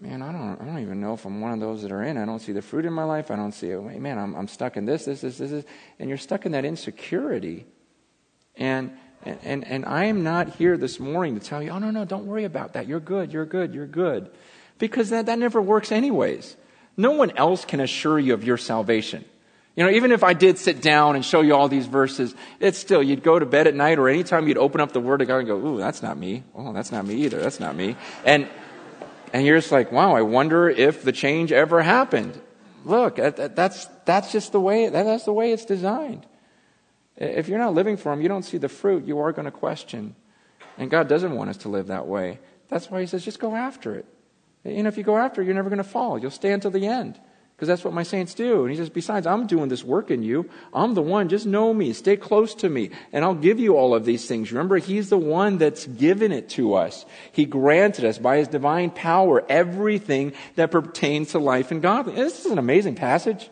man, 0.00 0.22
I 0.22 0.30
don't, 0.30 0.60
I 0.60 0.64
don't 0.64 0.78
even 0.78 1.00
know 1.00 1.14
if 1.14 1.24
I'm 1.24 1.40
one 1.40 1.52
of 1.52 1.60
those 1.60 1.82
that 1.82 1.90
are 1.90 2.02
in. 2.02 2.16
I 2.16 2.24
don't 2.24 2.38
see 2.38 2.52
the 2.52 2.62
fruit 2.62 2.86
in 2.86 2.92
my 2.92 3.02
life. 3.04 3.30
I 3.30 3.36
don't 3.36 3.52
see, 3.52 3.70
it. 3.70 4.00
man, 4.00 4.18
I'm, 4.18 4.36
I'm 4.36 4.46
stuck 4.46 4.76
in 4.76 4.84
this, 4.84 5.04
this, 5.04 5.20
this, 5.20 5.38
this, 5.38 5.50
this. 5.50 5.64
And 5.98 6.08
you're 6.08 6.18
stuck 6.18 6.46
in 6.46 6.52
that 6.52 6.64
insecurity. 6.64 7.66
And, 8.56 8.96
and, 9.24 9.38
and, 9.42 9.66
and 9.66 9.84
I 9.84 10.04
am 10.04 10.22
not 10.22 10.56
here 10.56 10.76
this 10.76 10.98
morning 10.98 11.38
to 11.38 11.44
tell 11.44 11.62
you, 11.62 11.70
oh, 11.70 11.78
no, 11.78 11.90
no, 11.90 12.04
don't 12.04 12.26
worry 12.26 12.44
about 12.44 12.72
that. 12.72 12.88
You're 12.88 13.00
good, 13.00 13.32
you're 13.32 13.44
good, 13.44 13.74
you're 13.74 13.86
good. 13.86 14.30
Because 14.78 15.10
that, 15.10 15.26
that 15.26 15.38
never 15.38 15.60
works, 15.60 15.92
anyways. 15.92 16.56
No 16.96 17.12
one 17.12 17.36
else 17.36 17.64
can 17.64 17.80
assure 17.80 18.18
you 18.18 18.34
of 18.34 18.44
your 18.44 18.56
salvation. 18.56 19.24
You 19.76 19.84
know, 19.84 19.90
even 19.90 20.10
if 20.10 20.24
I 20.24 20.32
did 20.32 20.58
sit 20.58 20.82
down 20.82 21.16
and 21.16 21.24
show 21.24 21.42
you 21.42 21.54
all 21.54 21.68
these 21.68 21.86
verses, 21.86 22.34
it's 22.58 22.78
still, 22.78 23.02
you'd 23.02 23.22
go 23.22 23.38
to 23.38 23.46
bed 23.46 23.66
at 23.66 23.74
night 23.74 23.98
or 23.98 24.08
anytime 24.08 24.48
you'd 24.48 24.58
open 24.58 24.80
up 24.80 24.92
the 24.92 25.00
Word 25.00 25.22
of 25.22 25.28
God 25.28 25.38
and 25.38 25.46
go, 25.46 25.56
ooh, 25.56 25.78
that's 25.78 26.02
not 26.02 26.16
me. 26.18 26.42
Oh, 26.54 26.72
that's 26.72 26.90
not 26.90 27.06
me 27.06 27.14
either. 27.24 27.40
That's 27.40 27.60
not 27.60 27.76
me. 27.76 27.96
And, 28.24 28.48
and 29.32 29.46
you're 29.46 29.58
just 29.58 29.70
like, 29.70 29.92
wow, 29.92 30.14
I 30.14 30.22
wonder 30.22 30.68
if 30.68 31.02
the 31.02 31.12
change 31.12 31.52
ever 31.52 31.82
happened. 31.82 32.40
Look, 32.84 33.16
that's, 33.16 33.86
that's 34.06 34.32
just 34.32 34.52
the 34.52 34.60
way, 34.60 34.88
that's 34.88 35.24
the 35.24 35.32
way 35.32 35.52
it's 35.52 35.64
designed. 35.64 36.26
If 37.20 37.48
you're 37.48 37.58
not 37.58 37.74
living 37.74 37.96
for 37.96 38.12
Him, 38.12 38.22
you 38.22 38.28
don't 38.28 38.42
see 38.42 38.58
the 38.58 38.68
fruit, 38.68 39.04
you 39.04 39.18
are 39.20 39.32
going 39.32 39.44
to 39.44 39.50
question. 39.50 40.16
And 40.78 40.90
God 40.90 41.06
doesn't 41.06 41.36
want 41.36 41.50
us 41.50 41.58
to 41.58 41.68
live 41.68 41.88
that 41.88 42.06
way. 42.06 42.40
That's 42.68 42.90
why 42.90 43.00
He 43.00 43.06
says, 43.06 43.24
just 43.24 43.38
go 43.38 43.54
after 43.54 43.94
it. 43.94 44.06
You 44.64 44.82
know, 44.82 44.88
if 44.88 44.96
you 44.96 45.04
go 45.04 45.16
after 45.16 45.42
it, 45.42 45.44
you're 45.44 45.54
never 45.54 45.70
going 45.70 45.78
to 45.78 45.84
fall. 45.84 46.18
You'll 46.18 46.30
stay 46.30 46.52
until 46.52 46.70
the 46.70 46.86
end. 46.86 47.20
Because 47.60 47.68
that's 47.68 47.84
what 47.84 47.92
my 47.92 48.04
saints 48.04 48.32
do. 48.32 48.62
And 48.62 48.70
he 48.70 48.76
says, 48.78 48.88
besides, 48.88 49.26
I'm 49.26 49.46
doing 49.46 49.68
this 49.68 49.84
work 49.84 50.10
in 50.10 50.22
you. 50.22 50.48
I'm 50.72 50.94
the 50.94 51.02
one. 51.02 51.28
Just 51.28 51.44
know 51.44 51.74
me. 51.74 51.92
Stay 51.92 52.16
close 52.16 52.54
to 52.54 52.70
me. 52.70 52.88
And 53.12 53.22
I'll 53.22 53.34
give 53.34 53.60
you 53.60 53.76
all 53.76 53.94
of 53.94 54.06
these 54.06 54.26
things. 54.26 54.50
Remember, 54.50 54.78
he's 54.78 55.10
the 55.10 55.18
one 55.18 55.58
that's 55.58 55.86
given 55.86 56.32
it 56.32 56.48
to 56.50 56.72
us. 56.72 57.04
He 57.32 57.44
granted 57.44 58.06
us 58.06 58.16
by 58.16 58.38
his 58.38 58.48
divine 58.48 58.90
power 58.90 59.44
everything 59.46 60.32
that 60.54 60.70
pertains 60.70 61.32
to 61.32 61.38
life 61.38 61.70
and 61.70 61.82
godliness. 61.82 62.32
This 62.32 62.46
is 62.46 62.52
an 62.52 62.58
amazing 62.58 62.94
passage. 62.94 63.50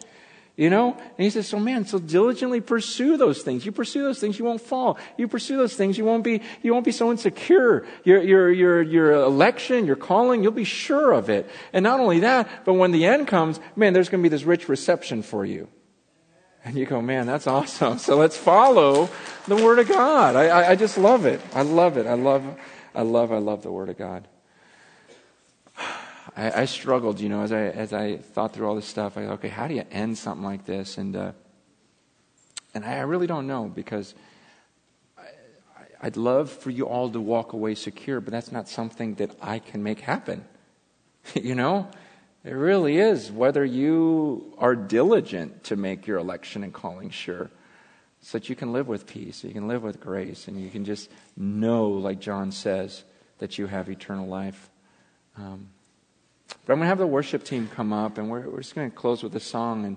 You 0.58 0.70
know? 0.70 0.94
And 0.94 1.24
he 1.24 1.30
says, 1.30 1.46
so 1.46 1.60
man, 1.60 1.86
so 1.86 2.00
diligently 2.00 2.60
pursue 2.60 3.16
those 3.16 3.42
things. 3.42 3.64
You 3.64 3.70
pursue 3.70 4.02
those 4.02 4.18
things, 4.18 4.40
you 4.40 4.44
won't 4.44 4.60
fall. 4.60 4.98
You 5.16 5.28
pursue 5.28 5.56
those 5.56 5.74
things, 5.74 5.96
you 5.96 6.04
won't 6.04 6.24
be, 6.24 6.42
you 6.62 6.72
won't 6.72 6.84
be 6.84 6.90
so 6.90 7.12
insecure. 7.12 7.86
Your, 8.02 8.20
your, 8.20 8.50
your, 8.50 8.82
your 8.82 9.12
election, 9.12 9.86
your 9.86 9.94
calling, 9.94 10.42
you'll 10.42 10.50
be 10.50 10.64
sure 10.64 11.12
of 11.12 11.30
it. 11.30 11.48
And 11.72 11.84
not 11.84 12.00
only 12.00 12.20
that, 12.20 12.64
but 12.64 12.74
when 12.74 12.90
the 12.90 13.06
end 13.06 13.28
comes, 13.28 13.60
man, 13.76 13.92
there's 13.92 14.08
going 14.08 14.20
to 14.20 14.28
be 14.28 14.34
this 14.34 14.42
rich 14.42 14.68
reception 14.68 15.22
for 15.22 15.44
you. 15.44 15.68
And 16.64 16.76
you 16.76 16.86
go, 16.86 17.00
man, 17.00 17.26
that's 17.26 17.46
awesome. 17.46 17.98
So 17.98 18.16
let's 18.16 18.36
follow 18.36 19.08
the 19.46 19.54
Word 19.54 19.78
of 19.78 19.88
God. 19.88 20.34
I, 20.34 20.48
I, 20.48 20.70
I 20.70 20.74
just 20.74 20.98
love 20.98 21.24
it. 21.24 21.40
I 21.54 21.62
love 21.62 21.96
it. 21.96 22.06
I 22.08 22.14
love, 22.14 22.44
I 22.96 23.02
love, 23.02 23.30
I 23.30 23.38
love 23.38 23.62
the 23.62 23.70
Word 23.70 23.90
of 23.90 23.96
God. 23.96 24.26
I, 26.38 26.62
I, 26.62 26.64
struggled, 26.66 27.18
you 27.18 27.28
know, 27.28 27.42
as 27.42 27.50
I 27.52 27.62
as 27.62 27.92
I 27.92 28.18
thought 28.18 28.52
through 28.52 28.68
all 28.68 28.76
this 28.76 28.86
stuff. 28.86 29.18
I 29.18 29.22
okay, 29.22 29.48
how 29.48 29.66
do 29.66 29.74
you 29.74 29.84
end 29.90 30.16
something 30.16 30.44
like 30.44 30.64
this? 30.66 30.96
And 30.96 31.16
uh, 31.16 31.32
and 32.74 32.84
I 32.84 33.00
really 33.00 33.26
don't 33.26 33.48
know 33.48 33.64
because 33.64 34.14
I, 35.18 35.22
I'd 36.00 36.16
love 36.16 36.48
for 36.48 36.70
you 36.70 36.84
all 36.84 37.10
to 37.10 37.20
walk 37.20 37.54
away 37.54 37.74
secure, 37.74 38.20
but 38.20 38.30
that's 38.30 38.52
not 38.52 38.68
something 38.68 39.16
that 39.16 39.34
I 39.42 39.58
can 39.58 39.82
make 39.82 39.98
happen. 39.98 40.44
you 41.34 41.56
know, 41.56 41.90
it 42.44 42.52
really 42.52 42.98
is 42.98 43.32
whether 43.32 43.64
you 43.64 44.54
are 44.58 44.76
diligent 44.76 45.64
to 45.64 45.76
make 45.76 46.06
your 46.06 46.18
election 46.18 46.62
and 46.62 46.72
calling 46.72 47.10
sure 47.10 47.50
so 48.20 48.38
that 48.38 48.48
you 48.48 48.54
can 48.54 48.72
live 48.72 48.86
with 48.86 49.08
peace, 49.08 49.42
you 49.42 49.52
can 49.52 49.66
live 49.66 49.82
with 49.82 49.98
grace, 49.98 50.46
and 50.46 50.60
you 50.60 50.70
can 50.70 50.84
just 50.84 51.10
know, 51.36 51.88
like 51.88 52.20
John 52.20 52.52
says, 52.52 53.02
that 53.38 53.58
you 53.58 53.66
have 53.66 53.88
eternal 53.88 54.28
life. 54.28 54.70
Um, 55.36 55.68
but 56.48 56.72
I'm 56.72 56.78
going 56.78 56.86
to 56.86 56.88
have 56.88 56.98
the 56.98 57.06
worship 57.06 57.44
team 57.44 57.68
come 57.74 57.92
up, 57.92 58.18
and 58.18 58.30
we're, 58.30 58.48
we're 58.48 58.58
just 58.58 58.74
going 58.74 58.90
to 58.90 58.96
close 58.96 59.22
with 59.22 59.34
a 59.36 59.40
song. 59.40 59.84
And, 59.84 59.96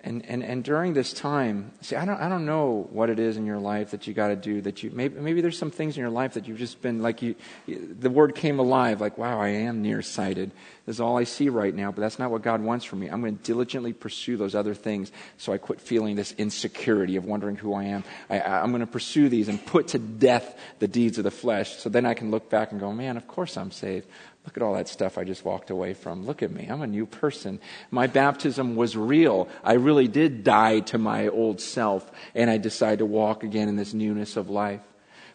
and, 0.00 0.24
and, 0.26 0.44
and 0.44 0.62
during 0.62 0.92
this 0.92 1.12
time, 1.12 1.72
see, 1.80 1.96
I 1.96 2.04
don't, 2.04 2.20
I 2.20 2.28
don't 2.28 2.46
know 2.46 2.88
what 2.92 3.10
it 3.10 3.18
is 3.18 3.36
in 3.36 3.44
your 3.44 3.58
life 3.58 3.90
that 3.90 4.06
you 4.06 4.14
got 4.14 4.28
to 4.28 4.36
do. 4.36 4.60
That 4.60 4.82
you 4.82 4.90
maybe, 4.92 5.18
maybe 5.20 5.40
there's 5.40 5.58
some 5.58 5.72
things 5.72 5.96
in 5.96 6.00
your 6.00 6.10
life 6.10 6.34
that 6.34 6.46
you've 6.46 6.58
just 6.58 6.80
been 6.80 7.02
like 7.02 7.20
you, 7.20 7.34
the 7.66 8.10
word 8.10 8.36
came 8.36 8.60
alive. 8.60 9.00
Like, 9.00 9.18
wow, 9.18 9.40
I 9.40 9.48
am 9.48 9.82
nearsighted. 9.82 10.52
This 10.86 10.96
is 10.96 11.00
all 11.00 11.18
I 11.18 11.24
see 11.24 11.48
right 11.48 11.74
now. 11.74 11.90
But 11.90 12.02
that's 12.02 12.18
not 12.18 12.30
what 12.30 12.42
God 12.42 12.62
wants 12.62 12.84
for 12.84 12.94
me. 12.94 13.08
I'm 13.08 13.20
going 13.20 13.36
to 13.36 13.42
diligently 13.42 13.92
pursue 13.92 14.36
those 14.36 14.54
other 14.54 14.72
things, 14.72 15.10
so 15.36 15.52
I 15.52 15.58
quit 15.58 15.80
feeling 15.80 16.14
this 16.14 16.32
insecurity 16.38 17.16
of 17.16 17.24
wondering 17.24 17.56
who 17.56 17.74
I 17.74 17.84
am. 17.84 18.04
I, 18.30 18.40
I'm 18.40 18.70
going 18.70 18.80
to 18.80 18.86
pursue 18.86 19.28
these 19.28 19.48
and 19.48 19.64
put 19.66 19.88
to 19.88 19.98
death 19.98 20.56
the 20.78 20.88
deeds 20.88 21.18
of 21.18 21.24
the 21.24 21.32
flesh, 21.32 21.76
so 21.76 21.88
then 21.88 22.06
I 22.06 22.14
can 22.14 22.30
look 22.30 22.48
back 22.48 22.70
and 22.70 22.80
go, 22.80 22.92
man, 22.92 23.16
of 23.16 23.26
course 23.26 23.56
I'm 23.56 23.72
saved. 23.72 24.06
Look 24.48 24.56
at 24.56 24.62
all 24.62 24.76
that 24.76 24.88
stuff 24.88 25.18
I 25.18 25.24
just 25.24 25.44
walked 25.44 25.68
away 25.68 25.92
from. 25.92 26.24
Look 26.24 26.42
at 26.42 26.50
me. 26.50 26.68
I'm 26.70 26.80
a 26.80 26.86
new 26.86 27.04
person. 27.04 27.60
My 27.90 28.06
baptism 28.06 28.76
was 28.76 28.96
real. 28.96 29.46
I 29.62 29.74
really 29.74 30.08
did 30.08 30.42
die 30.42 30.80
to 30.80 30.96
my 30.96 31.28
old 31.28 31.60
self, 31.60 32.10
and 32.34 32.48
I 32.48 32.56
decided 32.56 33.00
to 33.00 33.04
walk 33.04 33.44
again 33.44 33.68
in 33.68 33.76
this 33.76 33.92
newness 33.92 34.38
of 34.38 34.48
life. 34.48 34.80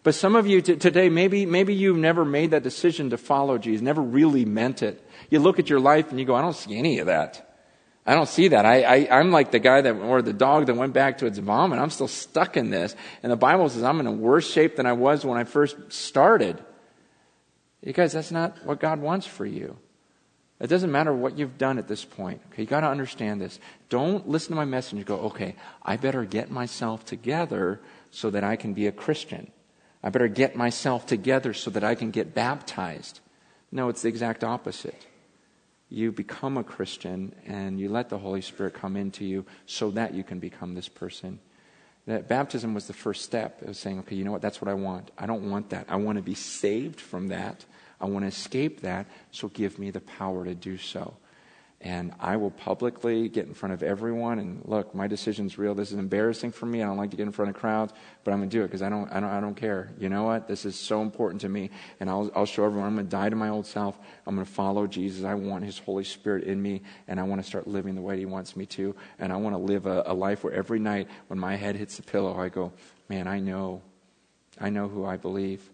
But 0.01 0.15
some 0.15 0.35
of 0.35 0.47
you 0.47 0.63
t- 0.63 0.77
today, 0.77 1.09
maybe, 1.09 1.45
maybe 1.45 1.75
you've 1.75 1.95
never 1.95 2.25
made 2.25 2.49
that 2.51 2.63
decision 2.63 3.11
to 3.11 3.17
follow 3.19 3.59
Jesus, 3.59 3.83
never 3.83 4.01
really 4.01 4.45
meant 4.45 4.81
it. 4.81 5.07
You 5.29 5.37
look 5.37 5.59
at 5.59 5.69
your 5.69 5.79
life 5.79 6.09
and 6.09 6.19
you 6.19 6.25
go, 6.25 6.33
I 6.33 6.41
don't 6.41 6.55
see 6.55 6.75
any 6.75 6.97
of 6.97 7.05
that. 7.05 7.55
I 8.07 8.15
don't 8.15 8.27
see 8.27 8.47
that. 8.47 8.65
I, 8.65 8.81
I, 8.81 9.19
am 9.19 9.29
like 9.29 9.51
the 9.51 9.59
guy 9.59 9.81
that, 9.81 9.93
or 9.93 10.23
the 10.23 10.33
dog 10.33 10.65
that 10.65 10.75
went 10.75 10.93
back 10.93 11.19
to 11.19 11.27
its 11.27 11.37
vomit. 11.37 11.77
I'm 11.77 11.91
still 11.91 12.07
stuck 12.07 12.57
in 12.57 12.71
this. 12.71 12.95
And 13.21 13.31
the 13.31 13.37
Bible 13.37 13.69
says 13.69 13.83
I'm 13.83 13.99
in 13.99 14.07
a 14.07 14.11
worse 14.11 14.51
shape 14.51 14.75
than 14.75 14.87
I 14.87 14.93
was 14.93 15.23
when 15.23 15.37
I 15.37 15.43
first 15.43 15.75
started. 15.93 16.59
You 17.83 17.93
guys, 17.93 18.13
that's 18.13 18.31
not 18.31 18.65
what 18.65 18.79
God 18.79 18.99
wants 18.99 19.27
for 19.27 19.45
you. 19.45 19.77
It 20.59 20.67
doesn't 20.67 20.91
matter 20.91 21.11
what 21.11 21.37
you've 21.37 21.57
done 21.57 21.77
at 21.77 21.89
this 21.89 22.05
point. 22.05 22.41
Okay, 22.47 22.61
you 22.61 22.67
got 22.67 22.81
to 22.81 22.87
understand 22.87 23.41
this. 23.41 23.59
Don't 23.89 24.29
listen 24.29 24.51
to 24.51 24.55
my 24.55 24.65
message 24.65 24.93
and 24.93 25.05
go, 25.05 25.19
okay, 25.21 25.55
I 25.83 25.97
better 25.97 26.23
get 26.23 26.49
myself 26.49 27.03
together 27.03 27.81
so 28.11 28.29
that 28.29 28.45
I 28.45 28.55
can 28.55 28.73
be 28.73 28.87
a 28.87 28.91
Christian. 28.93 29.51
I 30.01 30.09
better 30.09 30.29
get 30.29 30.55
myself 30.55 31.05
together 31.05 31.53
so 31.53 31.69
that 31.71 31.83
I 31.83 31.95
can 31.95 32.11
get 32.11 32.33
baptized. 32.33 33.19
No, 33.71 33.89
it's 33.89 34.03
the 34.03 34.09
exact 34.09 34.43
opposite. 34.43 35.05
You 35.89 36.11
become 36.11 36.57
a 36.57 36.63
Christian 36.63 37.35
and 37.45 37.79
you 37.79 37.89
let 37.89 38.09
the 38.09 38.17
Holy 38.17 38.41
Spirit 38.41 38.73
come 38.73 38.95
into 38.95 39.25
you 39.25 39.45
so 39.65 39.91
that 39.91 40.13
you 40.13 40.23
can 40.23 40.39
become 40.39 40.75
this 40.75 40.87
person. 40.87 41.39
That 42.05 42.27
baptism 42.27 42.73
was 42.73 42.87
the 42.87 42.93
first 42.93 43.23
step. 43.23 43.61
of 43.61 43.75
saying, 43.75 43.99
okay, 43.99 44.15
you 44.15 44.23
know 44.23 44.31
what? 44.31 44.41
That's 44.41 44.61
what 44.61 44.69
I 44.69 44.73
want. 44.73 45.11
I 45.17 45.25
don't 45.25 45.49
want 45.49 45.69
that. 45.69 45.87
I 45.89 45.95
want 45.97 46.17
to 46.17 46.21
be 46.21 46.35
saved 46.35 46.99
from 46.99 47.27
that. 47.29 47.65
I 47.99 48.05
want 48.05 48.23
to 48.23 48.27
escape 48.27 48.81
that, 48.81 49.07
so 49.31 49.47
give 49.47 49.79
me 49.79 49.91
the 49.91 50.01
power 50.01 50.45
to 50.45 50.55
do 50.55 50.77
so. 50.77 51.15
And 51.83 52.13
I 52.17 52.37
will 52.37 52.49
publicly 52.49 53.27
get 53.27 53.45
in 53.45 53.53
front 53.53 53.73
of 53.73 53.83
everyone 53.83 54.39
and 54.39 54.61
look, 54.63 54.95
my 54.95 55.07
decision's 55.07 55.57
real. 55.57 55.75
This 55.75 55.91
is 55.91 55.99
embarrassing 55.99 56.53
for 56.53 56.65
me. 56.65 56.81
I 56.81 56.85
don't 56.85 56.95
like 56.95 57.11
to 57.11 57.17
get 57.17 57.23
in 57.23 57.33
front 57.33 57.49
of 57.49 57.57
crowds, 57.57 57.91
but 58.23 58.31
I'm 58.31 58.39
going 58.39 58.49
to 58.49 58.57
do 58.57 58.63
it 58.63 58.67
because 58.67 58.81
I 58.81 58.87
don't, 58.87 59.11
I, 59.11 59.19
don't, 59.19 59.29
I 59.29 59.41
don't 59.41 59.55
care. 59.55 59.91
You 59.99 60.07
know 60.07 60.23
what? 60.23 60.47
This 60.47 60.63
is 60.63 60.79
so 60.79 61.01
important 61.01 61.41
to 61.41 61.49
me. 61.49 61.71
And 61.99 62.09
I'll, 62.09 62.31
I'll 62.33 62.45
show 62.45 62.63
everyone 62.63 62.87
I'm 62.87 62.95
going 62.95 63.07
to 63.07 63.11
die 63.11 63.27
to 63.27 63.35
my 63.35 63.49
old 63.49 63.65
self. 63.65 63.99
I'm 64.25 64.33
going 64.33 64.47
to 64.47 64.51
follow 64.51 64.87
Jesus. 64.87 65.25
I 65.25 65.33
want 65.33 65.65
His 65.65 65.77
Holy 65.77 66.05
Spirit 66.05 66.45
in 66.45 66.61
me, 66.61 66.83
and 67.09 67.19
I 67.19 67.23
want 67.23 67.41
to 67.41 67.47
start 67.47 67.67
living 67.67 67.95
the 67.95 68.01
way 68.01 68.17
He 68.17 68.25
wants 68.25 68.55
me 68.55 68.65
to. 68.67 68.95
And 69.19 69.33
I 69.33 69.35
want 69.35 69.53
to 69.53 69.61
live 69.61 69.85
a, 69.85 70.03
a 70.05 70.13
life 70.13 70.45
where 70.45 70.53
every 70.53 70.79
night 70.79 71.09
when 71.27 71.37
my 71.37 71.57
head 71.57 71.75
hits 71.75 71.97
the 71.97 72.03
pillow, 72.03 72.39
I 72.39 72.47
go, 72.47 72.71
man, 73.09 73.27
I 73.27 73.41
know. 73.41 73.81
I 74.57 74.69
know 74.69 74.87
who 74.87 75.03
I 75.03 75.17
believe 75.17 75.69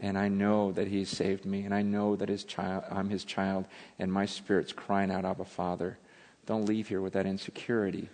and 0.00 0.18
I 0.18 0.28
know 0.28 0.72
that 0.72 0.88
He's 0.88 1.08
saved 1.08 1.44
me, 1.44 1.62
and 1.62 1.74
I 1.74 1.82
know 1.82 2.16
that 2.16 2.28
his 2.28 2.44
child, 2.44 2.84
I'm 2.90 3.10
His 3.10 3.24
child, 3.24 3.66
and 3.98 4.12
my 4.12 4.26
spirit's 4.26 4.72
crying 4.72 5.10
out, 5.10 5.24
Abba, 5.24 5.44
Father. 5.44 5.98
Don't 6.46 6.64
leave 6.64 6.88
here 6.88 7.00
with 7.00 7.12
that 7.12 7.26
insecurity. 7.26 8.08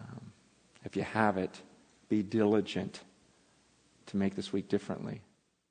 Um, 0.00 0.32
if 0.84 0.96
you 0.96 1.02
have 1.02 1.38
it, 1.38 1.62
be 2.08 2.22
diligent 2.22 3.00
to 4.06 4.16
make 4.16 4.34
this 4.34 4.52
week 4.52 4.68
differently. 4.68 5.20